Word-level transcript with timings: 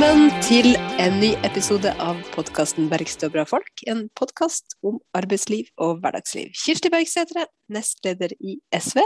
Velkommen 0.00 0.30
til 0.40 0.78
en 0.96 1.18
ny 1.20 1.28
episode 1.44 1.90
av 2.00 2.16
podkasten 2.32 2.86
'Bergstø 2.88 3.28
bra 3.28 3.42
folk'. 3.44 3.82
En 3.84 4.06
podkast 4.16 4.72
om 4.80 4.96
arbeidsliv 5.12 5.68
og 5.76 6.00
hverdagsliv. 6.00 6.54
Kirsti 6.56 6.88
Bergsætre, 6.88 7.44
nestleder 7.68 8.32
i 8.40 8.54
SV. 8.72 9.02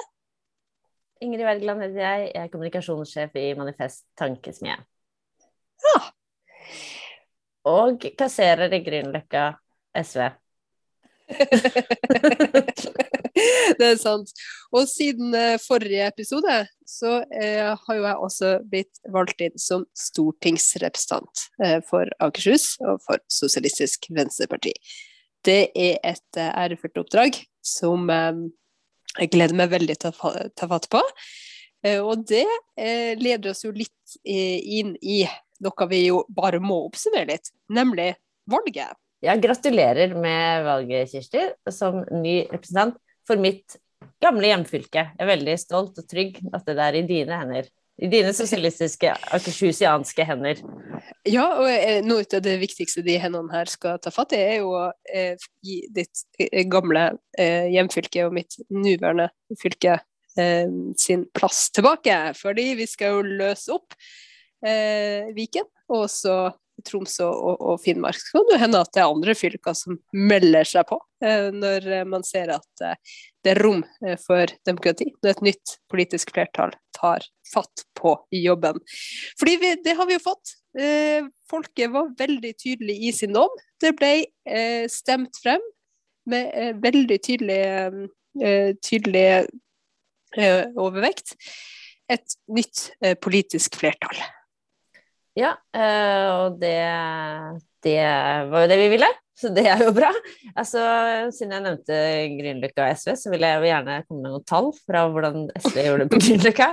Ingrid 1.19 1.43
Wergeland 1.49 1.83
heter 1.83 1.99
jeg. 1.99 2.31
Jeg 2.31 2.45
er 2.45 2.53
kommunikasjonssjef 2.53 3.35
i 3.43 3.49
Manifest 3.59 4.07
Tankesmie. 4.15 4.79
Ja. 5.89 5.99
Og 7.75 8.07
kasserer 8.15 8.71
i 8.71 8.83
Grünerløkka 8.87 9.51
SV. 9.99 10.31
det 13.79 13.87
er 13.87 13.99
sant. 14.01 14.31
Og 14.75 14.87
siden 14.91 15.35
eh, 15.39 15.57
forrige 15.63 16.07
episode, 16.07 16.59
så 16.87 17.17
eh, 17.35 17.73
har 17.75 17.97
jo 17.97 18.05
jeg 18.05 18.27
også 18.27 18.51
blitt 18.71 19.01
valgt 19.13 19.43
inn 19.45 19.57
som 19.61 19.87
stortingsrepresentant 19.99 21.47
eh, 21.65 21.81
for 21.89 22.11
Akershus 22.23 22.75
og 22.85 23.03
for 23.07 23.23
Sosialistisk 23.33 24.11
Venstreparti. 24.15 24.75
Det 25.45 25.73
er 25.75 25.99
et 26.05 26.41
eh, 26.41 26.53
ærefullt 26.65 27.01
oppdrag 27.03 27.41
som 27.65 28.11
jeg 28.11 29.31
gleder 29.33 29.57
meg 29.57 29.71
veldig 29.73 29.97
til 30.03 30.13
å 30.13 30.33
ta 30.53 30.69
fatt 30.69 30.91
på. 30.93 31.01
Og 32.05 32.25
det 32.29 32.45
leder 33.21 33.51
oss 33.51 33.63
jo 33.65 33.71
litt 33.73 34.17
inn 34.25 34.93
i 35.01 35.23
noe 35.65 35.87
vi 35.89 36.03
jo 36.07 36.23
bare 36.33 36.61
må 36.61 36.83
oppsummere 36.87 37.31
litt, 37.31 37.49
nemlig 37.73 38.11
valget. 38.51 38.93
Ja, 39.25 39.37
gratulerer 39.41 40.13
med 40.21 40.67
valget, 40.67 41.15
Kirsti, 41.15 41.47
som 41.73 42.03
ny 42.13 42.43
representant 42.51 42.99
for 43.29 43.41
mitt 43.41 43.79
gamle 44.23 44.51
hjemfylke. 44.51 45.09
Jeg 45.15 45.23
er 45.23 45.31
veldig 45.31 45.57
stolt 45.61 45.99
og 46.01 46.07
trygg 46.11 46.41
at 46.55 46.69
det 46.69 46.79
er 46.81 46.99
i 46.99 47.07
dine 47.09 47.41
hender. 47.41 47.71
I 48.03 48.09
dine 48.11 48.33
sosialistiske, 48.35 49.13
akershusjanske 49.37 50.27
hender. 50.27 50.63
Ja, 51.29 51.45
og 51.61 51.69
eh, 51.71 52.01
noe 52.03 52.25
av 52.27 52.43
det 52.43 52.57
viktigste 52.59 53.05
de 53.07 53.15
hendene 53.23 53.53
her 53.55 53.71
skal 53.71 54.01
ta 54.03 54.11
fatt 54.13 54.35
i, 54.35 54.41
er 54.43 54.57
jo 54.65 54.73
å 54.75 54.89
eh, 55.07 55.39
gi 55.65 55.79
ditt 55.95 56.25
eh, 56.43 56.65
gamle 56.71 57.13
hjemfylke 57.39 58.27
og 58.27 58.35
mitt 58.37 58.59
nåværende 58.73 59.31
fylke 59.61 60.01
sin 60.99 61.29
plass 61.31 61.69
tilbake. 61.71 62.17
Fordi 62.35 62.73
vi 62.81 62.89
skal 62.91 63.15
jo 63.15 63.37
løse 63.39 63.75
opp 63.77 63.95
Viken, 65.37 65.67
og 65.93 66.09
så 66.11 66.49
Troms 66.85 67.19
og, 67.25 67.61
og, 67.61 67.77
Finnmark. 67.85 68.19
Så 68.19 68.41
kan 68.41 68.49
det 68.51 68.61
hende 68.65 68.81
at 68.83 68.91
det 68.95 69.03
er 69.05 69.13
andre 69.13 69.37
fylker 69.39 69.77
som 69.79 70.01
melder 70.13 70.67
seg 70.69 70.89
på, 70.89 70.99
eh, 71.25 71.51
når 71.55 71.87
man 72.11 72.27
ser 72.27 72.53
at 72.57 72.85
eh, 72.85 72.99
det 73.45 73.55
er 73.55 73.63
rom 73.63 73.85
eh, 74.05 74.19
for 74.21 74.51
demokrati. 74.67 75.13
Når 75.23 75.37
et 75.37 75.47
nytt 75.51 75.79
politisk 75.93 76.35
flertall 76.35 76.75
tar 76.97 77.27
fatt 77.53 77.87
på 77.99 78.17
jobben. 78.35 78.81
Fordi 79.41 79.57
vi, 79.63 79.73
det 79.85 79.97
har 79.99 80.09
vi 80.09 80.19
jo 80.19 80.25
fått. 80.25 80.57
Eh, 80.79 81.27
folket 81.51 81.93
var 81.95 82.11
veldig 82.19 82.55
tydelig 82.59 82.97
i 83.07 83.13
sin 83.15 83.35
dom. 83.37 83.53
Det 83.81 83.95
ble 83.99 84.15
eh, 84.49 84.87
stemt 84.91 85.39
frem 85.43 85.63
med 86.31 86.51
eh, 86.57 86.73
veldig 86.83 87.19
tydelig, 87.23 88.09
tydelig 88.83 89.27
overvekt. 90.81 91.37
Et 92.11 92.35
nytt 92.51 92.89
politisk 93.23 93.77
flertall. 93.79 94.19
Ja, 95.35 95.57
eh, 95.75 96.27
og 96.31 96.61
det, 96.61 96.79
det 97.83 98.01
var 98.51 98.65
jo 98.65 98.71
det 98.71 98.77
vi 98.79 98.91
ville, 98.93 99.09
så 99.35 99.51
det 99.55 99.65
er 99.67 99.81
jo 99.83 99.91
bra. 99.97 100.13
Altså, 100.55 100.83
siden 101.35 101.57
jeg 101.57 101.65
nevnte 101.65 101.97
Grünerløkka 102.37 102.87
SV, 102.95 103.15
så 103.19 103.33
vil 103.33 103.47
jeg 103.47 103.59
jo 103.59 103.67
gjerne 103.67 103.97
komme 104.07 104.21
med 104.23 104.31
noen 104.37 104.45
tall 104.47 104.71
fra 104.85 105.09
hvordan 105.11 105.49
SV 105.59 105.81
gjorde 105.89 106.05
det 106.05 106.13
på 106.13 106.21
Grünerløkka. 106.23 106.69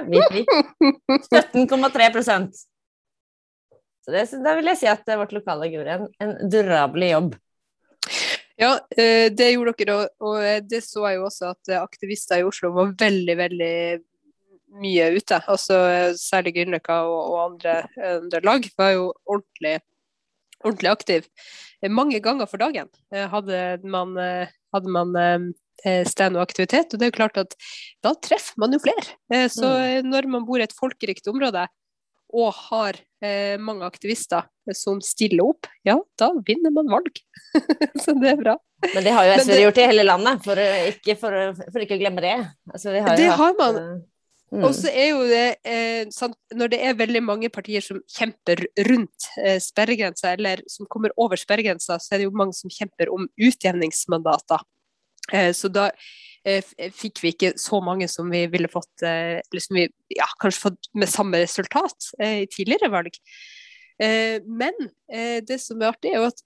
17,3% 1.32 2.62
Så 4.06 4.14
det, 4.14 4.28
da 4.46 4.54
vil 4.60 4.70
jeg 4.74 4.82
si 4.84 4.92
at 4.92 5.10
vårt 5.10 5.34
lokale 5.34 5.72
gjorde 5.74 5.98
en, 5.98 6.06
en 6.22 6.38
durabelig 6.54 7.12
jobb. 7.16 7.34
Ja, 8.62 8.76
eh, 8.94 9.34
det 9.34 9.56
gjorde 9.56 9.74
dere, 9.82 9.98
og 10.22 10.70
det 10.70 10.84
så 10.86 11.08
jeg 11.10 11.18
jo 11.18 11.26
også 11.32 11.56
at 11.56 11.74
aktivister 11.82 12.44
i 12.44 12.46
Oslo 12.46 12.76
var 12.78 12.94
veldig, 12.94 13.38
veldig 13.42 13.76
mye 14.82 15.09
ute. 15.18 15.40
Altså, 15.52 15.80
særlig 16.20 16.56
Grünerløkka 16.58 17.02
og, 17.08 17.20
og 17.34 17.40
andre, 17.46 17.80
andre, 17.98 18.44
lag 18.46 18.68
var 18.80 18.94
jo 18.96 19.09
ordentlig, 19.26 19.80
ordentlig 20.64 20.94
aktiv. 20.94 21.28
Mange 21.90 22.22
ganger 22.24 22.50
for 22.50 22.62
dagen 22.62 22.90
eh, 23.14 23.28
hadde 23.32 23.82
man, 23.84 24.16
eh, 24.22 24.52
hadde 24.76 24.94
man 24.94 25.16
eh, 25.18 26.04
stand 26.08 26.38
og 26.38 26.46
aktivitet. 26.46 26.94
Og 26.94 27.00
det 27.02 27.08
er 27.08 27.14
jo 27.14 27.20
klart 27.20 27.42
at 27.42 27.56
da 28.06 28.14
treffer 28.16 28.62
man 28.62 28.76
jo 28.76 28.82
flere. 28.84 29.48
Så 29.50 29.66
mm. 29.66 30.09
når 30.12 30.30
man 30.32 30.48
bor 30.48 30.62
i 30.62 30.68
et 30.68 30.78
folkerikt 30.78 31.30
område 31.32 31.66
og 32.32 32.53
har 32.70 32.96
eh, 33.24 33.58
mange 33.59 33.84
aktivister 33.84 34.46
som 34.78 35.02
stiller 35.03 35.50
opp, 35.52 35.68
ja, 35.88 35.98
da 36.20 36.30
vinner 36.48 36.72
man 36.72 36.88
valg. 36.92 37.20
så 38.03 38.16
det 38.16 38.30
er 38.34 38.40
bra. 38.40 38.56
Men 38.94 39.06
det 39.06 39.14
har 39.14 39.28
jo 39.28 39.34
SV 39.42 39.52
det, 39.52 39.59
gjort 39.66 39.82
i 39.82 39.88
hele 39.92 40.06
landet, 40.08 40.46
for 40.46 40.62
ikke, 40.62 41.18
for, 41.20 41.52
for 41.68 41.84
ikke 41.84 41.98
å 41.98 42.02
glemme 42.02 42.24
det. 42.24 42.38
Altså, 42.72 42.96
har 42.96 43.20
det 43.20 43.28
har 43.42 43.58
man. 43.59 43.82
Mm. 44.52 44.66
Og 44.68 44.74
så 44.76 44.90
er 44.92 45.14
jo 45.14 45.22
det 45.30 45.46
eh, 45.64 46.10
sant, 46.12 46.36
Når 46.52 46.74
det 46.74 46.82
er 46.84 46.98
veldig 47.00 47.22
mange 47.24 47.50
partier 47.54 47.84
som 47.86 48.02
kjemper 48.12 48.66
rundt 48.90 49.30
eh, 49.40 49.62
sperregrensa, 49.64 50.34
eller 50.36 50.64
som 50.68 50.90
kommer 50.92 51.14
over 51.16 51.40
sperregrensa, 51.40 51.96
så 52.04 52.12
er 52.12 52.20
det 52.20 52.28
jo 52.28 52.36
mange 52.36 52.58
som 52.58 52.74
kjemper 52.74 53.14
om 53.14 53.30
utjevningsmandater. 53.40 54.66
Eh, 55.32 55.54
så 55.56 55.72
da 55.72 55.88
eh, 56.44 56.68
fikk 56.92 57.24
vi 57.24 57.32
ikke 57.32 57.54
så 57.62 57.80
mange 57.84 58.10
som 58.12 58.28
vi 58.34 58.44
ville 58.52 58.72
fått, 58.72 58.92
eh, 59.08 59.40
eller 59.40 59.64
som 59.64 59.80
vi 59.80 59.88
ja, 60.18 60.28
kanskje 60.44 60.66
fått 60.68 60.92
med 61.00 61.12
samme 61.12 61.40
resultat 61.46 62.12
eh, 62.20 62.44
i 62.44 62.52
tidligere 62.52 62.92
valg. 62.92 63.20
Men 64.02 64.74
det 65.46 65.60
som 65.62 65.78
er 65.78 65.92
artig, 65.92 66.10
er 66.10 66.24
jo 66.24 66.30
at 66.32 66.40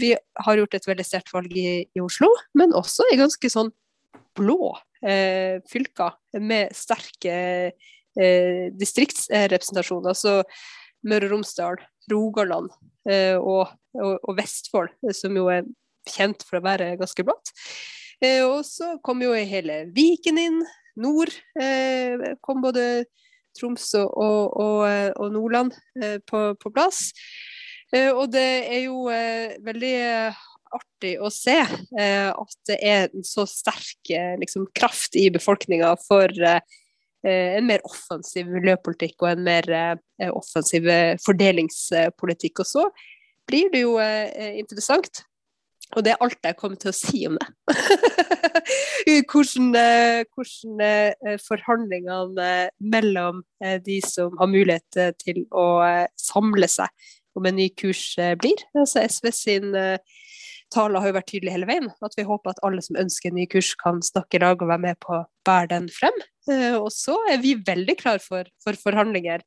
vi 0.00 0.14
har 0.46 0.56
gjort 0.56 0.76
et 0.78 0.86
veldig 0.88 1.04
sterkt 1.04 1.34
valg 1.34 1.52
i, 1.52 1.82
i 1.84 2.00
Oslo, 2.00 2.30
men 2.56 2.72
også 2.72 3.04
i 3.12 3.18
ganske 3.20 3.50
sånn 3.52 3.68
blå 4.38 4.70
eh, 5.06 5.60
fylker 5.70 6.16
med 6.40 6.74
sterke 6.76 7.36
eh, 7.70 8.66
distriktsrepresentasjoner. 8.80 10.14
Altså 10.14 10.40
Møre 11.04 11.28
og 11.28 11.34
Romsdal, 11.36 11.80
Rogaland 12.10 12.70
eh, 13.10 13.36
og, 13.36 13.74
og, 13.96 14.14
og, 14.22 14.36
Vestfold, 14.38 14.94
som 15.16 15.36
jo 15.36 15.50
er 15.52 15.66
kjent 16.08 16.44
for 16.46 16.60
å 16.60 16.64
være 16.64 16.94
ganske 17.00 17.24
blått. 17.26 17.52
Eh, 18.22 18.42
og 18.44 18.62
så 18.66 18.94
kom 19.04 19.22
jo 19.24 19.34
hele 19.34 19.84
Viken 19.94 20.40
inn. 20.40 20.62
Nord 21.00 21.32
eh, 21.60 22.34
kom 22.44 22.62
både 22.62 23.04
Troms 23.54 23.86
og, 23.98 24.54
og 24.54 25.28
Nordland 25.34 25.74
eh, 26.00 26.18
på, 26.26 26.46
på, 26.58 26.70
plass. 26.74 27.12
og 27.94 28.24
det 28.32 28.48
er 28.74 28.80
jo 28.88 29.04
veldig 29.62 29.96
artig 30.76 31.16
å 31.22 31.30
se 31.32 31.58
eh, 31.60 32.30
at 32.30 32.56
det 32.68 32.78
er 32.82 33.06
en 33.08 33.26
så 33.26 33.46
sterk 33.48 34.10
eh, 34.12 34.34
liksom, 34.40 34.68
kraft 34.76 35.16
i 35.18 35.28
befolkninga 35.34 35.94
for 36.04 36.30
eh, 36.30 36.60
en 37.24 37.66
mer 37.66 37.84
offensiv 37.88 38.48
miljøpolitikk 38.52 39.22
og 39.24 39.30
en 39.32 39.44
mer 39.46 39.68
eh, 39.74 40.30
offensiv 40.32 40.88
eh, 40.90 41.14
fordelingspolitikk. 41.24 42.64
Og 42.64 42.68
så 42.68 42.88
blir 43.48 43.70
det 43.72 43.84
jo 43.84 43.96
eh, 44.02 44.58
interessant, 44.60 45.24
og 45.94 46.04
det 46.04 46.14
er 46.14 46.22
alt 46.24 46.40
jeg 46.42 46.56
kommer 46.58 46.80
til 46.80 46.90
å 46.90 46.96
si 46.96 47.24
om 47.28 47.36
det. 47.38 47.48
hvordan, 49.30 49.74
hvordan 50.32 51.36
forhandlingene 51.44 52.48
mellom 52.80 53.42
de 53.84 53.98
som 54.02 54.32
har 54.40 54.48
mulighet 54.50 55.20
til 55.20 55.42
å 55.52 55.84
samle 56.18 56.70
seg 56.72 56.88
om 57.36 57.46
en 57.46 57.58
ny 57.60 57.68
kurs 57.76 58.14
blir. 58.40 58.64
Altså 58.80 59.04
SV 59.04 59.30
sin 59.36 59.68
talen 60.74 61.00
har 61.00 61.10
jo 61.10 61.16
vært 61.16 61.30
tydelig 61.30 61.54
hele 61.54 61.68
veien. 61.68 61.86
At 62.04 62.16
vi 62.18 62.26
håper 62.26 62.52
at 62.52 62.62
alle 62.66 62.82
som 62.84 62.98
ønsker 63.00 63.30
en 63.30 63.38
ny 63.38 63.46
kurs, 63.50 63.72
kan 63.80 64.02
snakke 64.04 64.38
i 64.38 64.42
lag 64.42 64.60
og 64.60 64.70
være 64.70 64.84
med 64.84 64.98
på 65.02 65.14
å 65.16 65.22
bære 65.46 65.70
den 65.74 65.86
frem. 65.92 66.18
Eh, 66.50 66.74
og 66.76 66.90
så 66.94 67.16
er 67.30 67.40
vi 67.42 67.54
veldig 67.66 67.96
klar 68.00 68.20
for, 68.24 68.48
for 68.64 68.78
forhandlinger. 68.80 69.44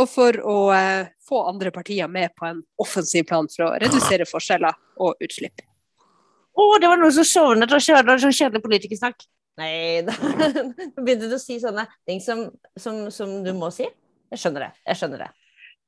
Og 0.00 0.06
for 0.08 0.36
å 0.46 0.58
eh, 0.76 1.10
få 1.26 1.42
andre 1.50 1.72
partier 1.74 2.08
med 2.10 2.32
på 2.38 2.46
en 2.48 2.62
offensiv 2.80 3.26
plan 3.28 3.48
for 3.50 3.66
å 3.68 3.74
redusere 3.82 4.28
forskjeller 4.28 4.78
og 5.02 5.26
utslipp. 5.26 5.64
Å, 6.50 6.62
oh, 6.62 6.76
det 6.82 6.88
var 6.90 7.00
noen 7.00 7.14
som 7.14 7.26
sovnet 7.26 7.72
og 7.72 7.82
kjørte 7.82 8.18
sånn 8.20 8.36
kjedelig 8.36 8.64
politikersnakk. 8.64 9.26
Nei, 9.60 10.02
da 10.06 10.14
begynte 11.00 11.28
du 11.28 11.36
å 11.36 11.42
si 11.42 11.58
sånne 11.62 11.86
ting 12.08 12.22
som, 12.24 12.46
som, 12.78 13.06
som, 13.14 13.40
du 13.44 13.52
må 13.56 13.70
si. 13.74 13.86
Jeg 14.30 14.42
skjønner 14.42 14.68
det. 14.68 14.72
Jeg 14.88 15.00
skjønner 15.00 15.24
det. 15.24 15.30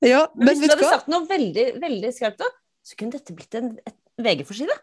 Ja, 0.02 0.24
men, 0.34 0.48
men 0.48 0.58
hvis 0.58 0.72
du 0.72 0.74
hadde 0.74 0.92
sagt 0.96 1.10
noe 1.12 1.28
veldig, 1.30 1.66
veldig 1.82 2.10
skarpt, 2.14 2.42
så 2.82 2.98
kunne 2.98 3.14
dette 3.14 3.34
blitt 3.36 3.54
en, 3.58 3.76
et 3.86 3.96
VG-forside. 4.20 4.74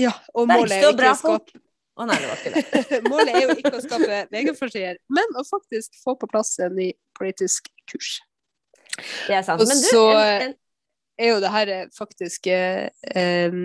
Ja, 0.00 0.12
og 0.32 0.48
målet 0.48 0.78
er, 0.78 0.88
ikke 0.92 1.12
å 1.12 1.18
skape 1.18 1.60
å 2.00 2.06
nei, 2.08 2.16
det 2.22 2.28
var 2.30 2.40
ikke 2.40 2.52
det. 2.54 3.00
målet 3.12 3.30
er 3.34 3.42
jo 3.44 3.54
ikke 3.58 3.74
å 3.76 3.82
skape 3.84 4.20
VG-forsider, 4.32 4.98
men 5.12 5.36
å 5.36 5.44
faktisk 5.44 5.98
få 6.00 6.16
på 6.20 6.28
plass 6.32 6.54
en 6.64 6.76
ny 6.78 6.88
politisk 7.18 7.68
kurs. 7.90 8.16
Det 9.26 9.36
er 9.36 9.44
sant. 9.44 9.60
Og 9.60 9.68
men 9.68 9.80
du, 9.80 9.88
så 9.88 10.04
en, 10.16 10.46
en... 10.48 10.54
er 11.20 11.32
jo 11.34 11.40
det 11.44 11.52
her 11.52 11.72
faktisk 11.96 12.48
eh, 12.52 13.58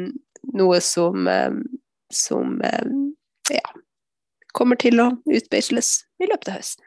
noe 0.59 0.81
som, 0.83 1.29
eh, 1.31 1.61
som 2.13 2.59
eh, 2.67 2.91
ja, 3.55 3.63
kommer 4.57 4.79
til 4.81 4.99
å 5.03 5.09
utbeisles 5.23 6.01
i 6.19 6.27
løpet 6.27 6.51
av 6.51 6.59
høsten. 6.59 6.86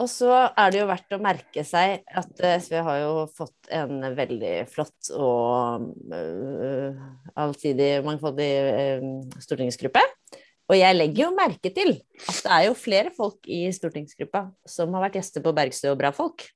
Og 0.00 0.08
så 0.08 0.30
er 0.32 0.72
det 0.72 0.80
jo 0.80 0.88
verdt 0.88 1.12
å 1.12 1.20
merke 1.20 1.64
seg 1.68 2.00
at 2.08 2.40
eh, 2.40 2.56
SV 2.62 2.78
har 2.86 3.00
jo 3.02 3.10
fått 3.36 3.68
en 3.76 4.00
veldig 4.16 4.54
flott 4.72 5.10
og 5.12 5.84
uh, 6.14 7.02
allsidig 7.36 7.90
mangfoldig 8.06 8.48
uh, 8.72 9.04
stortingsgruppe. 9.44 10.00
Og 10.72 10.78
jeg 10.78 10.96
legger 10.96 11.26
jo 11.26 11.36
merke 11.36 11.74
til 11.76 11.92
at 12.24 12.40
det 12.40 12.54
er 12.56 12.64
jo 12.70 12.78
flere 12.78 13.12
folk 13.12 13.44
i 13.52 13.66
stortingsgruppa 13.74 14.46
som 14.64 14.96
har 14.96 15.06
vært 15.08 15.20
gjester 15.20 15.44
på 15.44 15.52
Bergstø 15.60 15.92
og 15.92 16.00
Bra 16.00 16.14
folk. 16.16 16.48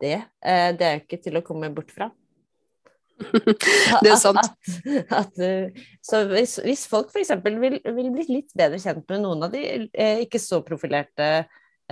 Det, 0.00 0.16
uh, 0.16 0.72
det 0.72 0.88
er 0.88 0.96
jo 0.96 1.04
ikke 1.04 1.22
til 1.28 1.40
å 1.42 1.44
komme 1.44 1.68
bort 1.76 1.92
fra. 1.92 2.08
det 4.02 4.08
er 4.08 4.16
sant. 4.18 4.40
At, 4.40 4.54
at, 5.12 5.42
at, 5.44 5.82
så 6.02 6.24
hvis, 6.32 6.56
hvis 6.64 6.88
folk 6.88 7.12
f.eks. 7.12 7.36
Vil, 7.44 7.82
vil 7.84 8.14
bli 8.16 8.30
litt 8.30 8.56
bedre 8.56 8.80
kjent 8.80 9.04
med 9.12 9.26
noen 9.28 9.44
av 9.44 9.52
de 9.52 9.90
ikke 10.24 10.40
så 10.40 10.64
profilerte 10.64 11.34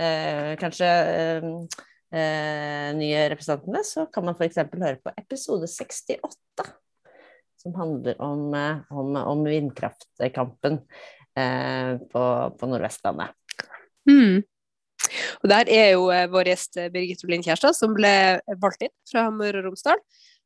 eh, 0.01 0.51
kanskje 0.59 0.89
eh, 0.89 1.47
eh, 2.11 2.91
nye 2.97 3.25
representantene, 3.33 3.83
så 3.87 4.05
kan 4.13 4.25
man 4.27 4.37
f.eks. 4.37 4.61
høre 4.71 4.99
på 5.03 5.13
episode 5.17 5.69
68, 5.69 6.67
som 7.61 7.75
handler 7.77 8.21
om, 8.23 8.47
eh, 8.57 8.81
om, 8.89 9.15
om 9.15 9.43
vindkraftkampen 9.47 10.81
eh, 11.37 11.93
på, 12.11 12.23
på 12.57 12.71
Nordvestlandet. 12.71 13.35
Mm. 14.09 14.41
Og 15.41 15.49
Der 15.49 15.69
er 15.73 15.87
jo 15.95 16.09
vår 16.31 16.51
gjest 16.51 16.77
Birgit 16.93 17.23
Olin 17.25 17.43
Kjærstad, 17.45 17.73
som 17.77 17.95
ble 17.97 18.11
valgt 18.61 18.85
inn 18.85 18.93
fra 19.09 19.29
Møre 19.33 19.61
og 19.61 19.71
Romsdal 19.71 20.01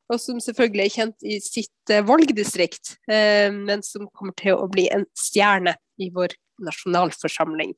og 0.05 0.19
som 0.21 0.37
selvfølgelig 0.37 0.83
er 0.85 0.93
kjent 0.93 1.23
i 1.25 1.39
sitt 1.41 1.93
valgdistrikt, 2.05 2.91
men 3.09 3.81
som 3.81 4.05
kommer 4.13 4.35
til 4.37 4.53
å 4.53 4.67
bli 4.69 4.83
en 4.93 5.07
stjerne 5.17 5.73
i 5.97 6.11
vår 6.13 6.35
nasjonalforsamling. 6.63 7.73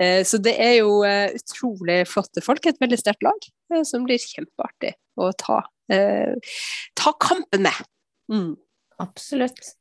Eh, 0.00 0.20
så 0.26 0.40
det 0.42 0.54
er 0.60 0.78
jo 0.80 1.00
eh, 1.06 1.36
utrolig 1.38 2.02
flotte 2.10 2.44
folk, 2.44 2.66
et 2.66 2.80
veldig 2.82 3.00
sterkt 3.00 3.26
lag, 3.26 3.50
eh, 3.72 3.82
som 3.88 4.06
blir 4.06 4.20
kjempeartig 4.22 4.94
å 5.20 5.32
ta, 5.36 5.62
ta 6.96 7.12
kampen 7.20 7.66
med. 7.66 7.84
Mm. 8.30 8.54
Absolutt. 9.02 9.74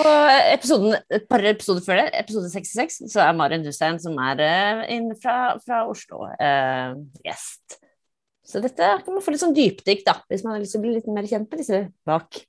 Og 0.00 0.08
episoden, 0.52 0.96
et 1.12 1.24
par 1.30 1.44
episoder 1.46 1.84
før 1.84 2.00
det, 2.00 2.08
episode 2.18 2.50
66, 2.52 2.98
så 3.12 3.22
er 3.24 3.36
Maren 3.36 3.64
Dustein, 3.64 3.98
som 4.02 4.16
er 4.22 4.42
fra, 5.22 5.36
fra, 5.62 5.82
Oslo, 5.90 6.24
uh, 6.30 6.94
gjest. 7.26 7.78
Så 8.46 8.62
dette 8.62 8.90
kan 9.04 9.14
man 9.14 9.24
få 9.24 9.34
litt 9.34 9.42
sånn 9.42 9.56
dypdykk, 9.56 10.04
da, 10.06 10.16
hvis 10.30 10.44
man 10.46 10.56
har 10.56 10.62
lyst 10.62 10.76
til 10.76 10.82
å 10.82 10.86
bli 10.86 10.96
litt 10.96 11.10
mer 11.10 11.28
kjent 11.30 11.50
med 11.50 11.62
disse 11.62 11.82
bak, 12.08 12.42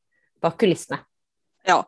bak 0.43 0.57
kulissene. 0.61 1.01
Ja, 1.67 1.83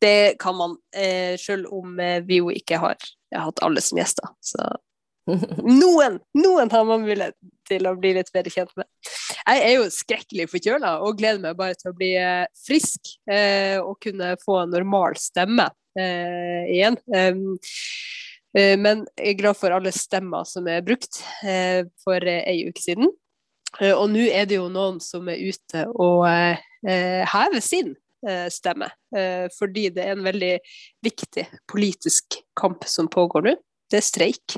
det 0.00 0.34
kan 0.38 0.56
man, 0.56 0.76
eh, 0.96 1.36
selv 1.38 1.66
om 1.72 2.00
eh, 2.00 2.22
vi 2.26 2.40
jo 2.40 2.50
ikke 2.50 2.78
har, 2.82 2.96
har 3.34 3.48
hatt 3.48 3.62
alle 3.62 3.80
som 3.80 3.98
gjester. 3.98 4.28
Så 4.42 4.62
noen, 5.82 6.18
noen 6.38 6.70
har 6.70 6.84
man 6.86 7.04
mulighet 7.06 7.36
til 7.66 7.86
å 7.88 7.96
bli 7.98 8.12
litt 8.16 8.30
bedre 8.34 8.52
kjent 8.52 8.72
med. 8.78 8.86
Jeg 9.46 9.62
er 9.62 9.74
jo 9.76 9.88
skrekkelig 9.90 10.48
forkjøla 10.52 10.96
og 11.06 11.18
gleder 11.18 11.42
meg 11.42 11.58
bare 11.58 11.78
til 11.78 11.92
å 11.92 11.98
bli 11.98 12.12
eh, 12.18 12.46
frisk 12.66 13.14
eh, 13.30 13.78
og 13.80 13.98
kunne 14.02 14.34
få 14.42 14.60
en 14.62 14.74
normal 14.74 15.18
stemme 15.20 15.68
eh, 15.98 16.66
igjen. 16.76 16.98
Um, 17.10 17.56
men 18.56 19.02
jeg 19.18 19.34
er 19.34 19.36
glad 19.36 19.58
for 19.58 19.74
alle 19.76 19.90
stemmer 19.92 20.46
som 20.48 20.64
er 20.72 20.84
brukt 20.84 21.18
eh, 21.44 21.82
for 22.00 22.24
ei 22.24 22.62
uke 22.70 22.80
siden. 22.80 23.10
og 23.92 24.06
nå 24.08 24.22
er 24.32 24.46
det 24.48 24.56
jo 24.56 24.70
noen 24.72 24.96
som 25.04 25.28
er 25.28 25.42
ute 25.44 25.82
og 25.92 26.24
hever 26.24 27.60
sin 27.60 27.92
Eh, 27.92 28.05
stemme. 28.52 28.88
Eh, 29.16 29.46
fordi 29.56 29.88
det 29.94 30.04
er 30.04 30.14
en 30.16 30.24
veldig 30.26 30.54
viktig 31.06 31.46
politisk 31.70 32.40
kamp 32.58 32.86
som 32.90 33.10
pågår 33.12 33.46
nå. 33.46 33.54
Det 33.90 34.00
er 34.00 34.06
streik. 34.06 34.56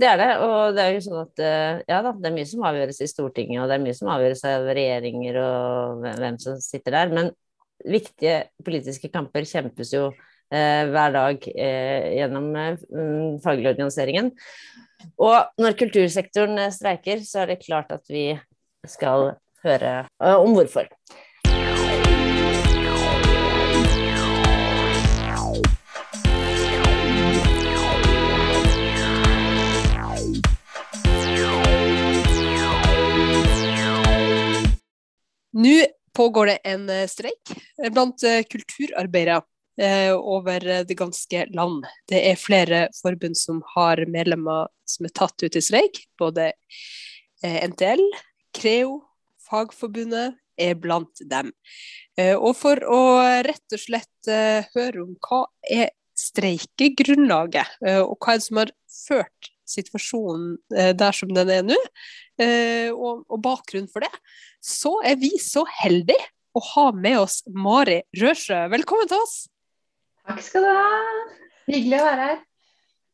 Det 0.00 0.08
er 0.08 0.16
det, 0.16 0.30
og 0.40 0.74
det 0.76 0.82
er 0.84 0.94
jo 0.94 1.00
sånn 1.04 1.20
at 1.20 1.40
eh, 1.44 1.80
ja 1.90 1.98
da, 2.04 2.14
det 2.16 2.30
er 2.30 2.34
mye 2.38 2.48
som 2.48 2.64
avgjøres 2.64 3.02
i 3.04 3.08
Stortinget, 3.10 3.60
og 3.60 3.68
det 3.68 3.76
er 3.76 3.82
mye 3.84 3.96
som 3.98 4.08
avgjøres 4.14 4.42
av 4.48 4.68
regjeringer 4.78 5.38
og 5.42 6.06
hvem 6.06 6.38
som 6.40 6.56
sitter 6.62 6.96
der, 6.96 7.12
men 7.12 7.32
viktige 7.84 8.36
politiske 8.64 9.10
kamper 9.12 9.44
kjempes 9.48 9.92
jo 9.92 10.06
eh, 10.52 10.86
hver 10.88 11.12
dag 11.16 11.44
eh, 11.52 12.08
gjennom 12.16 12.48
eh, 12.56 12.80
faglig 13.44 13.72
organiseringen. 13.74 14.32
Og 15.20 15.60
når 15.60 15.76
kultursektoren 15.80 16.60
streiker, 16.72 17.20
så 17.24 17.44
er 17.44 17.52
det 17.52 17.62
klart 17.64 17.92
at 17.92 18.04
vi 18.08 18.30
skal 18.88 19.34
høre 19.64 19.94
uh, 20.22 20.36
om 20.40 20.54
hvorfor. 20.56 20.88
Nå 35.60 35.76
pågår 36.16 36.46
det 36.46 36.58
en 36.64 36.84
eh, 36.90 37.06
streik 37.10 37.50
blant 37.92 38.22
kulturarbeidere 38.48 39.42
over 40.20 40.64
det 40.84 40.94
ganske 40.98 41.42
land. 41.56 41.86
Det 42.08 42.18
er 42.30 42.36
flere 42.36 42.80
forbund 42.94 43.36
som 43.38 43.62
har 43.74 44.02
medlemmer 44.12 44.68
som 44.88 45.08
er 45.08 45.14
tatt 45.16 45.40
ut 45.40 45.56
i 45.56 45.62
streik. 45.64 46.02
Både 46.20 46.50
NTL, 47.42 48.02
Creo, 48.56 48.98
Fagforbundet 49.50 50.38
er 50.60 50.76
blant 50.78 51.22
dem. 51.30 51.52
Eh, 52.18 52.36
og 52.36 52.54
for 52.58 52.80
å 52.86 53.00
rett 53.46 53.76
og 53.76 53.80
slett 53.80 54.30
eh, 54.30 54.68
høre 54.74 55.04
om 55.04 55.16
hva 55.24 55.44
er 55.64 55.90
streikegrunnlaget, 56.20 57.78
eh, 57.86 58.02
og 58.02 58.18
hva 58.20 58.34
er 58.34 58.42
det 58.42 58.46
som 58.46 58.60
har 58.60 58.74
ført 59.00 59.50
situasjonen 59.70 60.56
der 60.98 61.14
som 61.14 61.30
den 61.30 61.50
er 61.54 61.60
nå, 61.62 61.76
og, 62.90 63.36
bakgrunnen 63.38 63.86
for 63.86 64.02
det, 64.02 64.10
så 64.58 64.96
er 65.06 65.14
vi 65.20 65.30
så 65.38 65.62
heldige 65.78 66.24
å 66.58 66.62
ha 66.72 66.88
med 66.90 67.20
oss 67.20 67.36
Mari 67.54 68.00
Røsjø. 68.18 68.64
Velkommen 68.72 69.06
til 69.06 69.22
oss. 69.22 69.44
Takk 70.26 70.42
skal 70.42 70.66
du 70.66 70.72
ha. 70.74 70.98
Hyggelig 71.70 72.00
å 72.00 72.08
være 72.08 72.26
her. 72.32 72.42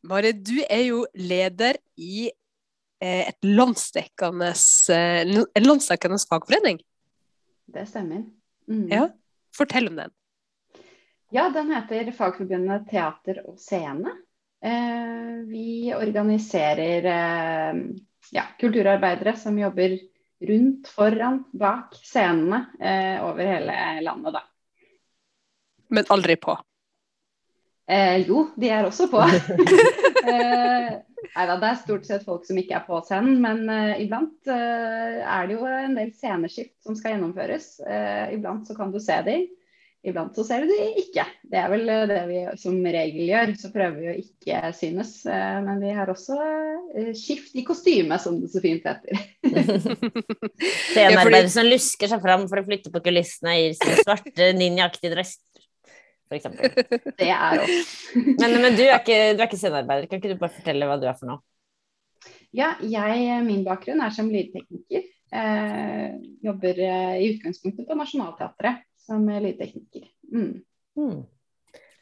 Mari, 0.09 0.33
du 0.33 0.57
er 0.65 0.83
jo 0.87 1.03
leder 1.13 1.77
i 2.01 2.31
et 3.05 3.45
landsdekkende, 3.45 4.53
eh, 4.93 5.21
en 5.55 5.67
landsdekkende 5.67 6.19
fagforening. 6.29 6.81
Det 7.67 7.87
stemmer. 7.89 8.25
Mm. 8.69 8.89
Ja, 8.93 9.09
Fortell 9.57 9.89
om 9.89 9.97
den. 9.97 10.11
Ja, 11.35 11.49
den 11.51 11.73
heter 11.75 12.13
Fagforbundet 12.13 12.87
teater 12.91 13.43
og 13.49 13.59
scene. 13.59 14.13
Eh, 14.63 15.33
vi 15.49 15.93
organiserer 15.95 17.09
ja, 18.33 18.45
kulturarbeidere 18.61 19.37
som 19.37 19.59
jobber 19.59 19.99
rundt, 20.47 20.89
foran, 20.93 21.43
bak 21.53 21.97
scenene 22.05 22.63
over 23.25 23.43
hele 23.47 23.77
landet, 24.05 24.37
da. 24.37 24.43
Men 25.89 26.09
aldri 26.13 26.37
på? 26.37 26.57
Eh, 27.87 28.25
jo, 28.27 28.49
de 28.59 28.71
er 28.75 28.87
også 28.87 29.07
på. 29.11 29.21
eh, 30.33 30.95
Nei 31.37 31.45
da, 31.49 31.57
det 31.61 31.69
er 31.69 31.79
stort 31.83 32.07
sett 32.09 32.25
folk 32.27 32.47
som 32.49 32.59
ikke 32.59 32.79
er 32.79 32.87
på 32.87 32.99
scenen, 33.05 33.39
men 33.43 33.67
eh, 33.73 34.03
iblant 34.05 34.49
uh, 34.49 35.21
er 35.21 35.49
det 35.49 35.57
jo 35.57 35.67
en 35.69 35.97
del 35.99 36.11
sceneskift 36.17 36.75
som 36.87 36.97
skal 36.97 37.15
gjennomføres. 37.15 37.77
Uh, 37.85 38.33
iblant 38.35 38.69
så 38.69 38.77
kan 38.79 38.93
du 38.95 38.99
se 39.03 39.19
dem, 39.27 39.45
iblant 40.07 40.39
så 40.39 40.47
ser 40.47 40.65
du 40.65 40.71
de 40.71 40.87
ikke. 41.03 41.27
Det 41.45 41.61
er 41.61 41.73
vel 41.73 41.85
det 42.09 42.23
vi 42.31 42.41
som 42.63 42.79
regel 42.81 43.27
gjør, 43.27 43.53
så 43.61 43.73
prøver 43.75 43.99
vi 44.01 44.11
å 44.13 44.17
ikke 44.23 44.73
synes. 44.79 45.13
men 45.27 45.83
vi 45.83 45.93
har 45.97 46.11
også 46.13 46.39
skift 47.19 47.59
i 47.59 47.65
kostyme, 47.67 48.19
som 48.23 48.39
det 48.41 48.53
så 48.55 48.63
fint 48.63 48.87
heter. 48.87 49.19
Scenearbeidere 50.93 51.51
som 51.53 51.67
lusker 51.67 52.13
seg 52.13 52.23
fram 52.23 52.47
for 52.47 52.63
å 52.63 52.67
flytte 52.67 52.95
på 52.95 53.03
kulissene 53.03 53.59
i 53.65 53.69
sin 53.75 53.99
svarte 53.99 54.53
ninjaaktige 54.57 55.17
dress 55.17 55.37
f.eks. 56.27 56.49
Det 57.21 57.29
er 57.31 57.63
oss. 57.63 57.93
men, 58.41 58.57
men 58.63 58.79
du 58.79 58.85
er 58.87 58.99
ikke, 58.99 59.19
du 59.37 59.45
ikke 59.47 59.61
scenearbeider, 59.61 60.09
kan 60.11 60.23
ikke 60.23 60.35
du 60.35 60.41
bare 60.41 60.57
fortelle 60.57 60.89
hva 60.89 60.99
du 61.01 61.07
er 61.09 61.19
for 61.19 61.31
noe? 61.31 61.43
Ja, 62.57 62.75
jeg, 62.81 63.39
min 63.45 63.65
bakgrunn 63.67 64.01
er 64.03 64.15
som 64.15 64.31
lydtekniker. 64.33 65.07
Eh, 65.37 66.11
jobber 66.47 66.79
eh, 66.81 67.17
i 67.21 67.31
utgangspunktet 67.35 67.89
på 67.89 67.97
Nationaltheatret 67.99 68.85
som 69.07 69.27
lydtekniker. 69.29 70.07
Mm. 70.33 70.53
Mm. 70.97 71.19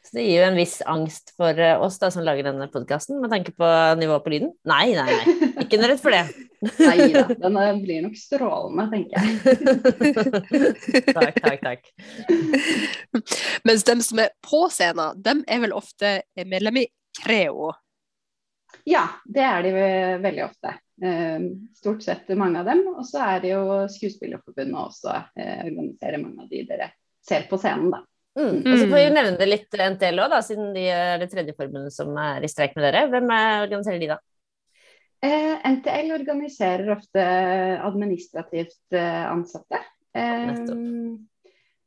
Så 0.05 0.19
det 0.19 0.23
gir 0.27 0.35
jo 0.37 0.49
en 0.51 0.57
viss 0.59 0.75
angst 0.85 1.31
for 1.33 1.57
eh, 1.57 1.79
oss 1.81 1.95
da, 1.97 2.11
som 2.13 2.21
lager 2.25 2.45
denne 2.45 2.67
podkasten, 2.69 3.17
med 3.23 3.31
tanke 3.33 3.55
på 3.57 3.69
nivået 3.97 4.21
på 4.21 4.33
lyden. 4.35 4.51
Nei, 4.69 4.91
nei, 4.93 5.07
nei. 5.09 5.53
Ikke 5.63 5.79
noe 5.81 5.89
redd 5.89 6.03
for 6.03 6.13
det. 6.13 6.27
nei 6.85 7.07
da, 7.15 7.23
den 7.31 7.57
eh, 7.57 7.79
blir 7.81 8.03
nok 8.05 8.19
strålende, 8.19 8.85
tenker 8.93 9.17
jeg. 9.17 9.25
takk, 11.17 11.41
takk, 11.41 11.65
takk. 11.65 11.81
Mens 13.65 13.87
dem 13.89 14.05
som 14.05 14.21
er 14.21 14.29
på 14.45 14.61
scenen, 14.69 15.25
dem 15.25 15.41
er 15.49 15.65
vel 15.65 15.73
ofte 15.73 16.19
medlem 16.37 16.83
i 16.83 16.87
Creo? 17.23 17.73
Ja, 18.85 19.07
det 19.25 19.41
er 19.41 19.65
de 19.65 19.75
veldig 20.21 20.45
ofte. 20.45 20.77
Eh, 21.01 21.51
stort 21.81 22.05
sett 22.05 22.29
mange 22.37 22.61
av 22.61 22.69
dem. 22.69 22.85
Og 22.93 23.07
så 23.09 23.25
er 23.25 23.41
det 23.41 23.55
jo 23.55 23.87
Skuespillerforbundet 23.89 24.83
også 24.85 25.17
organiserer 25.33 26.21
mange 26.21 26.45
av 26.45 26.53
de 26.53 26.67
dere 26.69 26.93
ser 27.25 27.49
på 27.49 27.57
scenen, 27.57 27.89
da. 27.89 28.05
Mm. 28.35 28.57
Og 28.61 28.73
så 28.75 28.87
får 28.89 28.97
vi 28.99 29.11
nevne 29.15 29.37
det 29.39 29.47
litt 29.47 29.77
NTL 29.95 30.21
òg, 30.25 30.33
siden 30.43 30.73
de 30.75 30.87
er 30.91 31.19
det 31.21 31.29
tredje 31.31 31.55
forbundet 31.55 31.95
som 31.95 32.11
er 32.19 32.43
i 32.43 32.49
streik 32.51 32.75
med 32.75 32.83
dere. 32.89 33.05
Hvem 33.13 33.29
organiserer 33.31 34.01
de, 34.01 34.09
da? 34.11 34.17
Eh, 35.25 35.53
NTL 35.71 36.11
organiserer 36.13 36.91
ofte 36.93 37.23
administrativt 37.87 38.97
eh, 38.97 39.23
ansatte. 39.31 39.79
Eh, 40.15 40.51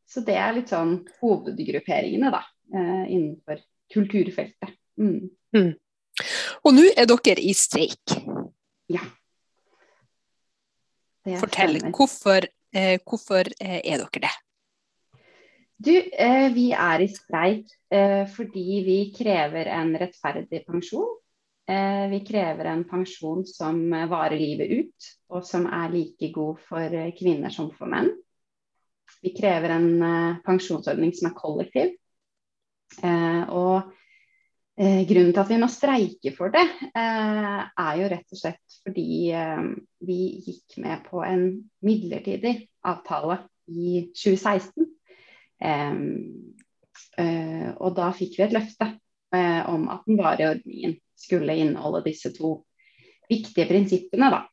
så 0.08 0.24
det 0.24 0.38
er 0.40 0.56
litt 0.56 0.72
sånn 0.72 1.02
hovedgrupperingene 1.20 2.32
da, 2.32 2.40
eh, 2.72 3.04
innenfor 3.12 3.60
kulturfeltet. 3.92 4.72
Mm. 4.98 5.28
Mm. 5.54 5.70
Og 6.64 6.74
nå 6.74 6.88
er 6.96 7.08
dere 7.12 7.44
i 7.44 7.54
streik. 7.56 8.16
Ja. 8.88 9.04
Fortell, 11.38 11.76
hvorfor, 11.92 12.48
eh, 12.72 12.96
hvorfor, 13.04 13.52
eh, 13.60 13.80
er 13.84 14.00
dere 14.00 14.22
det? 14.24 14.36
Du, 15.78 15.94
eh, 15.94 16.48
vi 16.50 16.72
er 16.74 17.04
i 17.04 17.06
streik 17.06 17.68
eh, 17.94 18.24
fordi 18.34 18.80
vi 18.82 18.96
krever 19.14 19.68
en 19.70 19.92
rettferdig 20.00 20.64
pensjon. 20.66 21.12
Eh, 21.70 22.06
vi 22.10 22.18
krever 22.26 22.66
en 22.66 22.82
pensjon 22.88 23.44
som 23.46 23.78
varer 24.10 24.40
livet 24.40 24.72
ut, 24.74 25.10
og 25.30 25.46
som 25.46 25.68
er 25.70 25.92
like 25.94 26.32
god 26.34 26.58
for 26.66 26.98
kvinner 27.20 27.54
som 27.54 27.70
for 27.76 27.92
menn. 27.94 28.10
Vi 29.22 29.30
krever 29.36 29.76
en 29.76 29.88
pensjonsordning 30.42 31.14
som 31.14 31.30
er 31.30 31.38
kollektiv. 31.38 31.94
og 32.98 33.94
grunnen 34.78 35.32
til 35.32 35.40
at 35.42 35.50
vi 35.50 35.58
må 35.58 35.68
streike 35.70 36.32
for 36.36 36.54
det, 36.54 36.64
er 36.94 37.94
jo 37.98 38.10
rett 38.12 38.34
og 38.34 38.38
slett 38.38 38.76
fordi 38.86 39.08
vi 40.06 40.18
gikk 40.46 40.78
med 40.84 41.02
på 41.08 41.24
en 41.26 41.48
midlertidig 41.82 42.54
avtale 42.86 43.40
i 43.66 44.06
2016. 44.14 44.86
Eh, 45.60 45.98
eh, 47.22 47.68
og 47.76 47.96
da 47.98 48.10
fikk 48.16 48.38
vi 48.38 48.46
et 48.46 48.56
løfte 48.56 48.92
eh, 49.34 49.62
om 49.70 49.88
at 49.92 50.06
den 50.08 50.20
varige 50.20 50.52
ordningen 50.56 50.98
skulle 51.18 51.56
inneholde 51.58 52.04
disse 52.06 52.32
to 52.36 52.58
viktige 53.28 53.68
prinsippene. 53.68 54.30
Da. 54.32 54.44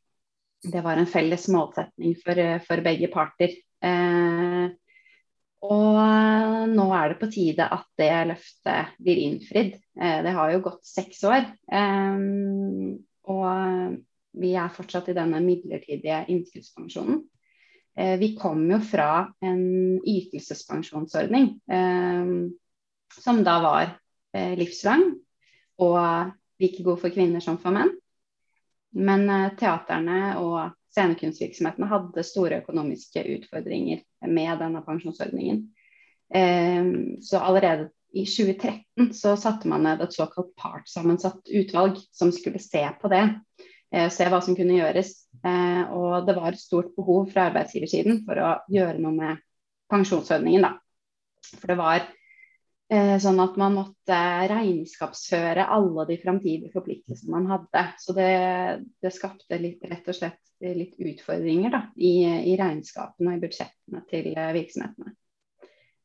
Det 0.66 0.82
var 0.84 0.98
en 0.98 1.08
felles 1.08 1.46
målsetning 1.52 2.16
for, 2.22 2.42
for 2.66 2.84
begge 2.84 3.10
parter. 3.12 3.54
Eh, 3.84 4.66
og 5.66 5.98
eh, 6.00 6.64
nå 6.70 6.86
er 6.94 7.12
det 7.12 7.20
på 7.20 7.30
tide 7.32 7.68
at 7.76 7.86
det 7.98 8.10
løftet 8.32 8.98
blir 9.02 9.22
innfridd. 9.24 9.78
Eh, 9.98 10.18
det 10.26 10.34
har 10.36 10.52
jo 10.52 10.64
gått 10.68 10.84
seks 10.86 11.24
år. 11.28 11.48
Eh, 11.72 12.20
og 13.26 13.96
vi 14.36 14.52
er 14.54 14.74
fortsatt 14.74 15.08
i 15.10 15.16
denne 15.16 15.40
midlertidige 15.42 16.24
innskuddspensjonen. 16.32 17.24
Vi 17.96 18.34
kom 18.36 18.66
jo 18.68 18.76
fra 18.84 19.32
en 19.40 19.62
ytelsespensjonsordning 20.04 21.46
som 23.16 23.38
da 23.46 23.54
var 23.64 23.94
livslang 24.58 25.06
og 25.80 25.96
like 26.60 26.84
god 26.84 27.00
for 27.00 27.14
kvinner 27.14 27.40
som 27.40 27.56
for 27.62 27.72
menn. 27.72 27.94
Men 28.92 29.24
teaterne 29.56 30.34
og 30.42 30.74
scenekunstvirksomhetene 30.92 31.88
hadde 31.88 32.26
store 32.28 32.60
økonomiske 32.60 33.24
utfordringer 33.38 34.04
med 34.28 34.60
denne 34.60 34.84
pensjonsordningen. 34.84 35.64
Så 37.24 37.40
allerede 37.40 37.90
i 38.16 38.24
2013 38.24 39.12
så 39.14 39.36
satte 39.36 39.68
man 39.68 39.84
ned 39.84 40.00
et 40.00 40.14
såkalt 40.16 40.54
partssammensatt 40.56 41.48
utvalg 41.52 41.98
som 42.14 42.32
skulle 42.32 42.60
se 42.62 42.82
på 43.00 43.10
det. 43.12 43.24
Eh, 43.94 44.08
se 44.10 44.26
hva 44.30 44.40
som 44.42 44.56
kunne 44.58 44.78
gjøres. 44.78 45.12
Eh, 45.42 45.82
og 45.94 46.26
det 46.26 46.36
var 46.38 46.52
et 46.52 46.62
stort 46.62 46.92
behov 46.96 47.30
fra 47.32 47.48
arbeidsgiversiden 47.50 48.24
for 48.26 48.42
å 48.42 48.52
gjøre 48.72 48.98
noe 49.02 49.14
med 49.14 49.42
pensjonsordningen. 49.92 50.66
Da. 50.66 51.52
For 51.60 51.70
det 51.70 51.78
var 51.78 52.06
Eh, 52.86 53.16
sånn 53.18 53.40
at 53.42 53.56
man 53.58 53.74
måtte 53.74 54.16
regnskapsføre 54.46 55.64
alle 55.74 56.04
de 56.06 56.16
framtidige 56.22 56.70
forpliktelsene 56.70 57.32
man 57.34 57.48
hadde. 57.50 57.82
Så 57.98 58.14
det, 58.14 58.30
det 59.02 59.10
skapte 59.14 59.58
litt, 59.58 59.82
rett 59.90 60.06
og 60.06 60.14
slett 60.14 60.42
litt 60.62 60.94
utfordringer 60.94 61.74
da, 61.74 61.80
i, 61.98 62.22
i, 62.52 62.54
regnskapene 62.56 63.32
og 63.32 63.36
i 63.36 63.42
budsjettene 63.42 64.04
til 64.12 64.30
virksomhetene. 64.54 65.16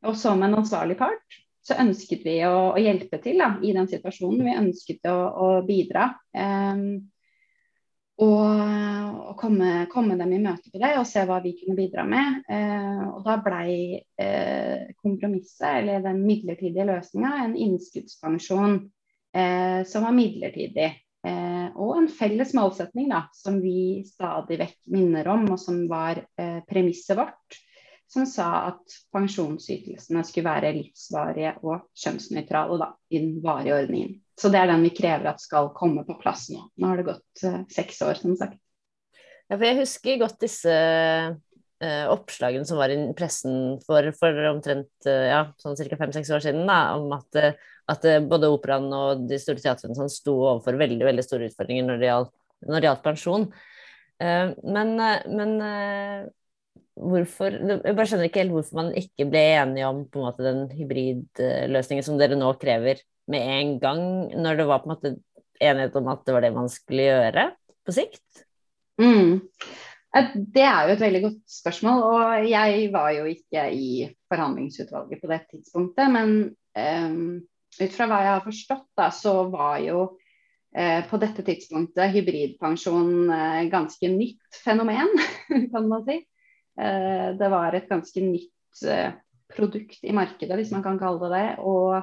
Og 0.10 0.18
som 0.18 0.42
en 0.42 0.58
ansvarlig 0.58 0.98
part 1.00 1.38
så 1.62 1.78
ønsket 1.78 2.26
vi 2.26 2.40
å, 2.50 2.72
å 2.74 2.82
hjelpe 2.82 3.22
til 3.22 3.38
da, 3.38 3.52
i 3.62 3.76
den 3.78 3.86
situasjonen. 3.88 4.42
Vi 4.50 4.58
ønsket 4.64 5.06
å, 5.12 5.18
å 5.30 5.50
bidra. 5.68 6.10
Um, 6.34 7.11
og, 8.22 9.34
komme, 9.40 9.86
komme, 9.90 10.18
dem 10.20 10.34
i 10.36 10.42
møte 10.44 10.70
på 10.70 10.82
det 10.82 10.92
og 11.00 11.08
se 11.10 11.24
hva 11.26 11.40
vi 11.44 11.56
kunne 11.58 11.78
bidra 11.78 12.06
med. 12.08 12.42
Eh, 12.52 13.04
og 13.08 13.24
da 13.26 13.38
blei 13.42 13.76
eh, 13.98 14.92
kompromisset, 15.02 15.68
eller 15.82 16.04
den 16.06 16.22
midlertidige 16.28 16.86
løsninga, 16.90 17.32
en 17.42 17.56
innskuddspensjon 17.58 18.78
eh, 19.34 19.82
som 19.90 20.06
var 20.06 20.18
midlertidig. 20.18 20.92
Eh, 21.22 21.68
og 21.78 21.98
en 21.98 22.10
felles 22.14 22.54
målsetning 22.58 23.10
da, 23.12 23.26
som 23.38 23.60
vi 23.62 24.04
stadig 24.08 24.62
vekk 24.62 24.78
minner 24.94 25.34
om, 25.34 25.50
og 25.54 25.60
som 25.62 25.84
var 25.90 26.24
eh, 26.38 26.62
premisset 26.70 27.18
vårt 27.18 27.62
som 28.12 28.26
sa 28.28 28.48
at 28.68 28.96
pensjonsytelsene 29.16 30.24
skulle 30.28 30.50
være 30.50 30.74
livsvarige 30.76 31.54
og 31.64 31.86
kjønnsnøytrale 31.96 32.80
da, 32.82 32.90
i 33.14 33.22
den 33.24 33.38
varige 33.44 33.78
ordningen. 33.78 34.18
Så 34.36 34.52
det 34.52 34.60
er 34.60 34.72
den 34.72 34.84
vi 34.84 34.92
krever 34.96 35.30
at 35.32 35.44
skal 35.44 35.70
komme 35.78 36.04
på 36.08 36.18
plass 36.20 36.50
nå. 36.52 36.66
Nå 36.76 36.90
har 36.90 37.00
det 37.00 37.08
gått 37.08 37.46
uh, 37.48 37.62
seks 37.72 38.02
år, 38.04 38.20
som 38.20 38.36
sagt. 38.40 38.58
Ja, 39.48 39.56
for 39.56 39.64
jeg 39.68 39.80
husker 39.80 40.20
godt 40.20 40.44
disse 40.44 40.74
uh, 40.74 42.06
oppslagene 42.12 42.68
som 42.68 42.82
var 42.82 42.92
i 42.92 43.00
pressen 43.16 43.78
for, 43.86 44.12
for 44.18 44.42
omtrent 44.50 45.08
uh, 45.08 45.28
ja, 45.30 45.42
sånn 45.62 45.80
ca. 45.80 46.02
fem-seks 46.04 46.34
år 46.36 46.44
siden, 46.44 46.68
da, 46.68 46.82
om 47.00 47.16
at, 47.16 47.40
at 47.96 48.10
både 48.28 48.52
operaen 48.52 48.92
og 48.98 49.24
de 49.32 49.40
store 49.40 49.64
teatrene 49.64 49.96
sånn, 49.96 50.12
sto 50.12 50.36
overfor 50.50 50.80
veldig, 50.84 51.06
veldig 51.14 51.28
store 51.28 51.48
utfordringer 51.48 51.88
når 51.88 52.04
det 52.04 52.12
gjaldt, 52.12 52.36
når 52.68 52.76
det 52.76 52.92
gjaldt 52.92 53.08
pensjon. 53.08 53.48
men, 54.22 54.92
men 55.34 55.54
hvorfor 57.00 57.56
Jeg 57.56 57.96
bare 57.96 58.08
skjønner 58.10 58.28
ikke 58.28 58.42
helt 58.44 58.54
hvorfor 58.56 58.78
man 58.82 58.92
ikke 59.00 59.28
ble 59.32 59.42
enige 59.62 59.88
om 59.88 60.04
på 60.12 60.20
en 60.20 60.28
måte 60.28 60.46
den 60.46 60.64
hybridløsningen 60.76 62.06
som 62.06 62.20
dere 62.20 62.38
nå 62.40 62.52
krever 62.62 63.02
med 63.32 63.52
en 63.56 63.76
gang, 63.80 64.02
når 64.36 64.60
det 64.60 64.68
var 64.68 64.82
på 64.84 64.90
en 64.90 64.96
måte 64.96 65.14
enighet 65.62 65.96
om 66.00 66.10
at 66.12 66.26
det 66.26 66.36
var 66.36 66.46
det 66.46 66.54
man 66.56 66.70
skulle 66.72 67.08
gjøre 67.08 67.48
på 67.86 67.96
sikt? 67.96 68.44
Mm. 69.02 69.40
Det 70.12 70.64
er 70.66 70.88
jo 70.88 70.96
et 70.96 71.04
veldig 71.06 71.22
godt 71.24 71.54
spørsmål, 71.54 72.02
og 72.04 72.50
jeg 72.50 72.90
var 72.92 73.14
jo 73.16 73.28
ikke 73.32 73.68
i 73.72 73.92
forhandlingsutvalget 74.32 75.22
på 75.22 75.30
det 75.32 75.40
tidspunktet. 75.54 76.12
Men 76.12 76.34
um, 76.76 77.38
ut 77.80 77.96
fra 77.96 78.08
hva 78.10 78.20
jeg 78.26 78.34
har 78.34 78.44
forstått, 78.44 78.90
da, 79.00 79.08
så 79.16 79.36
var 79.54 79.78
jo 79.86 80.02
uh, 80.12 81.02
på 81.08 81.22
dette 81.22 81.46
tidspunktet 81.48 82.12
hybridpensjon 82.12 83.32
uh, 83.32 83.64
ganske 83.72 84.12
nytt 84.12 84.60
fenomen, 84.66 85.16
kan 85.72 85.88
man 85.88 86.04
si. 86.10 86.20
Eh, 86.80 87.30
det 87.38 87.50
var 87.52 87.76
et 87.76 87.90
ganske 87.90 88.24
nytt 88.24 88.84
eh, 88.88 89.12
produkt 89.52 90.04
i 90.04 90.14
markedet, 90.16 90.56
hvis 90.60 90.72
man 90.72 90.84
kan 90.86 91.00
kalle 91.00 91.28
det 91.28 91.32
det. 91.36 91.48
Og 91.68 91.98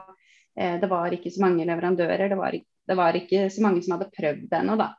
eh, 0.58 0.76
det 0.80 0.90
var 0.90 1.14
ikke 1.14 1.32
så 1.32 1.44
mange 1.46 1.66
leverandører. 1.68 2.28
Det 2.28 2.38
var, 2.38 2.58
det 2.88 2.98
var 2.98 3.18
ikke 3.18 3.46
så 3.52 3.64
mange 3.64 3.82
som 3.84 3.96
hadde 3.96 4.12
prøvd 4.14 4.46
det 4.50 4.60
ennå, 4.60 4.76
da. 4.80 4.92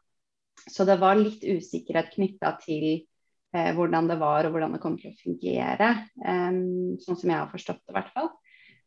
Så 0.69 0.85
det 0.85 0.99
var 1.01 1.17
litt 1.19 1.45
usikkerhet 1.45 2.11
knytta 2.15 2.55
til 2.63 2.87
eh, 2.89 3.71
hvordan 3.77 4.09
det 4.11 4.19
var 4.21 4.45
og 4.45 4.55
hvordan 4.55 4.75
det 4.75 4.83
kom 4.83 4.97
til 4.99 5.13
å 5.13 5.21
fungere. 5.21 5.93
Eh, 6.25 6.59
sånn 7.05 7.21
som 7.21 7.31
jeg 7.31 7.37
har 7.37 7.53
forstått 7.53 7.83
det, 7.85 7.93
i 7.93 7.97
hvert 7.99 8.13
fall. 8.15 8.33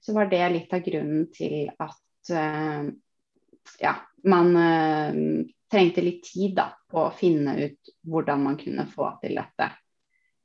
Så 0.03 0.15
var 0.17 0.31
det 0.31 0.45
litt 0.51 0.73
av 0.75 0.83
grunnen 0.83 1.29
til 1.35 1.71
at 1.79 2.33
eh, 2.35 2.91
ja, 3.79 3.95
man 4.27 4.51
trengte 5.71 6.03
litt 6.03 6.27
tid 6.27 6.57
da, 6.59 6.67
på 6.91 7.07
å 7.07 7.15
finne 7.15 7.55
ut 7.63 7.93
hvordan 8.11 8.43
man 8.43 8.59
kunne 8.59 8.85
få 8.91 9.09
til 9.23 9.39
dette. 9.39 9.69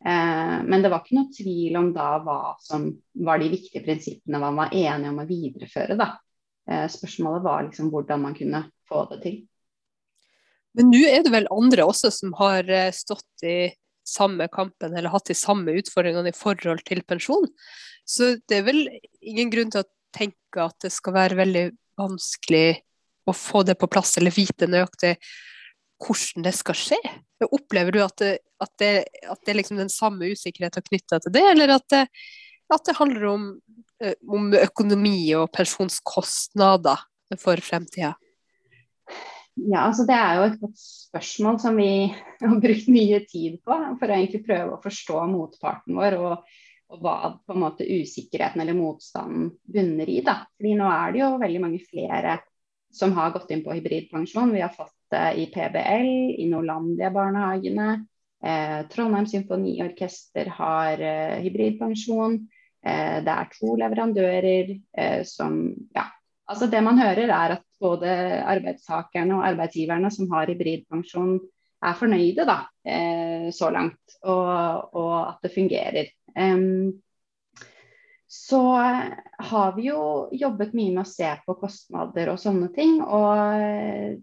Eh, 0.06 0.58
men 0.64 0.84
det 0.84 0.92
var 0.94 1.02
ikke 1.04 1.18
noe 1.18 1.34
tvil 1.34 1.78
om 1.80 1.90
da 1.96 2.10
hva 2.24 2.40
som 2.62 2.90
var 3.26 3.42
de 3.42 3.50
viktige 3.52 3.84
prinsippene 3.86 4.42
man 4.42 4.60
var 4.60 4.74
enige 4.76 5.12
om 5.12 5.22
å 5.24 5.28
videreføre. 5.30 5.98
da. 5.98 6.14
Eh, 6.70 6.86
spørsmålet 6.92 7.44
var 7.44 7.68
liksom 7.68 7.92
hvordan 7.94 8.22
man 8.22 8.38
kunne 8.38 8.64
få 8.90 9.08
det 9.12 9.22
til. 9.24 9.42
Men 10.78 10.92
nå 10.94 11.02
er 11.10 11.24
det 11.26 11.34
vel 11.34 11.50
andre 11.50 11.88
også 11.90 12.12
som 12.14 12.36
har 12.38 12.68
eh, 12.70 12.94
stått 12.94 13.46
i 13.48 13.74
samme 14.08 14.48
kampen 14.48 14.94
eller 14.96 15.12
hatt 15.12 15.28
de 15.28 15.36
samme 15.36 15.74
utfordringene 15.82 16.32
i 16.32 16.38
forhold 16.38 16.84
til 16.88 17.02
pensjon. 17.04 17.48
Så 18.08 18.38
det 18.48 18.62
er 18.62 18.68
vel 18.68 18.86
ingen 19.20 19.50
grunn 19.52 19.74
til 19.74 19.84
å 19.84 19.90
tenke 20.16 20.64
at 20.64 20.78
det 20.86 20.94
skal 20.96 21.16
være 21.18 21.40
veldig 21.42 21.66
vanskelig 22.00 22.80
å 23.28 23.34
få 23.36 23.66
det 23.68 23.76
på 23.80 23.90
plass 23.92 24.16
eller 24.20 24.32
vite 24.32 24.70
nøyaktig 24.70 25.18
hvordan 26.02 26.46
det 26.46 26.54
skal 26.58 26.78
skje? 26.78 27.00
Opplever 27.48 27.96
du 27.96 28.02
at 28.04 28.18
det, 28.22 28.34
at 28.62 28.74
det, 28.82 28.92
at 29.30 29.42
det 29.46 29.54
er 29.54 29.60
liksom 29.60 29.80
den 29.80 29.92
samme 29.94 30.30
usikkerheten 30.34 30.86
knytta 30.86 31.22
til 31.24 31.34
det, 31.34 31.44
eller 31.54 31.76
at 31.78 31.86
det, 31.94 32.04
at 32.74 32.86
det 32.88 32.98
handler 32.98 33.28
om, 33.32 33.50
eh, 34.04 34.16
om, 34.28 34.52
økonomi 34.54 35.20
og 35.38 35.50
pensjonskostnader 35.56 37.04
for 37.42 37.64
fremtida? 37.64 38.16
Ja, 39.58 39.88
altså 39.88 40.06
Det 40.06 40.14
er 40.14 40.36
jo 40.38 40.48
et 40.48 40.60
godt 40.62 40.80
spørsmål 40.80 41.60
som 41.60 41.78
vi 41.80 41.92
har 42.14 42.60
brukt 42.62 42.90
mye 42.94 43.24
tid 43.26 43.58
på 43.66 43.78
for 43.98 44.06
å 44.06 44.18
egentlig 44.18 44.44
prøve 44.46 44.76
å 44.76 44.84
forstå 44.84 45.24
motparten 45.32 45.98
vår 45.98 46.18
og, 46.20 46.52
og 46.94 47.00
hva 47.02 47.16
på 47.42 47.56
en 47.56 47.64
måte 47.64 47.88
usikkerheten 47.88 48.62
eller 48.62 48.78
motstanden 48.78 49.50
bunner 49.66 50.14
i. 50.14 50.20
da. 50.22 50.44
Fordi 50.58 50.76
nå 50.78 50.92
er 50.94 51.16
det 51.16 51.24
jo 51.24 51.32
veldig 51.42 51.64
mange 51.64 51.82
flere 51.88 52.38
som 52.94 53.16
har 53.18 53.34
gått 53.34 53.50
inn 53.52 53.64
på 53.66 53.74
hybridpensjon. 53.76 54.54
Vi 54.54 54.62
har 54.62 54.74
fått 54.74 54.94
det 55.14 55.26
i 55.42 55.48
PBL, 55.54 56.12
i 56.44 56.48
Norlandia-barnehagene. 56.52 57.90
Eh, 58.44 58.80
Trondheim 58.92 59.28
Symfoniorkester 59.28 60.52
har 60.60 61.02
eh, 61.02 61.40
hybridpensjon. 61.46 62.38
Eh, 62.86 63.18
det 63.26 63.34
er 63.34 63.52
to 63.56 63.76
leverandører 63.80 64.76
eh, 64.76 65.24
som 65.28 65.60
ja, 65.96 66.06
altså 66.48 66.68
Det 66.72 66.82
man 66.84 67.00
hører, 67.02 67.28
er 67.28 67.58
at 67.58 67.66
både 67.82 68.12
arbeidstakerne 68.44 69.38
og 69.38 69.48
arbeidsgiverne 69.48 70.12
som 70.14 70.30
har 70.32 70.52
hybridpensjon, 70.52 71.40
er 71.86 71.98
fornøyde 71.98 72.46
da, 72.48 72.62
eh, 72.90 73.50
så 73.54 73.70
langt, 73.70 74.16
og, 74.24 74.96
og, 74.98 75.18
at 75.30 75.44
det 75.46 75.54
fungerer. 75.54 76.08
Um, 76.34 76.96
så 78.28 78.62
har 79.40 79.76
vi 79.76 79.88
jo 79.88 80.28
jobbet 80.36 80.74
mye 80.76 80.96
med 80.96 81.04
å 81.06 81.10
se 81.10 81.30
på 81.46 81.56
kostnader 81.62 82.34
og 82.34 82.42
sånne 82.42 82.72
ting. 82.76 82.98
Og, 83.02 84.18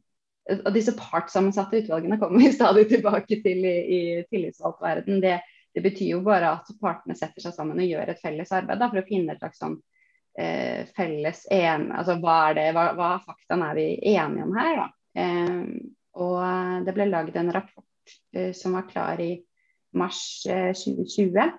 og 0.52 0.70
disse 0.74 0.92
partssammensatte 0.98 1.80
utvalgene 1.82 2.18
kommer 2.20 2.42
vi 2.42 2.52
stadig 2.58 2.86
tilbake 2.90 3.40
til 3.44 3.64
i, 3.64 3.74
i 3.96 4.00
tillitsvalgtverden. 4.28 5.20
Det, 5.24 5.38
det, 5.74 5.82
betyr 5.84 6.14
jo 6.16 6.20
bare 6.26 6.52
at 6.58 6.70
partene 6.80 7.16
setter 7.18 7.44
seg 7.44 7.56
sammen 7.56 7.80
og 7.80 7.88
gjør 7.88 8.12
et 8.12 8.22
felles 8.22 8.52
arbeid 8.54 8.82
da, 8.82 8.90
for 8.92 9.00
å 9.00 9.08
finne 9.08 9.34
et 9.34 9.42
slags 9.42 9.62
sånn 9.62 9.78
eh, 10.38 10.84
felles 10.96 11.44
en, 11.54 11.90
altså 11.96 12.18
hva 12.22 12.38
er 12.50 12.60
det, 12.60 12.68
hva, 12.76 12.86
hva 12.98 13.10
faktaen 13.24 13.64
er 13.70 13.80
vi 13.80 13.88
enige 14.14 14.46
om 14.46 14.56
her, 14.58 14.82
da. 14.82 14.88
Eh, 15.24 15.60
og 16.24 16.86
det 16.86 16.94
ble 16.94 17.08
laget 17.10 17.40
en 17.40 17.52
rapport 17.54 18.16
eh, 18.36 18.52
som 18.54 18.76
var 18.76 18.88
klar 18.90 19.22
i 19.22 19.32
mars 19.94 20.20
2020. 20.44 21.54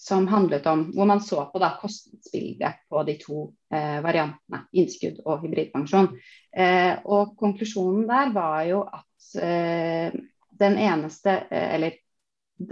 Eh, 0.00 0.16
eh, 0.16 0.16
som 0.16 0.28
handlet 0.28 0.66
om 0.66 0.92
hvor 0.94 1.06
man 1.06 1.20
så 1.20 1.44
på 1.52 1.58
da, 1.58 1.78
kostnadsbildet 1.80 2.88
på 2.88 3.02
de 3.04 3.16
to 3.20 3.52
eh, 3.72 4.00
variantene, 4.00 4.66
innskudd 4.72 5.20
og 5.24 5.42
hybridpensjon. 5.44 6.08
Eh, 6.56 6.98
og 7.04 7.36
konklusjonen 7.36 8.06
der 8.08 8.32
var 8.32 8.64
jo 8.64 8.82
at 8.82 9.42
eh, 9.42 10.12
den 10.60 10.78
eneste, 10.78 11.46
eller 11.50 11.98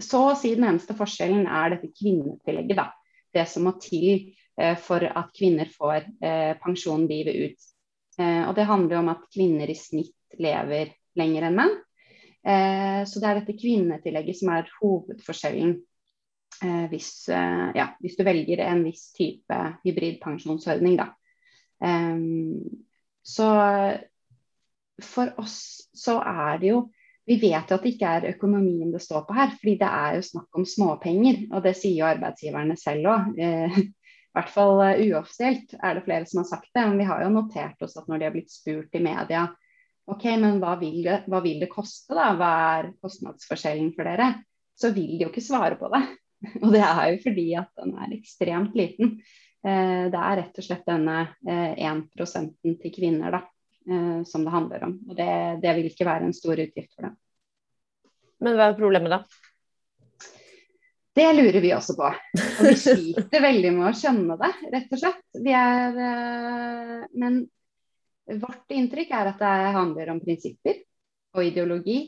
så 0.01 0.31
å 0.31 0.37
si 0.37 0.55
den 0.55 0.67
eneste 0.69 0.95
forskjellen 0.95 1.47
er 1.47 1.77
dette 1.77 1.93
kvinnetillegget. 1.93 2.77
da. 2.77 2.93
Det 3.33 3.47
som 3.49 3.65
må 3.65 3.79
til 3.81 4.35
for 4.83 5.05
at 5.07 5.29
kvinner 5.39 5.69
får 5.71 6.09
pensjon 6.59 7.07
livet 7.07 7.37
ut. 7.37 7.67
og 8.19 8.55
det 8.57 8.65
handler 8.67 8.99
om 8.99 9.09
at 9.13 9.29
kvinner 9.33 9.71
i 9.71 9.77
snitt 9.79 10.35
lever 10.37 10.91
lenger 11.17 11.47
enn 11.47 11.57
menn. 11.57 11.77
Eh, 12.49 13.05
så 13.05 13.21
det 13.21 13.29
er 13.29 13.41
dette 13.41 13.57
kvinnetillegget 13.59 14.39
som 14.39 14.53
er 14.55 14.71
hovedforskjellen 14.81 15.75
eh, 15.75 15.83
hvis, 16.91 17.29
eh, 17.29 17.65
ja, 17.77 17.89
hvis, 18.03 18.17
du 18.19 18.25
velger 18.27 18.63
en 18.65 18.85
viss 18.87 19.11
type 19.17 19.59
hybridpensjonsordning. 19.85 20.99
Da. 20.99 21.13
så 23.23 23.49
for 24.99 25.31
oss 25.39 25.59
så 25.95 26.17
er 26.27 26.57
det 26.59 26.73
jo 26.73 26.79
Vi 27.29 27.37
vet 27.39 27.69
jo 27.71 27.77
at 27.77 27.85
det 27.85 27.93
ikke 27.93 28.11
er 28.17 28.31
økonomien 28.33 28.91
det 28.91 29.03
står 29.05 29.27
på 29.29 29.35
her, 29.37 29.51
fordi 29.53 29.75
det 29.79 29.89
er 29.89 30.15
jo 30.17 30.23
snakk 30.25 30.57
om 30.57 30.65
småpenger. 30.65 31.43
Og 31.53 31.61
det 31.61 31.75
sier 31.77 31.99
jo 31.99 32.07
arbeidsgiverne 32.09 32.77
selv 32.81 33.11
òg. 33.13 33.27
I 33.37 33.83
hvert 34.33 34.53
fall 34.55 34.81
uoffisielt 34.81 35.75
er 35.77 35.99
det 35.99 36.07
flere 36.07 36.25
som 36.31 36.41
har 36.41 36.49
sagt 36.49 36.71
det. 36.73 36.87
Men 36.87 36.97
vi 36.97 37.09
har 37.11 37.21
jo 37.21 37.35
notert 37.35 37.85
oss 37.85 37.99
at 38.01 38.09
når 38.09 38.23
de 38.23 38.27
har 38.31 38.33
blitt 38.33 38.55
spurt 38.55 38.97
i 38.97 39.05
media 39.05 39.45
OK, 40.09 40.25
men 40.41 40.57
hva 40.63 40.73
vil, 40.81 41.03
det, 41.05 41.19
hva 41.29 41.43
vil 41.45 41.61
det 41.61 41.69
koste, 41.69 42.17
da? 42.17 42.31
Hva 42.39 42.53
er 42.79 42.91
kostnadsforskjellen 43.05 43.93
for 43.97 44.09
dere? 44.09 44.31
Så 44.79 44.95
vil 44.97 45.19
de 45.19 45.27
jo 45.27 45.33
ikke 45.33 45.45
svare 45.45 45.77
på 45.77 45.91
det. 45.93 46.01
Og 46.63 46.73
det 46.75 46.83
er 46.85 47.05
jo 47.13 47.21
fordi 47.25 47.47
at 47.59 47.71
den 47.81 47.95
er 47.99 48.17
ekstremt 48.17 48.77
liten. 48.79 49.19
Eh, 49.67 50.07
det 50.13 50.23
er 50.23 50.41
rett 50.43 50.61
og 50.61 50.67
slett 50.67 50.87
denne 50.89 51.21
1 51.49 52.05
eh, 52.23 52.49
til 52.83 52.95
kvinner 52.95 53.35
da, 53.35 53.43
eh, 53.91 54.23
som 54.29 54.47
det 54.47 54.55
handler 54.55 54.87
om. 54.89 54.97
Og 55.09 55.19
det, 55.19 55.31
det 55.65 55.77
vil 55.79 55.91
ikke 55.91 56.09
være 56.09 56.29
en 56.29 56.37
stor 56.37 56.59
utgift 56.59 56.95
for 56.95 57.09
dem. 57.09 57.19
Men 58.45 58.59
hva 58.59 58.71
er 58.71 58.79
problemet 58.79 59.17
da? 59.17 59.23
Det 61.19 61.27
lurer 61.35 61.59
vi 61.59 61.75
også 61.75 61.97
på. 61.99 62.09
Og 62.15 62.67
vi 62.69 62.75
sliter 62.79 63.43
veldig 63.43 63.71
med 63.75 63.89
å 63.89 63.95
skjønne 63.99 64.37
det, 64.39 64.51
rett 64.71 64.93
og 64.95 65.01
slett. 65.01 65.25
Vi 65.43 65.55
er, 65.57 65.97
men 67.19 67.41
Vårt 68.29 68.75
inntrykk 68.77 69.13
er 69.17 69.31
at 69.31 69.41
det 69.41 69.73
handler 69.73 70.11
om 70.13 70.21
prinsipper 70.21 70.83
og 71.37 71.47
ideologi. 71.47 71.99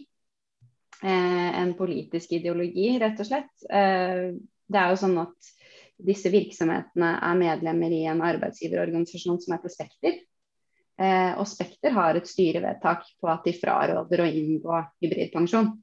Eh, 1.02 1.60
en 1.60 1.74
politisk 1.74 2.32
ideologi, 2.36 2.98
rett 3.00 3.20
og 3.20 3.26
slett. 3.26 3.52
Eh, 3.72 4.36
det 4.70 4.80
er 4.80 4.92
jo 4.92 4.98
sånn 5.00 5.16
at 5.22 5.52
disse 6.00 6.32
virksomhetene 6.32 7.14
er 7.24 7.38
medlemmer 7.40 7.92
i 7.92 8.02
en 8.08 8.20
arbeidsgiverorganisasjon 8.24 9.40
som 9.40 9.54
heter 9.56 9.72
Spekter. 9.72 10.18
Eh, 11.00 11.32
og 11.40 11.48
Spekter 11.48 11.96
har 11.96 12.20
et 12.20 12.28
styrevedtak 12.28 13.06
på 13.20 13.30
at 13.32 13.48
de 13.48 13.56
fraråder 13.56 14.24
å 14.24 14.28
inngå 14.28 14.82
hybridpensjon. 15.00 15.78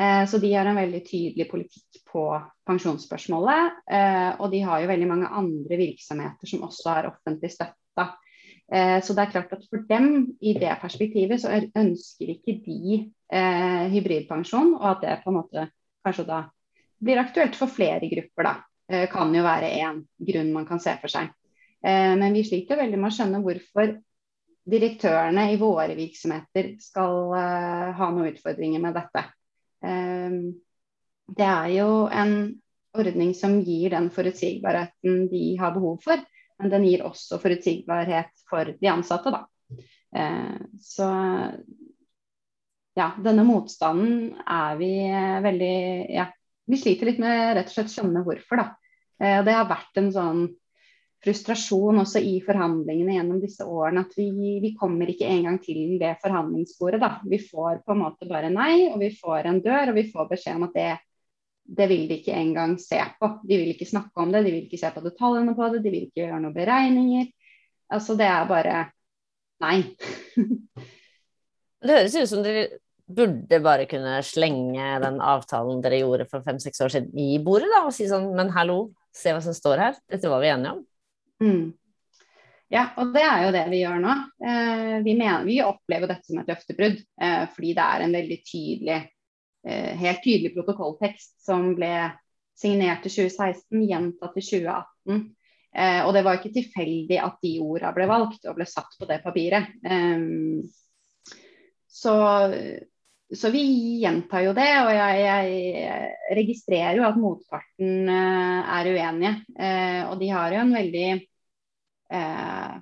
Så 0.00 0.38
de 0.40 0.48
har 0.54 0.64
en 0.70 0.78
veldig 0.78 1.00
tydelig 1.04 1.44
politikk 1.50 1.98
på 2.08 2.22
pensjonsspørsmålet. 2.64 3.80
Og 4.38 4.46
de 4.52 4.60
har 4.64 4.80
jo 4.80 4.88
veldig 4.88 5.08
mange 5.10 5.28
andre 5.36 5.76
virksomheter 5.76 6.48
som 6.48 6.62
også 6.64 6.92
har 6.94 7.08
offentlig 7.10 7.50
støtta 7.52 8.06
så 8.70 9.14
det 9.16 9.22
er 9.24 9.30
klart 9.32 9.52
at 9.56 9.64
for 9.66 9.82
dem, 9.88 10.36
i 10.38 10.52
det 10.54 10.76
perspektivet, 10.78 11.40
så 11.42 11.50
ønsker 11.58 12.28
ikke 12.36 12.54
de 12.62 13.00
eh, 13.32 13.86
hybridpensjon, 13.90 14.76
og 14.78 14.86
at 14.92 15.00
det 15.02 15.16
på 15.24 15.32
en 15.32 15.38
måte 15.40 15.64
kanskje 16.06 16.26
da 16.28 16.44
blir 17.00 17.20
aktuelt 17.20 17.56
for 17.58 17.72
flere 17.72 18.08
grupper, 18.12 18.46
da. 18.46 18.54
Eh, 18.90 19.08
kan 19.10 19.34
jo 19.34 19.42
være 19.46 19.70
én 19.78 20.00
grunn 20.26 20.52
man 20.52 20.66
kan 20.68 20.80
se 20.82 20.96
for 21.00 21.12
seg. 21.12 21.30
Eh, 21.82 22.14
men 22.18 22.34
vi 22.36 22.44
sliter 22.44 22.80
veldig 22.80 22.98
med 22.98 23.10
å 23.10 23.16
skjønne 23.16 23.42
hvorfor 23.44 23.94
direktørene 24.70 25.46
i 25.52 25.60
våre 25.60 25.94
virksomheter 25.98 26.74
skal 26.82 27.36
eh, 27.38 27.86
ha 27.96 28.10
noen 28.10 28.34
utfordringer 28.34 28.82
med 28.82 28.98
dette. 28.98 29.24
Eh, 29.86 30.40
det 31.30 31.46
er 31.46 31.70
jo 31.78 31.88
en 32.10 32.34
ordning 32.98 33.30
som 33.38 33.60
gir 33.62 33.94
den 33.94 34.10
forutsigbarheten 34.10 35.28
de 35.30 35.44
har 35.60 35.76
behov 35.76 36.00
for. 36.04 36.20
Men 36.60 36.72
den 36.72 36.84
gir 36.88 37.04
også 37.08 37.40
forutsigbarhet 37.40 38.44
for 38.50 38.74
de 38.76 38.90
ansatte, 38.92 39.32
da. 39.32 39.44
Eh, 40.16 40.56
så 40.82 41.08
ja, 42.98 43.12
denne 43.22 43.46
motstanden 43.46 44.34
er 44.44 44.78
vi 44.80 44.92
veldig 45.44 45.74
Ja, 46.12 46.26
vi 46.70 46.78
sliter 46.78 47.08
litt 47.08 47.20
med 47.22 47.54
rett 47.56 47.70
og 47.70 47.76
slett 47.76 47.92
skjønne 47.92 48.24
hvorfor, 48.26 48.60
da. 48.60 48.66
Eh, 49.20 49.40
det 49.46 49.54
har 49.56 49.70
vært 49.70 50.00
en 50.02 50.10
sånn 50.14 50.42
frustrasjon 51.20 52.00
også 52.00 52.22
i 52.24 52.38
forhandlingene 52.44 53.18
gjennom 53.18 53.40
disse 53.42 53.64
årene 53.68 54.06
at 54.06 54.14
vi, 54.16 54.30
vi 54.62 54.72
kommer 54.78 55.10
ikke 55.12 55.28
engang 55.28 55.58
til 55.60 55.98
det 56.00 56.14
forhandlingsbordet. 56.22 57.00
da. 57.02 57.10
Vi 57.28 57.40
får 57.44 57.82
på 57.84 57.94
en 57.94 58.02
måte 58.06 58.28
bare 58.28 58.52
nei, 58.52 58.88
og 58.88 59.00
vi 59.02 59.12
får 59.16 59.50
en 59.50 59.60
dør, 59.64 59.92
og 59.92 59.98
vi 60.00 60.06
får 60.12 60.30
beskjed 60.30 60.60
om 60.60 60.68
at 60.70 60.76
det 60.78 60.90
det 61.70 61.86
vil 61.90 62.06
de 62.10 62.18
ikke 62.18 62.34
engang 62.34 62.74
se 62.82 62.98
på. 63.20 63.28
De 63.46 63.58
vil 63.60 63.72
ikke 63.74 63.88
snakke 63.88 64.22
om 64.22 64.32
det, 64.34 64.42
de 64.46 64.54
vil 64.54 64.66
ikke 64.66 64.80
se 64.80 64.90
på 64.94 65.02
detaljene 65.04 65.54
på 65.54 65.68
det, 65.70 65.82
de 65.84 65.92
vil 65.92 66.06
ikke 66.08 66.24
gjøre 66.24 66.40
noen 66.42 66.56
beregninger. 66.56 67.28
Altså 67.94 68.16
det 68.18 68.26
er 68.26 68.48
bare 68.50 68.76
nei. 69.62 69.76
det 71.84 71.98
høres 71.98 72.16
ut 72.18 72.30
som 72.30 72.42
dere 72.46 72.68
burde 73.10 73.58
bare 73.62 73.88
kunne 73.90 74.20
slenge 74.26 74.86
den 75.02 75.18
avtalen 75.22 75.82
dere 75.82 75.98
gjorde 76.02 76.28
for 76.30 76.46
fem-seks 76.46 76.82
år 76.84 76.94
siden 76.94 77.18
i 77.18 77.40
bordet, 77.42 77.70
da, 77.72 77.84
og 77.86 77.94
si 77.94 78.06
sånn 78.10 78.30
men 78.38 78.52
hallo, 78.54 78.92
se 79.14 79.34
hva 79.34 79.42
som 79.42 79.56
står 79.56 79.84
her. 79.84 80.00
Dette 80.10 80.30
var 80.30 80.42
vi 80.42 80.50
enige 80.52 80.74
om. 80.76 80.82
Mm. 81.42 81.64
Ja, 82.70 82.84
og 83.02 83.10
det 83.14 83.22
er 83.26 83.46
jo 83.46 83.54
det 83.54 83.64
vi 83.72 83.80
gjør 83.80 84.02
nå. 84.02 84.12
Eh, 84.46 84.98
vi, 85.02 85.16
mener, 85.18 85.42
vi, 85.46 85.58
opplever 85.64 86.12
dette 86.12 86.30
som 86.30 86.38
et 86.38 86.50
løftebrudd, 86.52 87.00
eh, 87.22 87.42
fordi 87.50 87.72
det 87.74 87.86
er 87.86 88.04
en 88.04 88.14
veldig 88.14 88.38
tydelig 88.46 88.98
helt 89.60 90.22
tydelig 90.24 90.54
protokolltekst 90.54 91.34
som 91.44 91.74
ble 91.76 91.90
signert 92.60 93.06
i 93.06 93.12
2016, 93.12 93.82
gjentatt 93.88 94.36
i 94.36 94.44
2018. 94.44 95.20
Eh, 95.70 96.00
og 96.02 96.12
det 96.16 96.24
var 96.26 96.38
ikke 96.38 96.52
tilfeldig 96.54 97.18
at 97.22 97.38
de 97.44 97.54
ordene 97.62 97.94
ble 97.94 98.06
valgt 98.10 98.46
og 98.50 98.56
ble 98.58 98.66
satt 98.68 98.96
på 98.98 99.08
det 99.08 99.20
papiret. 99.24 99.70
Eh, 99.86 100.24
så, 101.90 102.14
så, 103.30 103.50
vi 103.54 103.64
gjentar 104.02 104.44
jo 104.46 104.54
det, 104.56 104.68
og 104.82 104.92
jeg, 104.94 105.24
jeg, 105.24 106.12
registrerer 106.38 107.00
jo 107.00 107.08
at 107.08 107.18
motparten 107.20 108.12
eh, 108.12 108.76
er 108.78 108.92
uenige. 108.92 109.34
Eh, 109.56 110.02
og 110.10 110.20
de 110.20 110.30
har 110.34 110.54
jo 110.54 110.62
en 110.64 110.76
veldig 110.76 111.08
eh, 112.18 112.72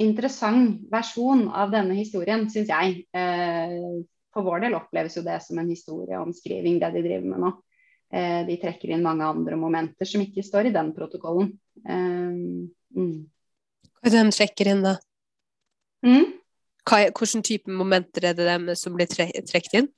interessant 0.00 0.80
versjon 0.92 1.46
av 1.52 1.72
denne 1.74 1.98
historien, 1.98 2.48
syns 2.52 2.72
jeg 2.72 3.04
for 4.34 4.46
vår 4.46 4.64
del 4.66 4.78
oppleves 4.78 5.16
jo 5.18 5.24
det 5.26 5.40
som 5.44 5.58
en 5.58 5.70
historieomskriving, 5.70 6.78
det 6.80 6.92
de 6.94 7.04
driver 7.04 7.28
med 7.32 7.44
nå. 7.44 7.52
Eh, 8.10 8.40
de 8.46 8.56
trekker 8.62 8.90
inn 8.94 9.04
mange 9.06 9.26
andre 9.26 9.58
momenter 9.58 10.08
som 10.08 10.22
ikke 10.22 10.44
står 10.46 10.70
i 10.70 10.74
den 10.74 10.90
protokollen. 10.96 11.52
Eh, 11.84 12.98
mm. 12.98 13.14
Hva 14.00 14.08
er 14.08 14.16
det 14.16 14.24
de 14.24 14.34
trekker 14.34 14.72
inn, 14.72 14.84
da? 14.86 14.96
Mm? 16.06 16.26
Hva, 16.88 17.04
hvilken 17.12 17.44
type 17.46 17.70
momenter 17.70 18.30
er 18.30 18.36
det 18.38 18.48
dem 18.48 18.70
som 18.78 18.96
blir 18.96 19.10
tre 19.10 19.28
trukket 19.46 19.82
inn? 19.82 19.90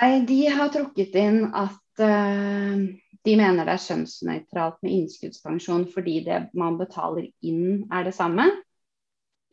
Nei, 0.00 0.12
de 0.24 0.40
har 0.48 0.70
trukket 0.72 1.16
inn 1.18 1.42
at 1.50 2.00
uh, 2.00 2.84
de 3.26 3.36
mener 3.36 3.66
det 3.66 3.74
er 3.74 3.82
kjønnsnøytralt 3.84 4.78
med 4.86 4.94
innskuddspensjon 4.96 5.84
fordi 5.92 6.20
det 6.24 6.38
man 6.56 6.78
betaler 6.80 7.26
inn 7.44 7.82
er 7.92 8.06
det 8.06 8.14
samme. 8.16 8.46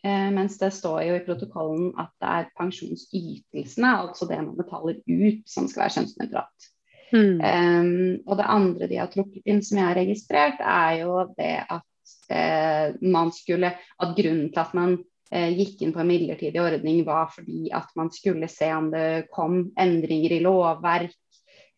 Eh, 0.08 0.30
mens 0.32 0.58
det 0.62 0.70
står 0.76 1.02
jo 1.08 1.17
i 1.17 1.26
protokollen 1.26 1.91
at 2.00 2.13
det 2.22 2.32
er 2.39 2.50
pensjonsytelsene, 2.60 3.93
altså 4.06 4.28
det 4.30 4.39
man 4.39 4.56
betaler 4.60 5.02
ut, 5.04 5.43
som 5.50 5.67
skal 5.67 5.86
være 5.86 5.96
kjønnsnøytralt. 5.98 6.72
Mm. 7.08 7.39
Um, 7.39 8.15
og 8.28 8.36
det 8.36 8.48
andre 8.52 8.88
de 8.91 8.98
har 9.00 9.12
trukket 9.12 9.46
inn, 9.48 9.62
som 9.63 9.80
jeg 9.80 9.88
har 9.88 10.00
registrert, 10.00 10.60
er 10.60 10.98
jo 11.02 11.22
det 11.38 11.54
at 11.63 12.15
eh, 12.36 12.98
man 13.00 13.32
skulle 13.32 13.72
At 14.04 14.12
grunnen 14.17 14.50
til 14.52 14.60
at 14.60 14.74
man 14.76 14.98
eh, 15.32 15.54
gikk 15.56 15.82
inn 15.82 15.93
på 15.96 16.04
en 16.04 16.12
midlertidig 16.12 16.62
ordning, 16.62 17.06
var 17.08 17.32
fordi 17.34 17.72
at 17.76 17.96
man 17.96 18.12
skulle 18.12 18.52
se 18.52 18.70
om 18.76 18.91
det 18.91 19.30
kom 19.34 19.72
endringer 19.80 20.36
i 20.36 20.43
lovverk 20.43 21.15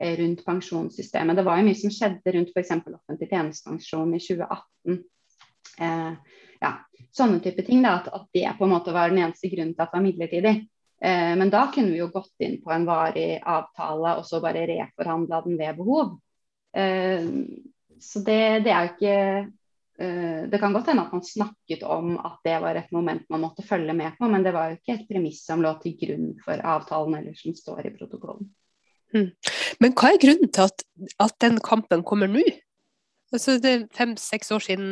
eh, 0.01 0.17
rundt 0.19 0.43
pensjonssystemet. 0.45 1.37
Det 1.37 1.45
var 1.45 1.61
jo 1.61 1.69
mye 1.69 1.77
som 1.77 1.93
skjedde 1.93 2.35
rundt 2.35 2.53
f.eks. 2.55 2.75
offentlig 2.81 3.29
tjenestepensjon 3.29 4.17
i 4.17 4.21
2018. 4.25 5.01
Eh, 5.79 6.37
ja, 6.59 6.73
sånne 7.15 7.39
type 7.43 7.65
ting. 7.67 7.83
Da, 7.85 7.99
at, 7.99 8.09
at, 8.13 8.27
det 8.35 8.47
på 8.57 8.67
en 8.67 8.73
måte 8.73 8.93
var 8.95 9.11
den 9.11 9.23
eneste 9.23 9.51
grunnen 9.51 9.75
til 9.75 9.85
at 9.85 9.91
det 9.91 9.99
var 9.99 10.05
midlertidig. 10.05 10.55
Eh, 11.01 11.35
men 11.39 11.51
da 11.53 11.67
kunne 11.73 11.93
vi 11.93 12.01
jo 12.01 12.09
gått 12.13 12.43
inn 12.43 12.59
på 12.63 12.73
en 12.75 12.87
varig 12.87 13.39
avtale 13.39 14.17
og 14.19 14.27
så 14.27 14.41
bare 14.43 14.65
reforhandla 14.67 15.41
den 15.45 15.55
ved 15.59 15.79
behov. 15.79 16.17
Eh, 16.75 17.29
så 17.99 18.23
det, 18.23 18.41
det, 18.65 18.71
er 18.71 18.85
jo 18.85 18.91
ikke 18.93 19.15
eh, 19.99 20.43
Det 20.51 20.59
kan 20.61 20.75
godt 20.75 20.91
hende 20.91 21.03
at 21.07 21.15
man 21.15 21.23
snakket 21.25 21.81
om 21.83 22.13
at 22.15 22.37
det 22.45 22.59
var 22.63 22.77
et 22.79 22.93
moment 22.95 23.25
man 23.31 23.43
måtte 23.43 23.65
følge 23.65 23.95
med 23.95 24.15
på, 24.19 24.29
men 24.31 24.45
det 24.45 24.53
var 24.55 24.69
jo 24.69 24.79
ikke 24.79 24.95
et 24.95 25.09
premiss 25.09 25.41
som 25.47 25.63
lå 25.63 25.73
til 25.83 25.97
grunn 25.99 26.31
for 26.45 26.61
avtalen 26.61 27.19
eller 27.19 27.35
som 27.39 27.55
står 27.57 27.89
i 27.89 27.95
protokollen. 27.97 28.51
Mm. 29.15 29.31
Men 29.81 29.95
hva 29.97 30.13
er 30.13 30.21
grunnen 30.21 30.51
til 30.53 30.67
at, 30.69 30.83
at 31.17 31.35
den 31.41 31.57
kampen 31.65 32.03
kommer 32.05 32.29
nå? 32.29 32.43
Altså, 33.29 33.59
det 33.61 33.71
er 33.71 33.85
fem-seks 33.93 34.49
år 34.55 34.63
siden 34.65 34.87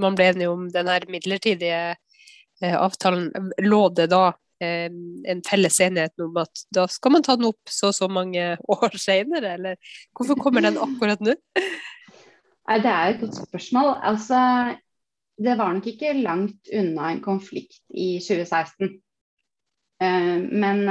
man 0.00 0.16
ble 0.16 0.28
enige 0.32 0.52
om 0.52 0.66
den 0.72 0.90
her 0.90 1.06
midlertidige 1.08 1.80
eh, 1.94 2.76
avtalen. 2.76 3.30
Lå 3.64 3.80
det 3.96 4.10
da 4.12 4.34
eh, 4.60 4.90
en 5.32 5.40
felles 5.46 5.78
enighet 5.84 6.20
om 6.20 6.36
at 6.42 6.64
da 6.74 6.84
skal 6.92 7.16
man 7.16 7.24
ta 7.24 7.38
den 7.38 7.48
opp 7.48 7.72
så 7.72 7.88
og 7.92 7.96
så 7.96 8.10
mange 8.12 8.50
år 8.76 8.98
senere, 9.00 9.54
eller 9.56 9.96
hvorfor 10.12 10.36
kommer 10.40 10.66
den 10.68 10.76
akkurat 10.84 11.24
nå? 11.24 11.36
Nei, 12.68 12.78
Det 12.84 12.92
er 12.92 13.14
et 13.14 13.24
godt 13.24 13.40
spørsmål. 13.40 13.94
Altså, 14.04 14.38
det 15.40 15.56
var 15.56 15.72
nok 15.72 15.88
ikke 15.88 16.12
langt 16.20 16.68
unna 16.74 17.12
en 17.14 17.24
konflikt 17.24 17.80
i 17.88 18.18
2016. 18.20 18.98
Eh, 20.04 20.38
men 20.52 20.84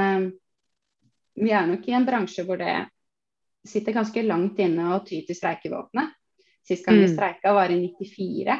vi 1.38 1.54
er 1.54 1.66
nok 1.70 1.86
i 1.86 1.94
en 1.94 2.06
bransje 2.08 2.42
hvor 2.42 2.58
det 2.58 2.74
sitter 3.68 3.94
ganske 3.94 4.22
langt 4.26 4.58
inne 4.62 4.94
å 4.96 5.02
ty 5.06 5.20
til 5.26 5.36
streikevåpenet. 5.36 6.17
Sist 6.68 6.84
gang 6.86 6.98
vi 6.98 7.06
mm. 7.06 7.14
streika 7.14 7.52
var 7.56 7.72
i 7.72 7.80
94. 7.98 8.58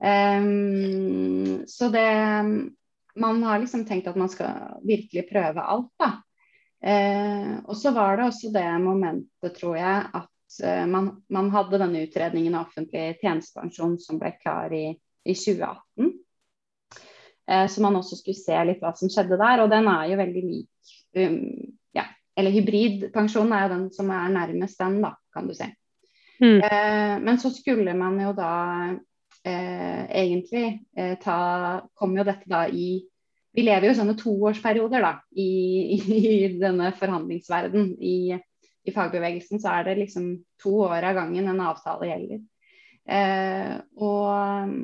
Um, 0.00 0.08
ehm, 0.08 1.62
så 1.66 1.88
det 1.88 2.10
Man 3.14 3.42
har 3.42 3.58
liksom 3.58 3.84
tenkt 3.88 4.08
at 4.08 4.16
man 4.16 4.28
skal 4.28 4.80
virkelig 4.84 5.28
prøve 5.30 5.60
alt, 5.60 5.92
da. 6.00 6.10
Uh, 6.84 7.64
og 7.64 7.76
så 7.76 7.90
var 7.96 8.18
det 8.18 8.26
også 8.26 8.50
det 8.52 8.66
momentet, 8.82 9.54
tror 9.56 9.76
jeg, 9.78 10.02
at 10.14 10.58
uh, 10.64 10.84
man, 10.84 11.08
man, 11.32 11.48
hadde 11.50 11.80
denne 11.80 12.02
utredningen 12.04 12.54
av 12.54 12.68
offentlig 12.68 13.16
tjenestepensjon 13.22 13.96
som 14.04 14.20
ble 14.20 14.34
klar 14.36 14.74
i, 14.76 14.90
i 15.24 15.32
2018. 15.32 16.12
Uh, 17.48 17.64
så 17.72 17.80
man 17.80 17.96
også 17.96 18.20
skulle 18.20 18.36
se 18.36 18.60
litt 18.68 18.84
hva 18.84 18.92
som 19.00 19.08
skjedde 19.08 19.40
der. 19.40 19.64
Og 19.64 19.72
den 19.72 19.88
er 19.88 20.12
jo 20.12 20.20
veldig 20.20 20.44
lik 20.50 20.94
um, 21.16 21.40
ja, 21.96 22.04
Eller 22.36 22.52
hybridpensjonen 22.58 23.56
er 23.56 23.64
jo 23.64 23.74
den 23.78 23.88
som 23.96 24.12
er 24.12 24.28
nærmest 24.36 24.84
den, 24.84 25.00
da, 25.08 25.14
kan 25.32 25.48
du 25.48 25.56
si. 25.56 25.72
Mm. 26.40 26.60
Eh, 26.60 27.12
men 27.24 27.38
så 27.40 27.50
skulle 27.54 27.94
man 27.96 28.18
jo 28.20 28.32
da 28.36 28.52
eh, 29.46 30.02
egentlig 30.10 30.66
eh, 30.96 31.14
ta 31.22 31.38
Kom 31.96 32.16
jo 32.18 32.26
dette 32.26 32.48
da 32.50 32.66
i 32.68 33.00
Vi 33.56 33.64
lever 33.64 33.88
jo 33.88 33.94
i 33.94 33.96
sånne 33.96 34.16
toårsperioder 34.20 35.00
da 35.00 35.14
i, 35.32 35.96
i 35.96 36.48
denne 36.60 36.90
forhandlingsverden. 36.98 37.94
I, 38.04 38.36
I, 38.84 38.92
fagbevegelsen 38.92 39.62
så 39.62 39.78
er 39.78 39.86
det 39.86 39.94
liksom 40.02 40.34
to 40.60 40.74
år 40.84 41.06
av 41.08 41.16
gangen 41.16 41.48
en 41.48 41.62
avtale 41.64 42.10
gjelder. 42.10 42.42
Eh, 43.08 43.78
og 43.96 44.76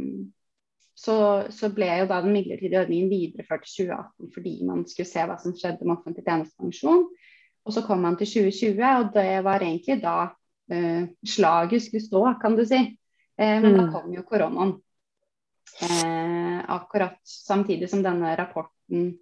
så, 1.03 1.17
så, 1.51 1.69
ble 1.75 1.89
jo 2.01 2.09
da 2.09 2.21
den 2.23 2.33
midlertidige 2.33 2.81
ordningen 2.85 3.11
videreført 3.11 3.65
til 3.67 3.91
2018 3.91 4.33
fordi 4.35 4.55
man 4.69 4.85
skulle 4.89 5.11
se 5.11 5.25
hva 5.27 5.37
som 5.43 5.57
skjedde 5.59 5.85
med 5.85 5.97
offentlig 5.99 6.25
tjenestepensjon. 6.25 7.09
Og 7.63 7.75
så 7.77 7.83
kom 7.87 8.01
man 8.03 8.17
til 8.19 8.31
2020, 8.31 8.81
og 8.83 9.13
det 9.15 9.43
var 9.47 9.63
egentlig 9.63 10.01
da 10.03 10.17
eh, 10.73 11.11
slaget 11.29 11.85
skulle 11.85 12.05
stå, 12.05 12.23
kan 12.43 12.57
du 12.57 12.65
si. 12.67 12.81
Eh, 13.39 13.59
men 13.61 13.73
mm. 13.73 13.79
da 13.81 13.91
kom 13.93 14.15
jo 14.15 14.25
koronaen. 14.29 14.77
Eh, 15.83 16.71
akkurat 16.73 17.21
samtidig 17.29 17.91
som 17.91 18.03
denne 18.05 18.35
rapporten 18.37 19.13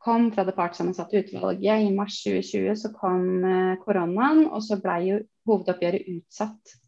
kom 0.00 0.30
fra 0.32 0.46
det 0.48 0.56
partssammensatte 0.56 1.20
utvalget 1.20 1.84
i 1.84 1.90
mars 1.94 2.22
2020, 2.24 2.76
så 2.76 2.92
kom 2.94 3.44
eh, 3.44 3.74
koronaen. 3.84 4.46
Og 4.48 4.64
så 4.64 4.80
ble 4.82 4.96
jo 5.08 5.18
hovedoppgjøret 5.50 6.08
utsatt 6.14 6.78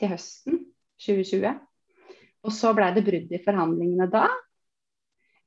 til 0.00 0.14
høsten 0.14 0.64
2020. 1.02 1.60
Og 2.42 2.54
så 2.54 2.72
ble 2.74 2.88
det 2.96 3.04
brudd 3.06 3.34
i 3.34 3.42
forhandlingene 3.44 4.08
da. 4.10 4.26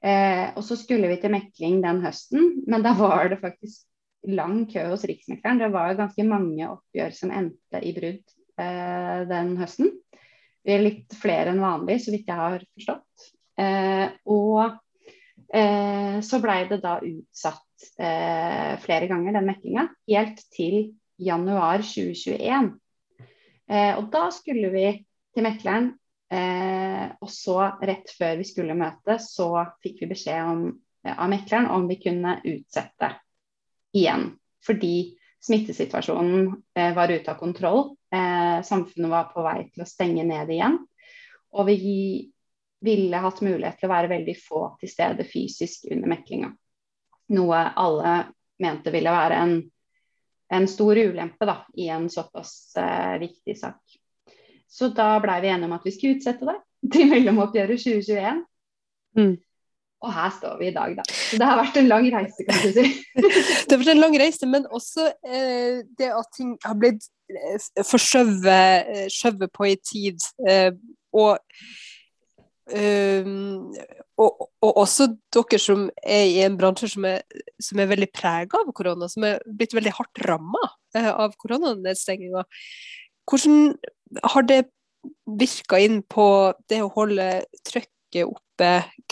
Eh, 0.06 0.54
og 0.54 0.64
så 0.64 0.78
skulle 0.78 1.10
vi 1.10 1.18
til 1.22 1.34
mekling 1.34 1.82
den 1.84 2.04
høsten, 2.04 2.62
men 2.70 2.84
da 2.86 2.94
var 2.98 3.32
det 3.32 3.42
faktisk 3.42 3.88
lang 4.28 4.66
kø 4.72 4.88
hos 4.92 5.06
Riksmekleren. 5.08 5.62
Det 5.62 5.72
var 5.74 5.98
ganske 5.98 6.26
mange 6.28 6.70
oppgjør 6.70 7.14
som 7.16 7.34
endte 7.34 7.82
i 7.82 7.94
brudd 7.96 8.36
eh, 8.62 9.22
den 9.30 9.56
høsten. 9.60 9.92
Vi 10.66 10.74
er 10.74 10.82
litt 10.82 11.14
flere 11.18 11.54
enn 11.54 11.62
vanlig, 11.62 12.00
så 12.02 12.14
vidt 12.14 12.30
jeg 12.30 12.40
har 12.40 12.64
forstått. 12.74 13.28
Eh, 13.62 14.08
og 14.34 14.64
eh, 15.54 16.18
så 16.26 16.40
blei 16.44 16.64
det 16.72 16.82
da 16.84 16.98
utsatt 17.06 17.90
eh, 18.00 18.74
flere 18.84 19.10
ganger, 19.12 19.38
den 19.38 19.52
meklinga, 19.52 19.90
helt 20.10 20.42
til 20.56 20.80
januar 21.22 21.86
2021. 21.86 22.72
Eh, 23.70 23.94
og 23.98 24.10
da 24.14 24.26
skulle 24.34 24.72
vi 24.74 24.88
til 25.36 25.46
mekleren, 25.46 25.92
eh, 26.34 27.06
og 27.22 27.30
så 27.32 27.60
rett 27.86 28.10
før 28.18 28.40
vi 28.42 28.50
skulle 28.50 28.78
møte, 28.78 29.20
så 29.22 29.52
fikk 29.86 30.04
vi 30.04 30.12
beskjed 30.16 30.50
om, 30.50 30.66
av 31.06 31.30
mekleren 31.30 31.70
om 31.70 31.86
vi 31.90 32.00
kunne 32.02 32.40
utsette 32.42 33.14
igjen. 33.96 34.30
Fordi 34.66 35.16
smittesituasjonen 35.46 36.64
eh, 36.78 36.94
var 36.96 37.12
ute 37.14 37.32
av 37.32 37.40
kontroll. 37.40 37.98
Eh, 38.14 38.62
samfunnet 38.66 39.12
var 39.12 39.30
på 39.34 39.44
vei 39.46 39.68
til 39.70 39.86
å 39.86 39.90
stenge 39.90 40.26
ned 40.28 40.52
igjen. 40.52 40.80
Og 41.56 41.70
vi 41.70 41.78
ville 42.86 43.22
hatt 43.22 43.42
mulighet 43.46 43.80
til 43.80 43.90
å 43.90 43.94
være 43.94 44.12
veldig 44.12 44.36
få 44.40 44.66
til 44.82 44.92
stede 44.92 45.26
fysisk 45.28 45.88
under 45.94 46.12
meklinga. 46.12 46.52
Noe 47.36 47.62
alle 47.82 48.18
mente 48.62 48.92
ville 48.94 49.14
være 49.14 49.38
en, 49.42 49.56
en 50.54 50.68
stor 50.70 51.00
ulempe 51.00 51.48
da, 51.48 51.60
i 51.78 51.90
en 51.94 52.10
såpass 52.12 52.76
eh, 52.82 53.16
viktig 53.24 53.58
sak. 53.60 53.80
Så 54.68 54.92
da 54.94 55.16
blei 55.24 55.40
vi 55.44 55.52
enige 55.54 55.70
om 55.70 55.78
at 55.78 55.86
vi 55.88 55.94
skulle 55.96 56.18
utsette 56.20 56.48
det 56.50 56.58
til 56.94 57.12
mellomoppgjøret 57.14 57.82
2021. 57.86 58.44
Mm. 59.16 59.36
Og 60.04 60.12
her 60.14 60.34
står 60.36 60.58
vi 60.60 60.68
i 60.70 60.76
dag, 60.76 60.96
da. 60.98 61.06
Så 61.08 61.40
det 61.40 61.48
har 61.48 61.60
vært 61.60 61.80
en 61.80 61.88
lang 61.90 62.06
reise, 62.14 62.46
kan 62.46 62.60
du 62.62 62.76
si. 62.76 62.86
det 63.66 63.72
har 63.72 63.82
vært 63.82 63.94
en 63.96 64.04
lang 64.04 64.18
reise, 64.20 64.50
men 64.50 64.68
også 64.68 65.08
eh, 65.26 65.82
det 65.98 66.12
at 66.12 66.30
ting 66.36 66.54
har 66.66 66.78
blitt 66.80 67.08
eh, 67.32 67.86
forskjøvet 67.88 69.08
eh, 69.08 69.48
på 69.56 69.70
i 69.72 69.76
tid. 69.80 70.28
Eh, 70.46 70.76
og, 71.16 71.40
eh, 72.76 73.32
og, 74.20 74.46
og, 74.62 74.72
også 74.84 75.10
dere 75.34 75.62
som 75.64 75.88
er 76.04 76.28
i 76.28 76.38
en 76.46 76.60
bransje 76.60 76.92
som 76.94 77.08
er, 77.10 77.24
som 77.64 77.82
er 77.82 77.92
veldig 77.96 78.12
prega 78.14 78.62
av 78.62 78.72
korona, 78.76 79.10
som 79.12 79.26
er 79.28 79.42
blitt 79.48 79.74
veldig 79.78 79.96
hardt 79.96 80.24
ramma 80.28 80.64
eh, 80.98 81.12
av 81.12 81.38
koronanedstenginga. 81.42 82.46
Hvordan 83.26 83.74
har 84.36 84.46
det 84.46 84.66
virka 85.26 85.80
inn 85.82 86.02
på 86.10 86.28
det 86.70 86.82
å 86.84 86.94
holde 86.94 87.28
trøkk 87.66 87.90
backe 88.15 88.25
opp 88.25 88.41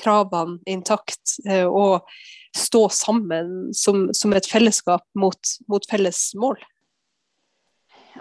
kravene 0.01 0.59
intakt 0.65 1.37
eh, 1.49 1.67
og 1.67 2.07
stå 2.55 2.89
sammen 2.89 3.73
som, 3.73 4.13
som 4.13 4.33
et 4.33 4.47
fellesskap 4.47 5.03
mot, 5.15 5.39
mot, 5.67 5.83
felles 5.89 6.33
mål? 6.35 6.57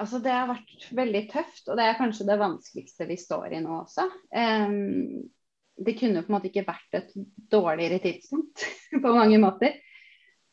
Altså, 0.00 0.18
det 0.18 0.32
har 0.32 0.48
vært 0.48 0.88
veldig 0.90 1.22
tøft, 1.30 1.68
og 1.68 1.76
det 1.76 1.84
er 1.84 1.98
kanskje 1.98 2.26
det 2.26 2.40
vanskeligste 2.40 3.06
vi 3.06 3.16
står 3.20 3.52
i 3.52 3.60
nå 3.60 3.82
også. 3.82 4.08
Um, 4.32 5.28
det 5.76 5.98
kunne 5.98 6.22
på 6.24 6.32
en 6.32 6.36
måte 6.38 6.48
ikke 6.48 6.64
vært 6.64 6.96
et 6.96 7.12
dårligere 7.52 8.00
tidspunkt 8.00 8.64
på 9.04 9.14
mange 9.14 9.38
måter. 9.38 9.76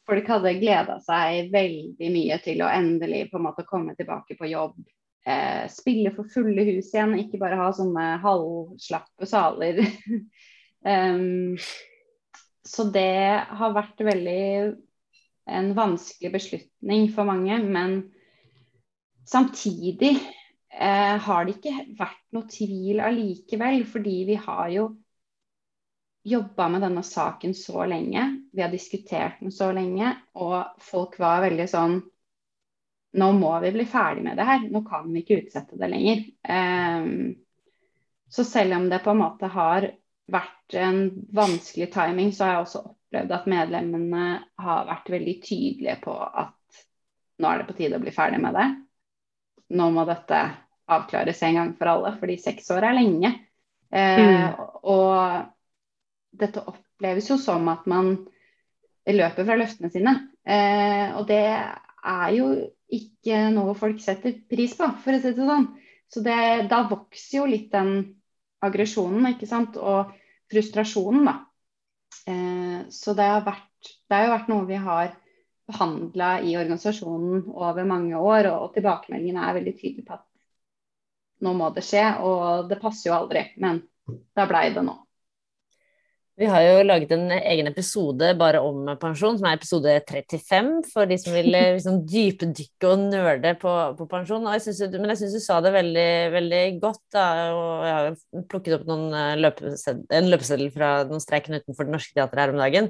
Folk 0.10 0.28
hadde 0.28 0.58
gleda 0.60 0.98
seg 1.06 1.54
veldig 1.54 2.12
mye 2.12 2.40
til 2.44 2.62
å 2.66 2.72
endelig 2.74 3.30
på 3.32 3.40
en 3.40 3.48
måte 3.48 3.68
komme 3.68 3.96
tilbake 3.96 4.36
på 4.36 4.50
jobb 4.52 4.76
eh, 5.30 5.66
spille 5.72 6.14
for 6.16 6.30
fulle 6.34 6.66
hus 6.72 6.92
igjen, 6.94 7.18
ikke 7.22 7.42
bare 7.42 7.60
ha 7.60 7.70
sånne 7.76 8.06
halvslappe 8.24 9.30
saler. 9.30 9.82
um, 10.94 11.60
så 12.66 12.86
det 12.94 13.46
har 13.60 13.76
vært 13.76 14.04
veldig 14.06 14.46
en 15.50 15.72
vanskelig 15.78 16.34
beslutning 16.34 17.08
for 17.14 17.30
mange, 17.30 17.58
men 17.64 18.02
samtidig 19.30 20.16
eh, 20.18 21.16
har 21.26 21.46
det 21.46 21.58
ikke 21.58 21.86
vært 21.98 22.26
noe 22.36 22.50
tvil 22.52 23.02
allikevel, 23.02 23.86
fordi 23.90 24.18
vi 24.30 24.38
har 24.44 24.68
jo 24.76 24.90
jobba 26.30 26.68
med 26.70 26.84
denne 26.84 27.02
saken 27.06 27.56
så 27.58 27.86
lenge, 27.90 28.26
vi 28.54 28.62
har 28.62 28.72
diskutert 28.74 29.40
den 29.42 29.54
så 29.56 29.72
lenge, 29.74 30.14
og 30.38 30.78
folk 30.84 31.18
var 31.22 31.46
veldig 31.48 31.68
sånn 31.72 32.00
Nå 33.18 33.32
må 33.34 33.52
vi 33.64 33.72
bli 33.74 33.86
ferdig 33.90 34.22
med 34.26 34.38
det 34.38 34.46
her, 34.46 34.68
nå 34.70 34.84
kan 34.86 35.08
vi 35.10 35.24
ikke 35.24 35.40
utsette 35.44 35.80
det 35.80 35.90
lenger. 35.90 36.22
Um, 36.46 37.34
så 38.30 38.46
selv 38.46 38.78
om 38.78 38.86
det 38.92 39.02
på 39.02 39.16
en 39.16 39.22
måte 39.24 39.50
har 39.50 39.88
vært 40.30 40.78
en 40.78 41.02
vanskelig 41.34 41.90
timing, 41.94 42.30
så 42.34 42.46
har 42.46 42.54
jeg 42.54 42.68
også 42.68 42.84
opplevd 42.92 43.34
at 43.34 43.50
medlemmene 43.50 44.26
har 44.62 44.88
vært 44.92 45.10
veldig 45.10 45.36
tydelige 45.42 45.98
på 46.04 46.14
at 46.14 46.84
nå 47.40 47.50
er 47.50 47.62
det 47.62 47.70
på 47.70 47.78
tide 47.80 47.98
å 47.98 48.04
bli 48.04 48.14
ferdig 48.14 48.42
med 48.44 48.54
det. 48.58 48.68
Nå 49.80 49.90
må 49.96 50.06
dette 50.06 50.44
avklares 50.90 51.42
en 51.46 51.58
gang 51.58 51.72
for 51.78 51.90
alle, 51.92 52.14
fordi 52.20 52.38
seks 52.42 52.70
år 52.76 52.90
er 52.90 52.98
lenge. 52.98 53.32
Eh, 53.90 54.22
mm. 54.22 54.60
Og 54.92 56.40
dette 56.40 56.66
oppleves 56.70 57.30
jo 57.32 57.38
som 57.42 57.66
at 57.72 57.88
man 57.90 58.16
løper 59.10 59.48
fra 59.48 59.58
løftene 59.58 59.90
sine. 59.94 60.16
Eh, 60.46 61.16
og 61.18 61.26
det 61.30 61.46
er 61.50 62.36
jo 62.36 62.50
ikke 62.90 63.42
noe 63.54 63.76
folk 63.78 64.00
setter 64.02 64.36
pris 64.50 64.74
på, 64.78 64.88
for 65.04 65.16
å 65.16 65.22
si 65.22 65.34
det 65.36 65.48
sånn. 65.50 65.68
Så 66.10 66.24
det, 66.26 66.38
da 66.72 66.82
vokser 66.90 67.42
jo 67.42 67.50
litt 67.50 67.70
den 67.74 67.94
aggresjonen 68.66 69.30
ikke 69.34 69.50
sant? 69.50 69.78
og 69.78 70.14
frustrasjonen. 70.50 71.28
Da. 71.30 71.36
Eh, 72.32 72.80
så 72.94 73.14
det 73.18 73.28
har, 73.30 73.44
vært, 73.46 73.92
det 74.10 74.18
har 74.18 74.26
jo 74.26 74.34
vært 74.34 74.50
noe 74.52 74.70
vi 74.70 74.80
har 74.82 75.12
behandla 75.70 76.32
i 76.42 76.56
organisasjonen 76.58 77.46
over 77.54 77.86
mange 77.86 78.18
år, 78.18 78.50
og, 78.50 78.64
og 78.66 78.74
tilbakemeldingene 78.78 79.46
er 79.46 79.60
veldig 79.60 79.76
tydelige 79.78 80.08
på 80.08 80.18
at 80.18 80.26
nå 81.46 81.54
må 81.56 81.70
det 81.76 81.86
skje. 81.86 82.06
Og 82.26 82.72
det 82.72 82.82
passer 82.82 83.12
jo 83.12 83.20
aldri, 83.20 83.46
men 83.62 83.84
da 84.36 84.48
blei 84.50 84.70
det 84.74 84.84
nå. 84.86 84.98
Vi 86.40 86.48
har 86.48 86.62
jo 86.64 86.84
laget 86.86 87.10
en 87.12 87.32
egen 87.36 87.68
episode 87.68 88.28
bare 88.40 88.62
om 88.64 88.86
pensjon, 89.02 89.36
som 89.36 89.48
er 89.50 89.58
episode 89.58 89.92
35, 90.08 90.70
for 90.88 91.10
de 91.10 91.18
som 91.20 91.34
vil 91.36 91.50
liksom, 91.52 91.98
dypdykke 92.08 92.88
og 92.88 93.02
nøle 93.10 93.52
på, 93.60 93.74
på 93.98 94.06
pensjon. 94.08 94.48
Jeg 94.56 94.64
synes, 94.64 94.94
men 94.94 95.12
jeg 95.12 95.20
syns 95.20 95.36
du 95.36 95.42
sa 95.44 95.58
det 95.66 95.74
veldig, 95.76 96.12
veldig 96.38 96.62
godt. 96.80 97.02
Da, 97.12 97.26
og 97.52 97.84
jeg 97.84 97.98
har 97.98 98.46
plukket 98.54 98.78
opp 98.78 98.94
eh, 98.94 99.34
løpeseddel, 99.44 100.06
en 100.22 100.30
løpeseddel 100.32 100.72
fra 100.78 100.94
noen 101.10 101.26
streiken 101.26 101.58
utenfor 101.60 101.90
Det 101.90 101.96
Norske 101.98 102.16
Teatret 102.16 102.44
her 102.46 102.56
om 102.56 102.64
dagen. 102.64 102.88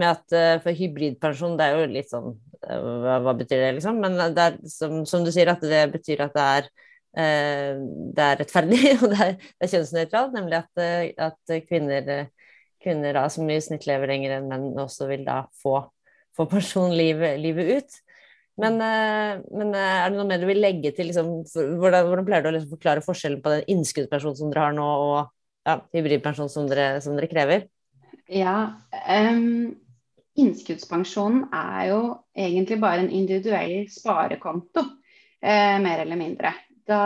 Med 0.00 0.10
at 0.10 0.34
uh, 0.34 0.58
For 0.64 0.74
hybridpensjon, 0.74 1.54
det 1.58 1.68
er 1.68 1.78
jo 1.78 1.86
litt 1.94 2.10
sånn 2.10 2.34
hva, 2.58 3.20
hva, 3.22 3.36
betyr 3.38 3.68
det, 3.68 3.70
liksom? 3.78 4.02
Men 4.02 4.18
det 4.34 4.48
er, 4.48 4.58
som, 4.70 5.04
som, 5.06 5.22
du 5.22 5.30
sier, 5.34 5.50
at 5.54 5.62
det 5.62 5.84
betyr 5.94 6.26
at 6.26 6.34
det 6.34 6.50
er 6.58 6.70
det 7.10 8.22
er 8.22 8.36
rettferdig 8.38 8.92
og 9.00 9.08
det 9.10 9.24
er, 9.24 9.32
er 9.58 9.70
kjønnsnøytralt, 9.72 10.36
nemlig 10.36 10.60
at, 10.60 10.84
at 11.26 11.54
kvinner 11.66 12.04
kvinner 12.82 13.16
da, 13.16 13.26
som 13.32 13.48
i 13.50 13.58
snitt 13.62 13.86
lever 13.88 14.10
lenger 14.10 14.38
enn 14.38 14.48
menn, 14.50 14.70
også 14.80 15.08
vil 15.10 15.24
da 15.26 15.42
få, 15.62 15.82
få 16.36 16.46
pensjon 16.50 16.94
livet, 16.96 17.40
ut. 17.40 17.98
Men, 18.60 18.80
eh, 18.84 19.40
men, 19.56 19.74
eh, 19.74 19.98
er 20.04 20.10
det 20.10 20.18
noe 20.18 20.28
mer 20.28 20.40
du 20.40 20.46
vil 20.48 20.60
legge 20.60 20.92
til? 20.92 21.08
Liksom, 21.08 21.28
hvordan, 21.80 22.08
hvordan, 22.08 22.26
pleier 22.26 22.44
du 22.44 22.50
å 22.50 22.54
liksom 22.56 22.74
forklare 22.76 23.04
forskjellen 23.04 23.42
på 23.44 23.52
den 23.54 23.68
innskuddspensjonen 23.76 24.36
som 24.36 24.50
dere 24.52 24.66
har 24.66 24.74
nå, 24.76 24.86
og 24.86 25.68
ja, 25.68 25.78
hybridpensjon 25.96 26.50
som 26.52 26.66
dere, 26.68 27.00
som 27.04 27.16
dere 27.16 27.30
krever? 27.30 27.68
Ja, 28.30 28.56
um, 28.92 29.72
innskuddspensjonen 30.38 31.46
er 31.56 31.86
jo 31.90 32.00
egentlig 32.36 32.80
bare 32.82 33.04
en 33.04 33.14
individuell 33.14 33.88
sparekonto, 33.92 34.84
uh, 34.84 35.78
mer 35.82 36.04
eller 36.04 36.20
mindre. 36.20 36.52
Da 36.90 37.02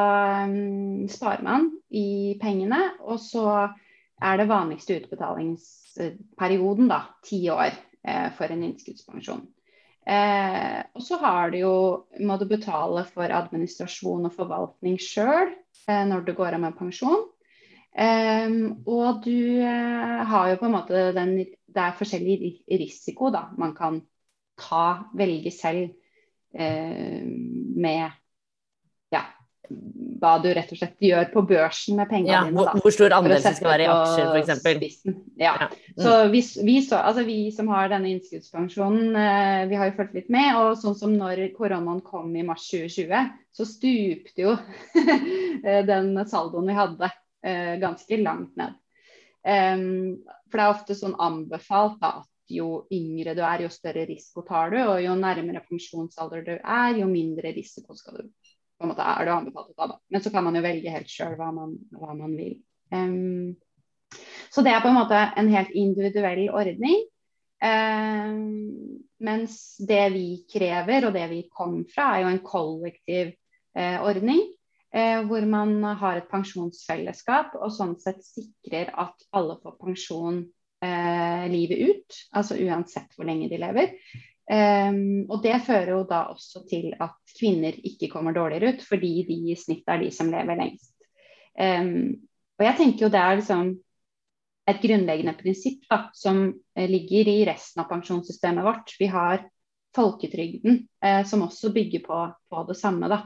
um, 0.49 1.07
sparer 1.11 1.45
man 1.47 1.71
i 1.95 2.35
pengene, 2.43 2.83
og 3.05 3.23
så 3.23 3.47
er 4.23 4.39
det 4.39 4.49
vanligste 4.51 5.01
utbetalingsperioden 5.01 6.89
da, 6.91 7.01
ti 7.25 7.43
år 7.51 7.73
eh, 7.73 8.31
for 8.37 8.53
en 8.53 8.65
innskuddspensjon. 8.69 9.43
Eh, 10.05 10.81
og 10.93 11.03
så 11.03 11.17
må 12.21 12.37
du 12.37 12.45
betale 12.49 13.07
for 13.09 13.33
administrasjon 13.33 14.29
og 14.29 14.35
forvaltning 14.37 14.99
sjøl 15.01 15.49
eh, 15.89 16.05
når 16.09 16.27
du 16.27 16.35
går 16.37 16.59
av 16.59 16.65
med 16.67 16.77
pensjon. 16.79 17.25
Eh, 17.95 18.51
og 18.87 19.23
du 19.25 19.61
eh, 19.65 20.25
har 20.31 20.51
jo 20.51 20.59
på 20.61 20.67
en 20.69 20.75
måte 20.75 21.05
den 21.15 21.37
Det 21.75 21.83
er 21.83 21.95
forskjellig 21.99 22.65
risiko 22.71 23.31
da 23.35 23.49
man 23.59 23.73
kan 23.75 24.01
ta, 24.61 25.11
velge 25.19 25.51
selv 25.51 25.89
eh, 26.55 27.23
med 27.25 28.13
hva 30.21 30.35
du 30.43 30.49
rett 30.55 30.71
og 30.73 30.79
slett 30.79 31.05
gjør 31.05 31.29
på 31.33 31.43
børsen 31.49 31.99
med 31.99 32.09
pengene 32.11 32.33
ja, 32.33 32.43
dine. 32.47 32.65
Da, 32.67 32.83
hvor 32.83 32.95
stor 32.95 33.15
andel 33.17 33.37
det 33.37 33.55
skal 33.57 33.71
være 33.71 33.87
i 33.87 33.91
aksjer, 33.93 34.31
f.eks. 34.35 34.99
Ja. 35.41 35.55
ja. 35.55 35.69
Mm. 35.69 36.03
Så 36.05 36.17
vi, 36.33 36.43
vi, 36.67 36.77
så, 36.85 37.01
altså 37.01 37.25
vi, 37.27 37.39
som 37.55 37.71
har 37.73 37.91
denne 37.93 38.13
innskuddspensjonen, 38.13 39.17
eh, 39.21 39.65
vi 39.71 39.81
har 39.81 39.91
jo 39.91 39.97
fulgt 39.99 40.19
litt 40.19 40.31
med. 40.33 40.51
Og 40.61 40.79
sånn 40.81 40.99
som 40.99 41.17
når 41.17 41.47
koronaen 41.57 42.03
kom 42.07 42.33
i 42.37 42.45
mars 42.47 42.67
2020, 42.71 43.33
så 43.55 43.69
stupte 43.69 44.47
jo 44.47 44.55
den 45.91 46.15
saldoen 46.31 46.71
vi 46.71 46.79
hadde 46.79 47.11
eh, 47.11 47.75
ganske 47.83 48.23
langt 48.23 48.55
ned. 48.61 48.81
For 49.45 50.57
det 50.57 50.65
er 50.65 50.71
ofte 50.73 50.95
sånn 50.97 51.19
anbefalt 51.21 51.99
da, 52.01 52.15
at 52.23 52.31
jo 52.55 52.85
yngre 52.93 53.35
du 53.37 53.43
er, 53.45 53.65
jo 53.65 53.73
større 53.73 54.07
risiko 54.09 54.45
tar 54.47 54.73
du. 54.73 54.81
Og 54.83 55.03
jo 55.05 55.17
nærmere 55.19 55.65
pensjonsalder 55.69 56.45
du 56.47 56.55
er, 56.57 56.97
jo 57.01 57.09
mindre 57.11 57.53
risiko 57.57 57.97
skal 57.99 58.23
du 58.23 58.31
på 58.79 58.87
en 58.87 58.93
måte 58.93 59.07
er 59.07 59.27
det 59.27 59.35
anbefalt 59.35 59.73
å 59.73 59.77
ta, 59.77 59.89
da. 59.95 59.99
Men 60.11 60.25
så 60.25 60.33
kan 60.35 60.47
man 60.47 60.59
jo 60.59 60.65
velge 60.65 60.93
helt 60.95 61.11
sjøl 61.11 61.37
hva, 61.39 61.51
hva, 61.55 62.15
man 62.17 62.35
vil. 62.39 62.57
Um, 62.91 63.55
så 64.53 64.65
det 64.67 64.75
er 64.75 64.83
på 64.83 64.91
en 64.91 64.99
måte 64.99 65.21
en 65.39 65.51
helt 65.53 65.71
individuell 65.79 66.49
ordning. 66.55 67.07
Um, 67.65 68.99
mens 69.25 69.77
det 69.81 70.03
vi 70.15 70.27
krever, 70.51 71.09
og 71.09 71.15
det 71.17 71.29
vi 71.31 71.45
kom 71.53 71.83
fra, 71.91 72.15
er 72.15 72.25
jo 72.25 72.35
en 72.35 72.45
kollektiv 72.45 73.33
uh, 73.79 74.03
ordning. 74.05 74.43
Uh, 74.95 75.25
hvor 75.27 75.43
man 75.51 75.81
har 75.99 76.21
et 76.21 76.29
pensjonsfellesskap 76.31 77.57
og 77.59 77.73
sånn 77.75 77.97
sett 77.99 78.21
sikrer 78.23 78.93
at 78.95 79.25
alle 79.35 79.57
får 79.63 79.75
pensjon 79.81 80.45
uh, 80.85 81.45
livet 81.51 81.89
ut. 81.89 82.21
Altså 82.37 82.59
uansett 82.63 83.17
hvor 83.17 83.27
lenge 83.27 83.51
de 83.51 83.59
lever. 83.63 83.97
Um, 84.45 85.25
og 85.33 85.39
det 85.41 85.63
fører 85.65 85.95
jo 85.95 86.03
da 86.09 86.27
også 86.35 86.67
til 86.69 86.91
at 87.01 87.17
kvinner 87.39 87.79
ikke 87.81 88.11
kommer 88.13 88.37
dårligere 88.37 88.75
ut, 88.75 88.85
fordi 88.85 89.13
de 89.29 89.39
i 89.53 89.57
snitt 89.57 89.89
er 89.89 90.03
de 90.03 90.11
som 90.13 90.29
lever 90.33 90.59
lengst. 90.61 90.93
Um, 91.57 92.29
og 92.59 92.67
jeg 92.67 92.79
tenker 92.81 93.07
jo 93.07 93.13
det 93.15 93.23
er 93.23 93.41
liksom 93.41 93.73
et 94.69 94.81
grunnleggende 94.81 95.37
prinsipp 95.39 95.89
da, 95.89 96.07
som 96.17 96.45
uh, 96.53 96.87
ligger 96.91 97.31
i 97.33 97.41
resten 97.49 97.85
av 97.85 97.89
pensjonssystemet 97.93 98.67
vårt. 98.67 98.95
Vi 99.01 99.09
har 99.13 99.47
folketrygden, 99.95 100.89
eh, 101.05 101.25
som 101.27 101.43
også 101.43 101.73
bygger 101.73 102.03
på, 102.03 102.21
på 102.51 102.65
det 102.69 102.77
samme. 102.77 103.09
da. 103.09 103.21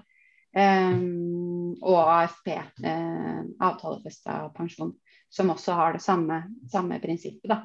Um, 0.58 1.76
og 1.84 1.98
AFP, 2.08 2.48
eh, 2.84 3.40
avtalefesta 3.60 4.48
pensjon, 4.56 4.94
som 5.28 5.52
også 5.52 5.76
har 5.76 5.96
det 5.96 6.02
samme, 6.02 6.42
samme 6.72 7.00
prinsippet. 7.00 7.48
da. 7.48 7.58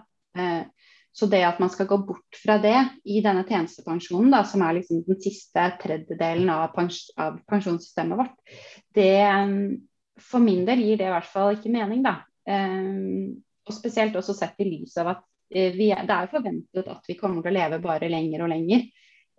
Så 1.13 1.27
det 1.29 1.43
at 1.45 1.59
man 1.61 1.69
skal 1.69 1.85
gå 1.89 1.99
bort 2.07 2.39
fra 2.41 2.57
det 2.61 2.77
i 3.05 3.19
denne 3.21 3.43
tjenestepensjonen, 3.45 4.31
da, 4.33 4.41
som 4.49 4.63
er 4.65 4.79
liksom 4.79 5.03
den 5.05 5.19
siste 5.21 5.67
tredjedelen 5.81 6.49
av, 6.49 6.71
pens 6.73 7.05
av 7.21 7.37
pensjonssystemet 7.49 8.17
vårt, 8.17 8.55
det 8.97 9.13
for 10.21 10.41
min 10.41 10.65
del 10.65 10.81
gir 10.81 10.97
det 10.97 11.09
i 11.09 11.13
hvert 11.13 11.29
fall 11.29 11.53
ikke 11.57 11.73
mening, 11.73 12.01
da. 12.05 12.17
Um, 12.49 13.37
og 13.63 13.75
spesielt 13.77 14.17
også 14.19 14.35
sett 14.35 14.59
i 14.59 14.67
lys 14.67 14.97
av 14.99 15.13
at 15.13 15.21
uh, 15.23 15.69
vi, 15.77 15.87
det 15.93 16.17
er 16.17 16.31
forventet 16.33 16.89
at 16.91 17.07
vi 17.09 17.17
kommer 17.19 17.45
til 17.45 17.53
å 17.53 17.57
leve 17.59 17.81
bare 17.83 18.09
lenger 18.11 18.45
og 18.45 18.51
lenger. 18.53 18.89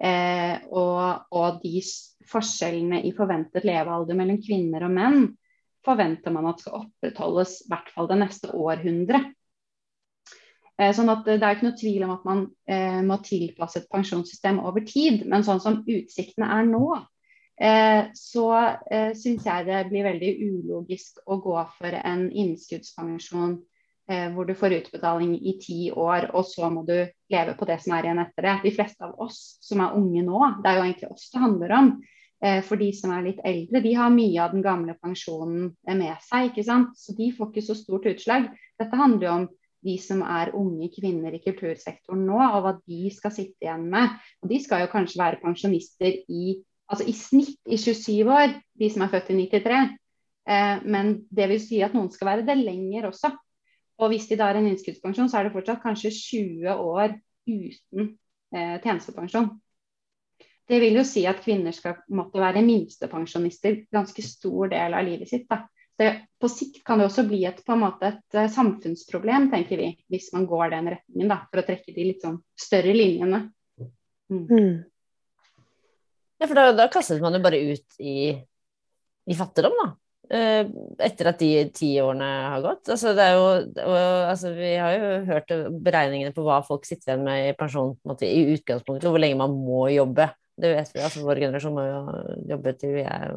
Eh, 0.03 0.57
og, 0.75 1.29
og, 1.31 1.61
de 1.63 1.79
forskjellene 2.27 2.99
i 3.07 3.13
forventet 3.15 3.67
levealder 3.67 4.17
mellom 4.19 4.41
kvinner 4.43 4.89
og 4.89 4.95
menn 4.97 5.21
forventer 5.87 6.35
man 6.35 6.49
at 6.51 6.65
skal 6.65 6.81
opprettholdes 6.81 7.61
i 7.63 7.69
hvert 7.71 7.93
fall 7.95 8.09
det 8.11 8.19
neste 8.25 8.51
århundret. 8.57 9.31
Eh, 10.81 10.91
sånn 10.95 11.11
at 11.13 11.27
Det 11.27 11.39
er 11.39 11.55
ikke 11.55 11.69
noe 11.69 11.79
tvil 11.79 12.05
om 12.07 12.15
at 12.17 12.25
man 12.27 12.47
eh, 12.67 13.01
må 13.07 13.21
tilpasse 13.23 13.83
et 13.83 13.91
pensjonssystem 13.93 14.59
over 14.59 14.83
tid. 14.87 15.23
Men 15.31 15.47
sånn 15.47 15.63
som 15.63 15.83
utsiktene 15.87 16.49
er 16.57 16.67
nå, 16.67 16.89
eh, 17.61 18.11
så 18.19 18.49
eh, 18.91 19.13
syns 19.19 19.47
jeg 19.47 19.69
det 19.69 19.85
blir 19.93 20.09
veldig 20.09 20.33
ulogisk 20.49 21.23
å 21.27 21.39
gå 21.45 21.61
for 21.77 22.01
en 22.01 22.27
innskuddspensjon 22.31 23.55
eh, 24.11 24.27
hvor 24.35 24.51
du 24.51 24.57
får 24.59 24.81
utbetaling 24.81 25.37
i 25.39 25.57
ti 25.63 25.79
år, 25.93 26.33
og 26.35 26.49
så 26.51 26.73
må 26.75 26.83
du 26.89 26.97
leve 27.31 27.55
på 27.55 27.71
det 27.71 27.79
som 27.85 27.95
er 27.95 28.09
igjen 28.09 28.25
etter 28.27 28.49
det. 28.49 28.59
De 28.67 28.75
fleste 28.75 29.07
av 29.07 29.15
oss 29.23 29.41
som 29.63 29.85
er 29.85 29.95
unge 29.95 30.27
nå, 30.27 30.43
det 30.59 30.73
er 30.73 30.81
jo 30.81 30.87
egentlig 30.89 31.15
oss 31.15 31.31
det 31.31 31.47
handler 31.47 31.79
om. 31.79 31.97
Eh, 32.45 32.61
for 32.67 32.83
de 32.83 32.91
som 32.93 33.15
er 33.15 33.29
litt 33.31 33.45
eldre, 33.47 33.81
de 33.81 33.95
har 33.97 34.11
mye 34.13 34.43
av 34.43 34.53
den 34.53 34.65
gamle 34.65 34.99
pensjonen 34.99 35.71
med 35.87 36.17
seg. 36.27 36.51
ikke 36.51 36.67
sant? 36.67 36.99
Så 36.99 37.15
de 37.17 37.31
får 37.33 37.53
ikke 37.53 37.69
så 37.71 37.79
stort 37.79 38.11
utslag. 38.11 38.51
Dette 38.81 38.99
handler 38.99 39.29
jo 39.29 39.37
om 39.39 39.47
de 39.85 39.97
som 40.01 40.23
er 40.25 40.55
unge 40.57 40.89
kvinner 40.95 41.35
i 41.37 41.43
kultursektoren 41.45 42.25
nå, 42.27 42.39
og 42.41 42.63
hva 42.65 42.73
de 42.81 43.11
skal 43.13 43.35
sitte 43.35 43.67
igjen 43.67 43.85
med. 43.93 44.15
Og 44.43 44.51
de 44.53 44.61
skal 44.65 44.85
jo 44.85 44.93
kanskje 44.93 45.21
være 45.21 45.43
pensjonister 45.45 46.23
i 46.29 46.61
altså 46.91 47.07
i 47.09 47.15
snitt 47.17 47.73
i 47.73 47.79
27 47.81 48.29
år, 48.29 48.59
de 48.81 48.91
som 48.93 49.05
er 49.05 49.13
født 49.13 49.33
i 49.33 49.39
93. 49.47 49.97
Eh, 50.45 50.85
men 50.85 51.15
det 51.33 51.49
vil 51.51 51.63
si 51.63 51.81
at 51.85 51.95
noen 51.97 52.11
skal 52.13 52.31
være 52.33 52.47
det 52.49 52.59
lenger 52.61 53.09
også. 53.09 53.33
Og 54.03 54.11
hvis 54.11 54.27
de 54.29 54.39
da 54.39 54.51
har 54.51 54.59
en 54.59 54.69
innskuddspensjon, 54.69 55.31
så 55.31 55.39
er 55.39 55.49
det 55.49 55.55
fortsatt 55.55 55.83
kanskje 55.85 56.13
20 56.13 56.75
år 56.75 57.15
uten 57.47 58.09
eh, 58.55 58.77
tjenestepensjon. 58.83 59.53
Det 60.69 60.81
vil 60.81 60.97
jo 60.97 61.05
si 61.07 61.27
at 61.29 61.43
kvinner 61.45 61.77
skal 61.77 61.99
måtte 62.17 62.41
være 62.41 62.65
minstepensjonister 62.65 63.83
ganske 63.93 64.25
stor 64.25 64.73
del 64.73 64.97
av 64.97 65.05
livet 65.07 65.31
sitt. 65.31 65.45
Da. 65.51 65.67
Det, 66.01 66.09
på 66.43 66.49
sikt 66.51 66.81
kan 66.87 66.99
det 66.99 67.07
også 67.07 67.23
bli 67.29 67.45
et, 67.47 67.61
på 67.63 67.75
en 67.75 67.85
måte 67.85 68.09
et 68.11 68.39
uh, 68.39 68.49
samfunnsproblem, 68.51 69.47
tenker 69.53 69.79
vi, 69.79 69.93
hvis 70.11 70.33
man 70.35 70.47
går 70.51 70.73
den 70.73 70.91
retningen, 70.97 71.31
da, 71.31 71.45
for 71.51 71.63
å 71.63 71.67
trekke 71.69 71.95
de 71.95 72.09
litt 72.09 72.25
sånn 72.25 72.41
større 72.59 72.95
linjene. 72.97 73.45
Mm. 74.33 74.47
Mm. 74.49 74.73
Ja, 76.41 76.49
for 76.49 76.59
da, 76.59 76.73
da 76.75 76.89
kastet 76.91 77.23
man 77.23 77.37
jo 77.37 77.43
bare 77.45 77.61
ut 77.63 78.01
i, 78.03 78.33
i 79.31 79.37
fattigdom, 79.39 79.77
da. 79.85 79.93
Uh, 80.25 80.65
etter 81.05 81.29
at 81.31 81.39
de 81.39 81.51
ti 81.77 81.91
årene 82.03 82.27
har 82.49 82.65
gått. 82.65 82.89
Altså, 82.91 83.13
det 83.15 83.29
er 83.29 83.37
jo, 83.37 83.47
og, 83.85 83.99
altså, 84.33 84.55
vi 84.57 84.73
har 84.81 84.97
jo 84.97 85.11
hørt 85.29 85.55
beregningene 85.85 86.35
på 86.35 86.43
hva 86.47 86.59
folk 86.67 86.89
sitter 86.89 87.13
igjen 87.13 87.27
med 87.29 87.51
i 87.53 87.55
pensjon 87.59 87.95
måte, 88.09 88.27
i 88.27 88.57
utgangspunktet, 88.57 89.07
og 89.07 89.15
hvor 89.15 89.23
lenge 89.23 89.39
man 89.45 89.55
må 89.55 89.85
jobbe. 89.95 90.33
Det 90.59 90.71
vet 90.71 90.91
vi, 90.95 91.03
altså 91.03 91.23
Vår 91.27 91.43
generasjon 91.43 91.75
må 91.75 91.87
jo 91.87 92.03
jobbe 92.55 92.75
til 92.79 92.99
vi 92.99 93.07
er 93.07 93.33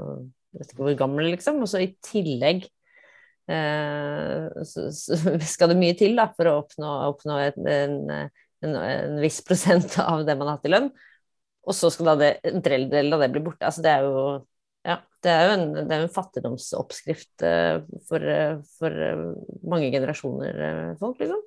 jo, 0.54 0.60
vet 0.62 0.74
ikke 0.74 0.84
hvor 0.86 1.00
gammel, 1.00 1.30
liksom. 1.34 1.62
Og 1.64 1.70
så 1.72 1.82
i 1.84 1.92
tillegg 2.06 2.66
eh, 3.52 4.64
så, 4.68 4.88
så, 4.96 5.20
skal 5.54 5.74
det 5.74 5.80
mye 5.80 5.98
til 6.00 6.18
da, 6.20 6.30
for 6.38 6.52
å 6.52 6.60
oppnå, 6.64 6.94
oppnå 7.14 7.40
et, 7.46 7.60
en, 7.62 7.98
en, 8.12 8.78
en, 8.84 9.18
viss 9.24 9.42
prosent 9.46 10.00
av 10.04 10.26
det 10.28 10.38
man 10.38 10.52
har 10.52 10.60
hatt 10.60 10.70
i 10.70 10.74
lønn. 10.76 10.92
Og 11.68 11.76
så 11.76 11.92
skal 11.92 12.14
da 12.14 12.20
det, 12.22 12.32
en 12.48 12.64
tredjedel 12.64 13.12
av 13.16 13.26
det 13.26 13.34
bli 13.34 13.44
borte. 13.44 13.68
Altså, 13.68 13.84
det 13.84 13.92
er 13.98 14.08
jo 14.08 14.22
ja, 14.88 15.02
det 15.26 15.32
er 15.34 15.42
jo 15.44 15.56
en, 15.58 15.66
det 15.76 15.92
er 15.92 16.06
en 16.06 16.14
fattigdomsoppskrift 16.14 17.44
uh, 17.44 17.82
for, 18.08 18.24
uh, 18.24 18.62
for 18.80 18.94
uh, 18.96 19.34
mange 19.68 19.90
generasjoner 19.92 20.96
folk, 21.02 21.20
liksom. 21.20 21.42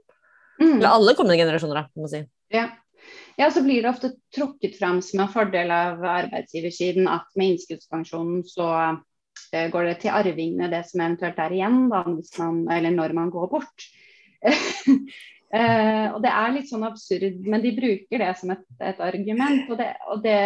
Mm. 0.61 0.75
Eller 0.75 0.91
alle 0.91 1.15
kommende 1.17 1.39
generasjoner, 1.41 1.79
da, 1.79 1.87
kan 1.89 2.05
man 2.05 2.13
si. 2.13 2.21
Ja. 2.53 2.67
Ja. 3.37 3.51
så 3.51 3.63
blir 3.65 3.83
det 3.83 3.93
ofte 3.93 4.13
trukket 4.35 4.79
fram 4.79 5.01
som 5.03 5.25
en 5.25 5.33
fordel 5.33 5.73
av 5.75 6.05
arbeidsgiversiden 6.05 7.09
at 7.11 7.29
med 7.39 7.55
innskuddspensjonen 7.55 8.45
så 8.49 8.69
går 9.51 9.89
det 9.89 9.97
til 10.03 10.15
arvingene 10.15 10.71
det 10.71 10.85
som 10.89 11.03
eventuelt 11.03 11.41
er 11.43 11.55
igjen, 11.57 11.83
da, 11.91 12.05
man, 12.39 12.63
eller 12.71 12.95
når 12.95 13.15
man 13.17 13.33
går 13.33 13.49
bort. 13.51 13.87
Uh, 15.51 16.07
og 16.15 16.21
Det 16.23 16.31
er 16.33 16.55
litt 16.55 16.71
sånn 16.71 16.87
absurd, 16.87 17.41
men 17.47 17.65
de 17.65 17.75
bruker 17.77 18.23
det 18.23 18.31
som 18.39 18.55
et, 18.55 18.65
et 18.79 19.03
argument. 19.03 19.65
Og, 19.69 19.77
det, 19.81 19.91
og 20.13 20.23
det, 20.25 20.39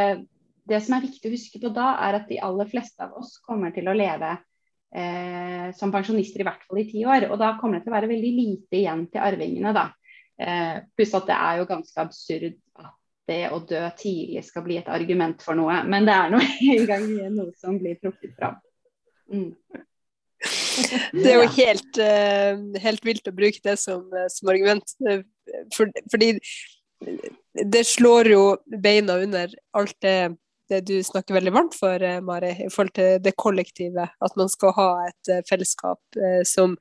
det, 0.71 0.81
som 0.85 0.97
er 0.97 1.07
viktig 1.07 1.31
å 1.31 1.35
huske 1.35 1.61
på 1.63 1.73
da, 1.75 1.95
er 2.07 2.21
at 2.21 2.31
de 2.31 2.41
aller 2.45 2.71
fleste 2.71 3.05
av 3.05 3.17
oss 3.21 3.37
kommer 3.45 3.75
til 3.77 3.91
å 3.91 3.97
leve 3.97 4.33
uh, 4.39 5.69
som 5.77 5.93
pensjonister 5.95 6.45
i 6.45 6.49
hvert 6.49 6.65
fall 6.69 6.81
i 6.81 6.89
ti 6.89 7.05
år. 7.05 7.29
Og 7.31 7.39
da 7.43 7.55
kommer 7.61 7.79
det 7.79 7.87
til 7.87 7.95
å 7.95 7.99
være 7.99 8.13
veldig 8.15 8.33
lite 8.39 8.81
igjen 8.81 9.07
til 9.13 9.25
arvingene, 9.27 9.77
da. 9.77 9.91
Uh, 10.41 10.83
pluss 10.97 11.15
at 11.15 11.29
det 11.31 11.39
er 11.39 11.61
jo 11.61 11.67
ganske 11.69 12.01
absurd 12.03 12.55
at 12.81 12.93
det 13.31 13.41
å 13.55 13.61
dø 13.65 13.81
tidlig 13.99 14.45
skal 14.45 14.65
bli 14.67 14.79
et 14.81 14.91
argument 14.93 15.43
for 15.43 15.57
noe. 15.59 15.81
Men 15.89 16.09
det 16.09 16.15
er 16.15 16.33
nå 16.33 16.41
engang 16.77 17.09
noe 17.35 17.53
som 17.61 17.79
blir 17.81 17.99
trukket 18.03 18.35
fram. 18.39 18.59
Mm. 19.33 19.53
Det 21.15 21.31
er 21.31 21.39
jo 21.39 21.51
helt, 21.57 21.99
uh, 22.01 22.81
helt 22.85 23.05
vilt 23.07 23.29
å 23.31 23.35
bruke 23.35 23.63
det 23.65 23.77
som, 23.81 24.03
eh, 24.13 24.27
som 24.33 24.51
argument. 24.53 24.97
Eh, 25.09 25.23
for, 25.75 25.91
fordi 26.13 26.35
det 27.73 27.85
slår 27.87 28.31
jo 28.33 28.43
beina 28.83 29.17
under 29.23 29.53
alt 29.79 29.95
det, 30.05 30.35
det 30.73 30.81
du 30.89 30.97
snakker 31.05 31.37
veldig 31.37 31.53
varmt 31.55 31.77
for, 31.79 32.03
Mari, 32.25 32.55
i 32.67 32.71
forhold 32.73 32.95
til 32.97 33.19
det 33.25 33.35
kollektive. 33.41 34.09
At 34.25 34.37
man 34.41 34.51
skal 34.53 34.75
ha 34.77 34.89
et 35.09 35.33
fellesskap 35.49 36.19
som 36.49 36.79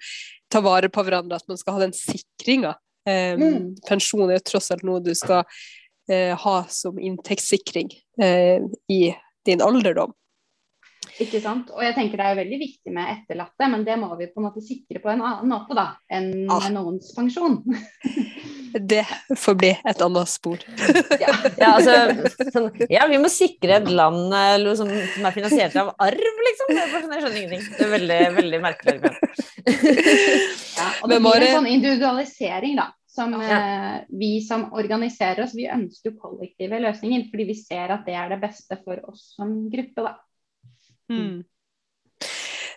tar 0.53 0.63
vare 0.65 0.89
på 0.89 1.03
hverandre, 1.03 1.37
at 1.37 1.51
man 1.51 1.59
skal 1.59 1.77
ha 1.77 1.83
den 1.83 1.95
sikringa. 1.97 2.73
Um, 3.03 3.41
mm. 3.41 3.69
Pensjon 3.87 4.29
er 4.29 4.39
jo 4.39 4.47
tross 4.53 4.71
alt 4.73 4.85
noe 4.87 5.03
du 5.03 5.13
skal 5.17 5.43
ha 6.03 6.53
som 6.67 6.97
inntektssikring 6.99 7.87
i 8.91 8.97
din 9.47 9.61
alderdom. 9.63 10.11
Ikke 11.21 11.41
sant? 11.43 11.69
Og 11.75 11.83
jeg 11.85 11.93
tenker 11.97 12.19
det 12.19 12.25
er 12.27 12.39
veldig 12.39 12.59
viktig 12.59 12.93
med 12.95 13.11
etterlatte, 13.11 13.69
men 13.69 13.85
det 13.85 13.95
må 14.01 14.09
vi 14.19 14.29
på 14.31 14.41
en 14.41 14.47
måte 14.47 14.63
sikre 14.65 15.01
på 15.03 15.11
en 15.13 15.21
annen 15.23 15.51
måte 15.51 15.77
da, 15.77 15.93
enn 16.11 16.49
ah. 16.51 16.67
noens 16.73 17.11
pensjon. 17.15 17.61
det 18.79 19.03
får 19.37 19.55
bli 19.59 19.69
et 19.89 20.01
annet 20.05 20.29
spor. 20.29 20.63
ja. 21.23 21.35
ja, 21.57 21.69
altså, 21.73 22.47
sånn, 22.53 22.69
ja, 22.89 23.05
vi 23.11 23.19
må 23.21 23.31
sikre 23.31 23.77
et 23.79 23.91
land 23.91 24.33
liksom, 24.63 24.89
som, 24.89 25.27
er 25.27 25.35
finansiert 25.35 25.77
av 25.79 25.93
arv, 26.01 26.41
liksom. 26.47 26.73
Jeg 26.79 26.89
skjønner 26.93 27.37
ingenting. 27.43 27.63
Det 27.77 27.85
er 27.85 27.93
veldig, 27.93 28.19
veldig 28.39 28.59
merkelig. 28.63 29.13
ja, 30.79 30.89
og 31.01 31.11
det 31.11 31.21
blir 31.23 31.47
en 31.47 31.57
sånn 31.59 31.71
individualisering, 31.75 32.77
da. 32.81 32.89
Som 33.13 33.35
ja. 33.37 33.57
eh, 33.59 33.97
vi 34.09 34.39
som 34.41 34.71
organiserer 34.73 35.43
oss, 35.43 35.53
vi 35.53 35.67
ønsker 35.69 36.15
kollektive 36.17 36.79
løsninger 36.81 37.27
fordi 37.29 37.45
vi 37.51 37.55
ser 37.59 37.93
at 37.93 38.07
det 38.09 38.15
er 38.17 38.31
det 38.33 38.39
beste 38.41 38.79
for 38.81 39.03
oss 39.11 39.35
som 39.35 39.51
gruppe. 39.69 40.07
da. 40.07 40.15
Mm. 41.13 41.43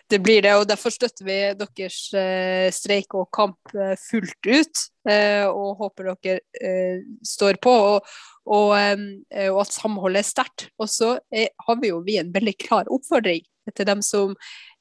Det 0.07 0.19
blir 0.23 0.39
det, 0.45 0.53
og 0.55 0.67
derfor 0.69 0.93
støtter 0.93 1.25
vi 1.27 1.35
deres 1.59 1.97
eh, 2.15 2.69
streik 2.71 3.15
og 3.17 3.27
kamp 3.35 3.73
eh, 3.75 3.97
fullt 3.99 4.47
ut. 4.47 4.83
Eh, 5.07 5.43
og 5.47 5.81
håper 5.81 6.13
dere 6.13 7.01
står 7.27 7.59
på, 7.63 7.73
og, 7.91 8.07
og, 8.47 8.71
og, 8.71 9.59
at 9.63 9.75
samholdet 9.75 10.23
er 10.23 10.29
sterkt. 10.29 10.67
Og 10.79 10.89
så 10.91 11.17
har 11.35 11.79
vi 11.81 11.91
jo 11.91 12.01
vi 12.07 12.17
en 12.21 12.31
veldig 12.33 12.55
klar 12.63 12.87
oppfordring 12.91 13.43
til 13.75 13.87
dem 13.87 14.03
som 14.05 14.35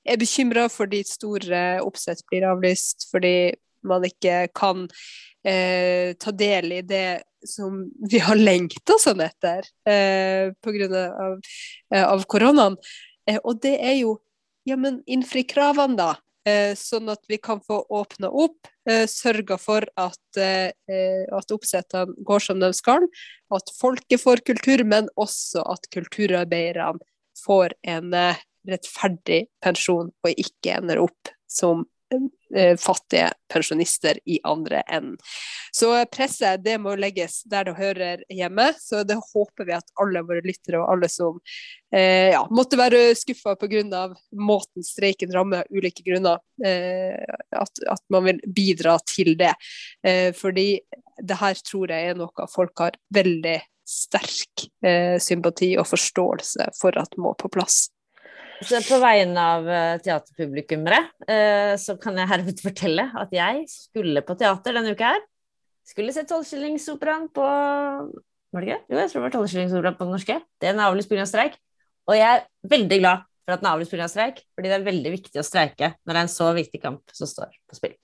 er 0.07 0.19
bekymra 0.21 0.69
fordi 0.71 1.03
store 1.07 1.63
oppsett 1.83 2.23
blir 2.31 2.47
avlyst, 2.47 3.09
fordi 3.11 3.55
man 3.87 4.07
ikke 4.07 4.47
kan 4.55 4.87
eh, 5.47 6.15
ta 6.19 6.35
del 6.35 6.79
i 6.79 6.83
det 6.87 7.23
som 7.47 7.85
vi 8.11 8.21
har 8.23 8.39
lengta 8.39 8.99
sånn 9.03 9.23
etter 9.27 9.67
eh, 9.89 10.53
pga. 10.63 11.03
Av, 11.27 11.37
av 12.03 12.25
koronaen. 12.31 12.79
Eh, 13.29 13.39
og 13.43 13.61
det 13.63 13.77
er 13.79 14.01
jo 14.01 14.17
ja, 14.67 14.77
men 14.81 15.01
innfri 15.07 15.45
kravene, 15.49 15.97
da. 15.99 16.13
Eh, 16.47 16.77
sånn 16.79 17.11
at 17.11 17.25
vi 17.27 17.41
kan 17.43 17.59
få 17.65 17.81
åpna 17.91 18.31
opp, 18.31 18.69
sørge 18.87 19.09
sørga 19.11 19.57
for 19.59 19.83
at, 19.99 20.39
at 20.39 21.55
oppsettene 21.55 22.15
går 22.23 22.45
som 22.45 22.61
de 22.63 22.69
skal. 22.77 23.03
At 23.51 23.73
folket 23.75 24.23
får 24.23 24.45
kultur, 24.47 24.85
men 24.87 25.09
også 25.19 25.65
at 25.67 25.89
kulturarbeiderne 25.91 27.03
får 27.43 27.75
en 27.83 28.15
rettferdig 28.67 29.41
pensjon, 29.59 30.13
og 30.23 30.39
ikke 30.47 30.79
ender 30.79 31.03
opp 31.03 31.35
som 31.51 31.83
Eh, 31.83 31.96
fattige 32.81 33.33
pensjonister 33.53 34.19
i 34.25 34.39
andre 34.47 34.81
enden. 34.87 35.17
Så 35.75 35.91
presset 36.13 36.63
det 36.65 36.77
må 36.81 36.95
legges 36.97 37.41
der 37.51 37.67
det 37.69 37.75
hører 37.77 38.23
hjemme. 38.33 38.69
Så 38.81 39.03
det 39.05 39.19
håper 39.19 39.67
vi 39.67 39.75
at 39.77 39.91
alle 40.01 40.23
våre 40.27 40.45
lyttere 40.47 40.81
og 40.81 40.93
alle 40.95 41.11
som 41.13 41.41
eh, 41.93 42.33
ja, 42.33 42.45
måtte 42.55 42.79
være 42.79 43.11
skuffa 43.19 43.57
pga. 43.61 44.07
måten 44.33 44.87
streiken 44.87 45.35
rammer 45.35 45.67
ulike 45.71 46.05
grunner, 46.07 46.39
eh, 46.65 47.19
at, 47.51 47.83
at, 47.91 48.05
man 48.09 48.25
vil 48.31 48.41
bidra 48.47 48.99
til 49.05 49.35
det. 49.39 49.55
Eh, 50.07 50.33
fordi 50.33 50.81
det 51.23 51.41
her 51.41 51.59
tror 51.67 51.91
jeg 51.91 52.13
er 52.13 52.19
noe 52.19 52.49
folk 52.53 52.79
har 52.79 52.97
veldig 53.15 53.59
sterk 53.87 54.67
eh, 54.85 55.17
sympati 55.23 55.75
og 55.79 55.87
forståelse 55.87 56.73
for 56.81 56.97
at 56.99 57.15
må 57.21 57.35
på 57.39 57.51
plass. 57.53 57.87
Så 58.65 58.81
på 58.87 58.99
vegne 59.03 59.43
av 59.43 59.67
uh, 59.69 59.99
teaterpublikummere 60.01 61.03
uh, 61.29 61.75
så 61.81 61.97
kan 62.01 62.17
jeg 62.17 62.31
herved 62.31 62.63
fortelle 62.65 63.05
at 63.21 63.35
jeg 63.35 63.67
skulle 63.69 64.23
på 64.25 64.37
teater 64.41 64.79
denne 64.79 64.95
uka 64.97 65.13
her. 65.13 65.25
Skulle 65.87 66.15
se 66.15 66.25
Tolvskillingsoperaen 66.27 67.29
på 67.35 67.45
Var 67.47 68.65
det 68.65 68.71
ikke? 68.73 68.81
Jo, 68.89 68.99
jeg 68.99 69.11
tror 69.13 69.21
det 69.21 69.27
var 69.27 69.35
Tolvskillingsoperaen 69.37 69.99
på 69.99 70.09
den 70.09 70.17
norske. 70.17 70.39
Det 70.61 70.71
er 70.71 70.83
avlyst 70.87 71.13
pga. 71.13 71.29
streik. 71.29 71.61
Og 72.07 72.17
jeg 72.17 72.27
er 72.27 72.47
veldig 72.71 72.99
glad 73.03 73.29
for 73.45 73.55
at 73.55 73.63
den 73.63 73.69
er 73.69 73.77
avlyst 73.77 73.95
pga. 73.95 74.09
streik, 74.11 74.43
fordi 74.57 74.73
det 74.73 74.81
er 74.81 74.89
veldig 74.89 75.15
viktig 75.19 75.43
å 75.43 75.47
streike 75.47 75.93
når 76.03 76.13
det 76.13 76.19
er 76.19 76.27
en 76.27 76.35
så 76.35 76.51
viktig 76.57 76.83
kamp 76.83 77.15
som 77.15 77.31
står 77.31 77.55
på 77.69 77.79
spill. 77.79 77.95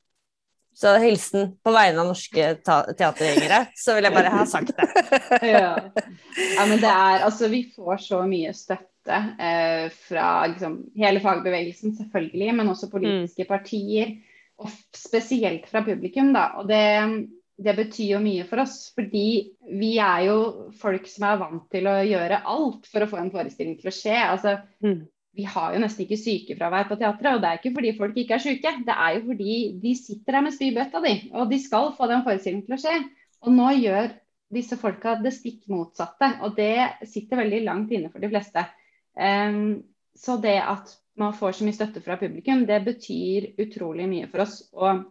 Så 0.73 0.95
hilsen 1.03 1.51
på 1.61 1.73
vegne 1.75 2.01
av 2.01 2.09
norske 2.09 2.47
teatergjengere, 2.65 3.67
så 3.77 3.97
vil 3.97 4.09
jeg 4.09 4.15
bare 4.15 4.31
ha 4.33 4.45
sagt 4.49 4.73
det. 4.73 4.87
ja. 5.53 5.75
ja, 5.83 6.65
men 6.65 6.79
det 6.81 6.89
er 6.89 7.27
Altså, 7.27 7.51
vi 7.53 7.67
får 7.75 8.01
så 8.07 8.23
mye 8.29 8.55
støtte 8.57 8.92
støtte 9.03 9.19
eh, 9.43 9.91
fra 9.91 10.47
liksom, 10.47 10.79
hele 10.97 11.21
fagbevegelsen, 11.21 11.97
selvfølgelig, 11.97 12.55
men 12.55 12.69
også 12.69 12.91
politiske 12.91 13.45
mm. 13.45 13.49
partier. 13.49 14.17
Og 14.59 14.71
spesielt 14.95 15.67
fra 15.67 15.83
publikum. 15.83 16.33
Da. 16.33 16.53
Og 16.61 16.69
det, 16.69 17.29
det, 17.59 17.75
betyr 17.77 18.15
jo 18.15 18.21
mye 18.23 18.45
for 18.47 18.63
oss, 18.63 18.93
fordi 18.95 19.55
vi 19.79 19.97
er 19.99 20.29
jo 20.29 20.71
folk 20.79 21.09
som 21.11 21.27
er 21.27 21.41
vant 21.41 21.67
til 21.73 21.89
å 21.91 21.97
gjøre 22.07 22.45
alt 22.47 22.87
for 22.87 23.03
å 23.03 23.11
få 23.11 23.19
en 23.19 23.33
forestilling 23.33 23.81
til 23.81 23.91
å 23.91 23.97
skje. 23.97 24.21
Altså, 24.21 24.61
mm. 24.85 25.03
Vi 25.33 25.47
har 25.49 25.73
jo 25.73 25.81
nesten 25.81 26.05
ikke 26.05 26.21
sykefravær 26.21 26.91
på 26.91 26.99
teatret, 27.01 27.35
og 27.35 27.41
det 27.41 27.49
er 27.49 27.59
ikke 27.59 27.73
fordi 27.73 27.95
folk 27.97 28.19
ikke 28.21 28.37
er 28.37 28.43
syke. 28.45 28.75
Det 28.85 28.95
er 28.95 29.15
jo 29.17 29.23
fordi 29.31 29.55
de 29.81 29.95
sitter 29.97 30.37
der 30.37 30.45
med 30.45 30.55
spybøtta 30.55 31.01
di, 31.07 31.15
og 31.33 31.49
de 31.49 31.59
skal 31.63 31.95
få 31.97 32.09
den 32.11 32.25
forestillingen 32.27 32.67
til 32.67 32.77
å 32.77 32.83
skje. 32.83 32.99
Og 33.43 33.57
nå 33.57 33.71
gjør 33.81 34.13
disse 34.53 34.77
folka 34.77 35.17
det 35.25 35.33
stikk 35.33 35.65
motsatte, 35.73 36.29
og 36.45 36.53
det 36.59 37.09
sitter 37.09 37.41
veldig 37.41 37.63
langt 37.65 37.95
inne 37.97 38.13
for 38.13 38.21
de 38.21 38.29
fleste. 38.29 38.67
Så 39.13 40.37
det 40.41 40.55
at 40.61 40.93
man 41.21 41.35
får 41.37 41.59
så 41.59 41.67
mye 41.67 41.77
støtte 41.77 42.01
fra 42.05 42.17
publikum, 42.21 42.65
det 42.69 42.79
betyr 42.87 43.51
utrolig 43.61 44.07
mye 44.09 44.29
for 44.33 44.45
oss. 44.47 44.55
Og 44.73 45.03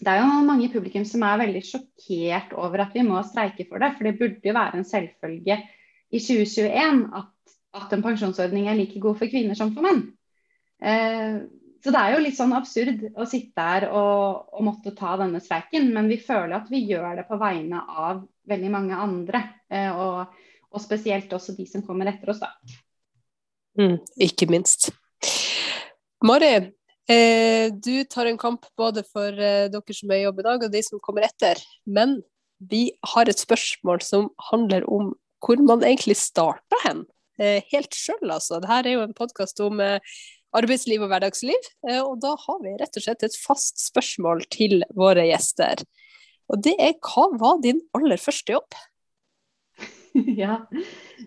det 0.00 0.10
er 0.10 0.22
jo 0.22 0.44
mange 0.46 0.66
i 0.66 0.72
publikum 0.72 1.04
som 1.06 1.22
er 1.26 1.42
veldig 1.44 1.62
sjokkert 1.68 2.54
over 2.58 2.86
at 2.86 2.94
vi 2.96 3.04
må 3.06 3.20
streike 3.26 3.66
for 3.68 3.82
det. 3.82 3.92
For 3.96 4.08
det 4.08 4.16
burde 4.18 4.48
jo 4.48 4.56
være 4.56 4.80
en 4.80 4.88
selvfølge 4.88 5.58
i 6.14 6.22
2021 6.22 7.04
at, 7.20 7.52
at 7.82 7.92
en 7.94 8.06
pensjonsordning 8.06 8.70
er 8.70 8.78
like 8.78 9.02
god 9.02 9.20
for 9.20 9.30
kvinner 9.30 9.58
som 9.58 9.74
for 9.74 9.86
menn. 9.86 10.06
Eh, 10.82 11.44
så 11.84 11.92
det 11.92 12.00
er 12.00 12.14
jo 12.14 12.22
litt 12.24 12.36
sånn 12.38 12.54
absurd 12.56 13.02
å 13.20 13.26
sitte 13.28 13.64
her 13.64 13.86
og, 13.90 14.54
og, 14.54 14.62
måtte 14.64 14.94
ta 14.96 15.18
denne 15.20 15.42
streiken, 15.44 15.90
men 15.92 16.08
vi 16.08 16.16
føler 16.16 16.56
at 16.56 16.70
vi 16.72 16.80
gjør 16.88 17.20
det 17.20 17.26
på 17.28 17.36
vegne 17.40 17.82
av 17.84 18.22
veldig 18.48 18.70
mange 18.72 19.00
andre. 19.04 19.42
Eh, 19.68 19.90
og, 19.92 20.38
og, 20.70 20.80
spesielt 20.80 21.32
også 21.36 21.56
de 21.58 21.68
som 21.68 21.84
kommer 21.84 22.08
etter 22.08 22.32
oss, 22.32 22.40
da. 22.40 22.54
Mm, 23.80 23.98
ikke 24.22 24.48
minst. 24.50 24.90
Mari, 26.24 26.52
eh, 27.10 27.70
du 27.72 28.04
tar 28.04 28.30
en 28.30 28.38
kamp 28.38 28.66
både 28.78 29.04
for 29.08 29.28
eh, 29.28 29.66
dere 29.72 29.96
som 29.96 30.12
er 30.14 30.22
i 30.22 30.26
jobb 30.26 30.40
i 30.40 30.46
dag, 30.46 30.62
og 30.64 30.72
de 30.72 30.82
som 30.86 31.02
kommer 31.02 31.26
etter. 31.26 31.60
Men 31.84 32.20
vi 32.70 32.86
har 33.14 33.28
et 33.28 33.40
spørsmål 33.40 34.02
som 34.04 34.30
handler 34.50 34.86
om 34.88 35.12
hvor 35.44 35.60
man 35.60 35.84
egentlig 35.84 36.16
starta 36.16 36.78
hen. 36.86 37.04
Eh, 37.38 37.60
helt 37.72 37.92
sjøl, 37.96 38.30
altså. 38.30 38.60
Dette 38.62 38.88
er 38.88 38.94
jo 38.94 39.04
en 39.04 39.16
podkast 39.16 39.60
om 39.64 39.82
eh, 39.82 39.98
arbeidsliv 40.56 41.02
og 41.04 41.10
hverdagsliv. 41.12 41.68
Eh, 41.88 42.00
og 42.00 42.20
da 42.22 42.34
har 42.40 42.62
vi 42.62 42.76
rett 42.80 42.96
og 42.96 43.04
slett 43.04 43.26
et 43.26 43.36
fast 43.42 43.82
spørsmål 43.82 44.46
til 44.54 44.84
våre 44.96 45.26
gjester. 45.28 45.82
Og 46.52 46.60
det 46.64 46.76
er 46.78 46.96
hva 47.02 47.28
var 47.40 47.60
din 47.64 47.82
aller 47.96 48.20
første 48.20 48.54
jobb? 48.54 48.78
ja. 50.42 50.58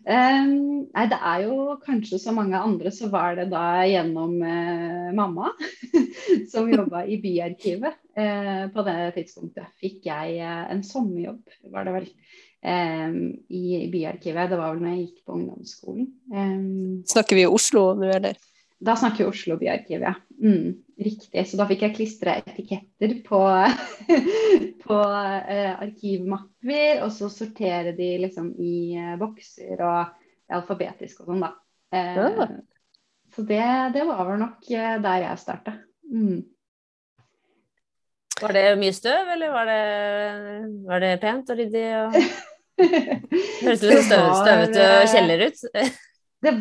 Um, 0.07 0.87
nei, 0.93 1.05
det 1.11 1.17
er 1.17 1.43
jo 1.43 1.75
kanskje 1.83 2.19
så 2.21 2.33
mange 2.35 2.59
andre, 2.59 2.91
så 2.93 3.09
var 3.11 3.35
det 3.39 3.49
da 3.51 3.83
gjennom 3.87 4.37
uh, 4.39 5.09
mamma, 5.17 5.51
som 6.51 6.69
jobba 6.71 7.03
i 7.05 7.19
Byarkivet. 7.23 7.99
Uh, 8.17 8.67
på 8.73 8.85
det 8.87 8.97
tidspunktet 9.17 9.73
fikk 9.81 10.07
jeg 10.07 10.39
uh, 10.39 10.65
en 10.71 10.83
sommerjobb, 10.87 11.43
var 11.73 11.87
det 11.87 11.95
vel, 11.97 12.07
um, 12.63 13.19
i, 13.51 13.65
Byarkivet. 13.91 14.53
Det 14.53 14.61
var 14.61 14.75
vel 14.75 14.85
når 14.85 14.95
jeg 14.95 15.03
gikk 15.03 15.25
på 15.27 15.39
ungdomsskolen. 15.41 16.07
Um, 16.31 17.03
Snakker 17.11 17.39
vi 17.39 17.43
i 17.43 17.51
Oslo 17.51 17.89
nå, 17.99 18.13
eller? 18.21 18.39
Da 18.79 18.95
snakker 18.95 19.25
vi 19.25 19.31
Oslo 19.33 19.59
Byarkiv, 19.59 20.05
ja. 20.05 20.15
Mm, 20.43 20.83
riktig. 20.97 21.47
Så 21.49 21.57
da 21.57 21.65
fikk 21.69 21.83
jeg 21.87 21.95
klistra 21.95 22.35
etiketter 22.41 23.15
på, 23.25 23.41
på 24.83 24.97
eh, 25.01 25.71
arkivmapper, 25.73 27.03
og 27.05 27.11
så 27.15 27.29
sortere 27.33 27.95
de 27.97 28.11
liksom 28.21 28.51
i 28.61 28.77
eh, 28.97 29.15
bokser 29.19 29.81
og 29.81 30.53
alfabetisk 30.57 31.23
og 31.23 31.31
sånn, 31.31 31.45
da. 31.47 31.53
Eh, 31.93 32.19
ja. 32.21 32.49
Så 33.35 33.43
det, 33.47 33.63
det, 33.93 34.05
var 34.07 34.23
vel 34.29 34.39
nok 34.41 34.69
eh, 34.71 34.93
der 35.03 35.23
jeg 35.25 35.41
starta. 35.41 35.73
Mm. 36.07 36.45
Var 38.37 38.53
det 38.53 38.65
mye 38.77 38.93
støv, 38.93 39.31
eller 39.33 39.53
var 39.53 39.69
det, 39.71 39.81
var 40.85 41.01
det 41.01 41.15
pent 41.23 41.49
og 41.49 41.57
ryddig? 41.57 41.87
Og... 42.03 42.19
Høres 43.63 43.81
ut 43.81 44.03
støv, 44.05 44.27
støvete 44.37 44.89
kjeller 45.09 45.47
ut. 45.47 45.63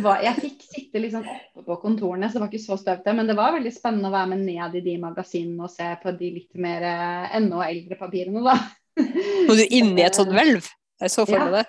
var, 0.01 0.23
jeg 0.25 0.41
fikk 0.41 0.56
sitte 0.77 1.01
liksom 1.03 1.25
oppe 1.27 1.65
på 1.67 1.77
kontorene, 1.83 2.29
så 2.29 2.39
det 2.39 2.45
var 2.45 2.51
ikke 2.53 2.65
så 2.65 2.79
støvete. 2.81 3.15
Men 3.17 3.31
det 3.31 3.37
var 3.39 3.55
veldig 3.57 3.73
spennende 3.75 4.11
å 4.11 4.15
være 4.15 4.31
med 4.35 4.45
ned 4.47 4.77
i 4.79 4.85
de 4.85 4.97
magasinene 5.03 5.67
og 5.67 5.73
se 5.73 5.89
på 6.03 6.13
de 6.19 6.33
litt 6.39 6.61
mer 6.63 6.85
eh, 6.87 7.31
enda 7.39 7.63
eldre 7.67 7.99
papirene, 8.01 8.45
da. 8.45 8.59
Var 8.97 9.59
du 9.59 9.65
inni 9.67 10.05
et 10.05 10.19
sånt 10.19 10.35
hvelv? 10.37 10.69
Jeg 11.03 11.13
så 11.13 11.27
for 11.29 11.43
meg 11.43 11.59
det. 11.59 11.65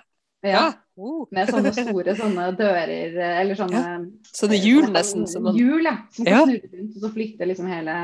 Ja. 0.47 0.67
Uh. 0.97 1.25
Med 1.33 1.49
sånne 1.51 1.71
store 1.75 2.13
sånne 2.17 2.49
dører, 2.57 2.91
eh, 3.17 3.39
eller 3.41 3.57
sånne 3.57 3.81
ja. 3.81 3.95
Sånne 4.33 4.59
hjul, 4.61 4.89
nesten. 4.93 5.27
Som 5.29 5.47
man... 5.47 5.57
Hjul, 5.57 5.83
ja. 5.85 5.97
Som 6.15 6.27
kan 6.27 6.33
ja. 6.33 6.43
snurre 6.45 6.71
rundt, 6.73 6.95
og 6.95 7.03
så 7.03 7.11
flytter 7.13 7.51
liksom 7.51 7.71
hele 7.71 7.97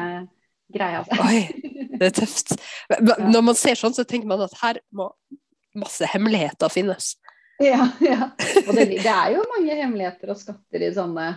greia 0.74 1.04
seg. 1.08 1.24
Oi, 1.24 1.94
det 2.00 2.10
er 2.10 2.16
tøft. 2.18 2.56
Når 3.22 3.46
man 3.46 3.58
ser 3.58 3.80
sånn, 3.80 3.96
så 3.96 4.06
tenker 4.08 4.30
man 4.30 4.46
at 4.46 4.56
her 4.62 4.82
må 4.96 5.12
masse 5.78 6.06
hemmeligheter 6.10 6.70
finnes. 6.74 7.16
Ja, 7.64 7.88
ja. 8.04 8.30
Og 8.68 8.76
det, 8.76 8.86
det, 8.92 9.10
er 9.10 9.34
jo 9.36 9.48
mange 9.52 9.80
hemmeligheter 9.80 10.34
og 10.34 10.40
skatter 10.40 10.86
i 10.86 10.92
sånne, 10.96 11.28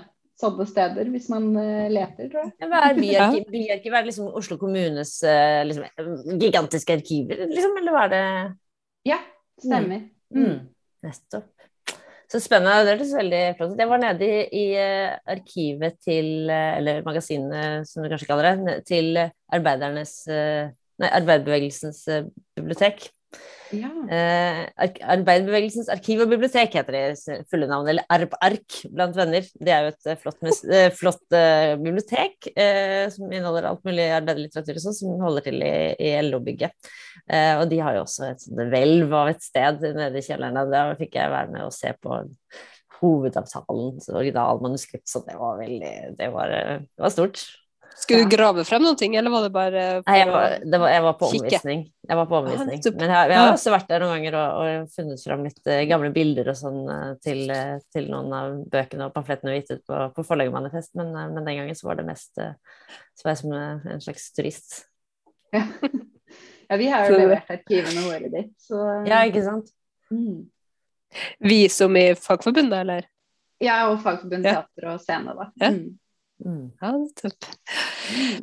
sånne 0.40 0.66
steder, 0.68 1.10
hvis 1.12 1.28
man 1.32 1.48
uh, 1.56 1.88
leter, 1.92 2.30
tror 2.32 2.44
jeg. 2.44 2.54
Ja, 2.62 2.70
er 2.80 3.00
byarkiv? 3.00 3.48
byarkiv 3.52 3.98
er 3.98 4.06
liksom 4.08 4.30
Oslo 4.40 4.58
kommunes 4.60 5.18
uh, 5.26 5.62
liksom, 5.66 6.38
gigantiske 6.40 6.98
arkiver, 6.98 7.46
liksom, 7.50 7.76
eller 7.80 7.96
hva 7.96 8.06
er 8.06 8.14
det? 8.14 8.22
Ja, 9.12 9.20
stemmer. 9.62 10.08
Mm. 10.34 10.46
Mm. 10.46 10.56
Nettopp. 11.06 11.52
Så 12.26 12.40
spennende. 12.42 12.80
Det 12.82 12.96
hørtes 12.96 13.12
veldig 13.14 13.42
flott 13.54 13.76
ut. 13.76 13.78
Jeg 13.78 13.90
var 13.92 14.00
nede 14.02 14.26
i, 14.26 14.38
i 14.58 14.64
arkivet 15.30 16.00
til, 16.02 16.50
eller 16.50 17.04
magasinet 17.06 17.86
som 17.86 18.02
du 18.02 18.10
kanskje 18.10 18.26
kaller 18.26 18.58
det, 18.66 18.80
til 18.88 19.12
arbeidernes 19.54 20.16
Nei, 20.26 21.10
arbeiderbevegelsens 21.12 22.00
bibliotek. 22.56 23.04
Ja. 23.74 23.88
Eh, 24.12 24.60
Arbeiderbevegelsens 25.10 25.88
arkiv 25.90 26.22
og 26.22 26.30
bibliotek 26.30 26.76
heter 26.78 26.94
det 26.94 27.38
fulle 27.50 27.68
navn, 27.70 27.88
eller 27.90 28.06
ARB-ark 28.12 28.78
blant 28.92 29.16
venner. 29.18 29.48
Det 29.58 29.72
er 29.74 29.86
jo 29.86 29.92
et 29.94 30.10
eh, 30.12 30.20
flott, 30.20 30.46
eh, 30.68 30.86
flott 30.94 31.24
bibliotek 31.82 32.50
som 33.12 33.26
inneholder 33.30 33.66
alt 33.70 33.82
mulig 33.86 34.06
arbeiderlitteratur 34.14 34.78
sånn, 34.82 34.96
som 34.96 35.24
holder 35.24 35.46
til 35.48 35.64
i, 35.66 36.12
LO-bygget. 36.26 36.90
Og 37.60 37.64
de 37.70 37.80
har 37.82 37.96
jo 37.96 38.04
også 38.04 38.30
et 38.30 38.46
hvelv 38.54 39.12
av 39.16 39.32
et 39.32 39.44
sted 39.44 39.82
nede 39.96 40.20
i 40.20 40.24
kjelleren. 40.24 40.70
Da 40.70 40.86
fikk 40.98 41.18
jeg 41.18 41.32
være 41.32 41.52
med 41.52 41.66
og 41.66 41.74
se 41.74 41.92
på 41.98 42.20
hovedavtalen, 43.00 43.98
originalmanuskript, 44.08 45.08
så 45.10 45.22
det 45.26 45.36
var 45.40 45.58
veldig 45.60 45.94
Det 46.16 46.30
var, 46.32 46.54
det 46.80 47.02
var 47.02 47.12
stort. 47.12 47.44
Skulle 47.96 48.24
du 48.24 48.30
grave 48.36 48.64
frem 48.68 48.82
noen 48.84 48.96
ting, 48.98 49.14
eller 49.16 49.32
var 49.32 49.44
det 49.46 49.50
bare 49.54 49.82
Nei, 50.04 50.16
jeg 50.18 50.28
var, 50.28 50.56
var, 50.78 50.90
jeg 50.92 51.02
var 51.06 51.14
på 51.16 51.28
omvisning. 51.30 51.84
Jeg 52.08 52.18
var 52.18 52.28
på 52.30 52.36
omvisning. 52.38 52.82
Men 52.98 53.12
jeg, 53.12 53.30
jeg, 53.32 53.38
har 53.40 53.52
også 53.54 53.72
vært 53.72 53.88
der 53.88 54.04
noen 54.04 54.12
ganger 54.16 54.36
og, 54.40 54.58
og 54.60 54.90
funnet 54.92 55.22
frem 55.24 55.46
litt 55.46 55.70
uh, 55.70 55.78
gamle 55.88 56.10
bilder 56.14 56.50
og 56.52 56.58
sånn 56.60 56.82
uh, 56.90 57.06
til, 57.24 57.40
uh, 57.48 57.78
til, 57.94 58.10
noen 58.12 58.36
av 58.36 58.58
bøkene 58.74 59.08
og 59.08 59.16
pamflettene 59.16 59.54
vi 59.54 59.62
gitt 59.62 59.72
ut 59.78 59.84
på, 59.88 60.02
på 60.18 60.26
Forleggermanifest, 60.28 60.92
men, 61.00 61.14
men, 61.16 61.42
den 61.42 61.62
gangen 61.62 61.78
så 61.78 61.88
var 61.88 62.00
det 62.00 62.06
mest 62.10 62.36
så 62.36 63.24
var 63.24 63.32
jeg 63.32 63.42
som 63.42 63.56
en 63.56 64.04
slags 64.04 64.28
turist. 64.36 64.78
Ja, 65.56 65.64
ja 66.70 66.80
vi 66.82 66.92
har 66.92 67.08
jo 67.08 67.20
levert 67.22 67.52
arkivene 67.56 68.06
våre 68.06 68.32
dit, 68.32 68.54
så 68.60 68.82
Ja, 69.08 69.24
ikke 69.24 69.46
sant? 69.46 69.72
Mm. 70.12 70.46
Vi 71.38 71.62
som 71.72 71.96
i 71.96 72.10
Fagforbundet, 72.14 72.80
eller? 72.84 73.06
Ja, 73.62 73.86
og 73.88 74.02
Fagforbundet 74.04 74.52
Teater 74.52 74.92
og 74.92 75.00
Scene, 75.00 75.32
da. 75.32 75.48
Ja. 75.62 75.72
Mm. 75.72 75.94
Mm. 76.44 76.68
Ja, 76.82 76.90
nettopp. 76.92 77.46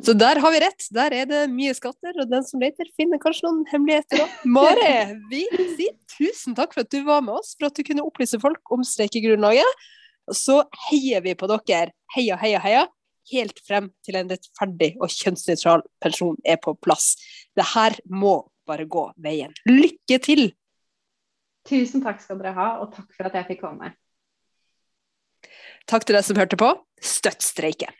Så 0.02 0.12
der 0.18 0.40
har 0.42 0.52
vi 0.52 0.60
rett. 0.64 0.86
Der 0.94 1.14
er 1.14 1.28
det 1.30 1.42
mye 1.52 1.74
skatter, 1.76 2.16
og 2.20 2.30
den 2.30 2.44
som 2.46 2.62
leter, 2.62 2.88
finner 2.98 3.20
kanskje 3.22 3.46
noen 3.46 3.62
hemmeligheter 3.70 4.24
òg. 4.24 4.32
Mare, 4.56 4.94
vi 5.30 5.44
sier 5.76 5.94
tusen 6.16 6.56
takk 6.58 6.74
for 6.74 6.84
at 6.84 6.90
du 6.92 7.04
var 7.06 7.22
med 7.24 7.36
oss, 7.38 7.54
for 7.58 7.70
at 7.70 7.78
du 7.78 7.86
kunne 7.86 8.04
opplyse 8.04 8.40
folk 8.42 8.74
om 8.74 8.82
streikegrunnlaget. 8.86 9.86
Og 10.30 10.38
så 10.38 10.58
heier 10.88 11.24
vi 11.24 11.36
på 11.38 11.48
dere. 11.50 11.94
Heia, 12.16 12.38
heia, 12.40 12.60
heia. 12.64 12.84
Helt 13.32 13.60
frem 13.64 13.88
til 14.04 14.18
en 14.20 14.28
rettferdig 14.28 14.90
og 15.00 15.12
kjønnsnøytral 15.12 15.84
pensjon 16.02 16.36
er 16.44 16.58
på 16.60 16.74
plass. 16.84 17.14
Det 17.56 17.64
her 17.72 17.96
må 18.10 18.42
bare 18.68 18.84
gå 18.88 19.06
veien. 19.22 19.54
Lykke 19.68 20.18
til! 20.24 20.50
Tusen 21.64 22.02
takk 22.04 22.20
skal 22.20 22.36
dere 22.42 22.52
ha, 22.56 22.66
og 22.84 22.90
takk 22.92 23.14
for 23.16 23.30
at 23.30 23.38
jeg 23.38 23.54
fikk 23.54 23.62
komme. 23.64 23.94
Takk 25.90 26.06
til 26.08 26.16
deg 26.16 26.24
som 26.26 26.40
hørte 26.40 26.58
på. 26.60 26.72
Støtt 27.04 27.44
streiken! 27.44 27.92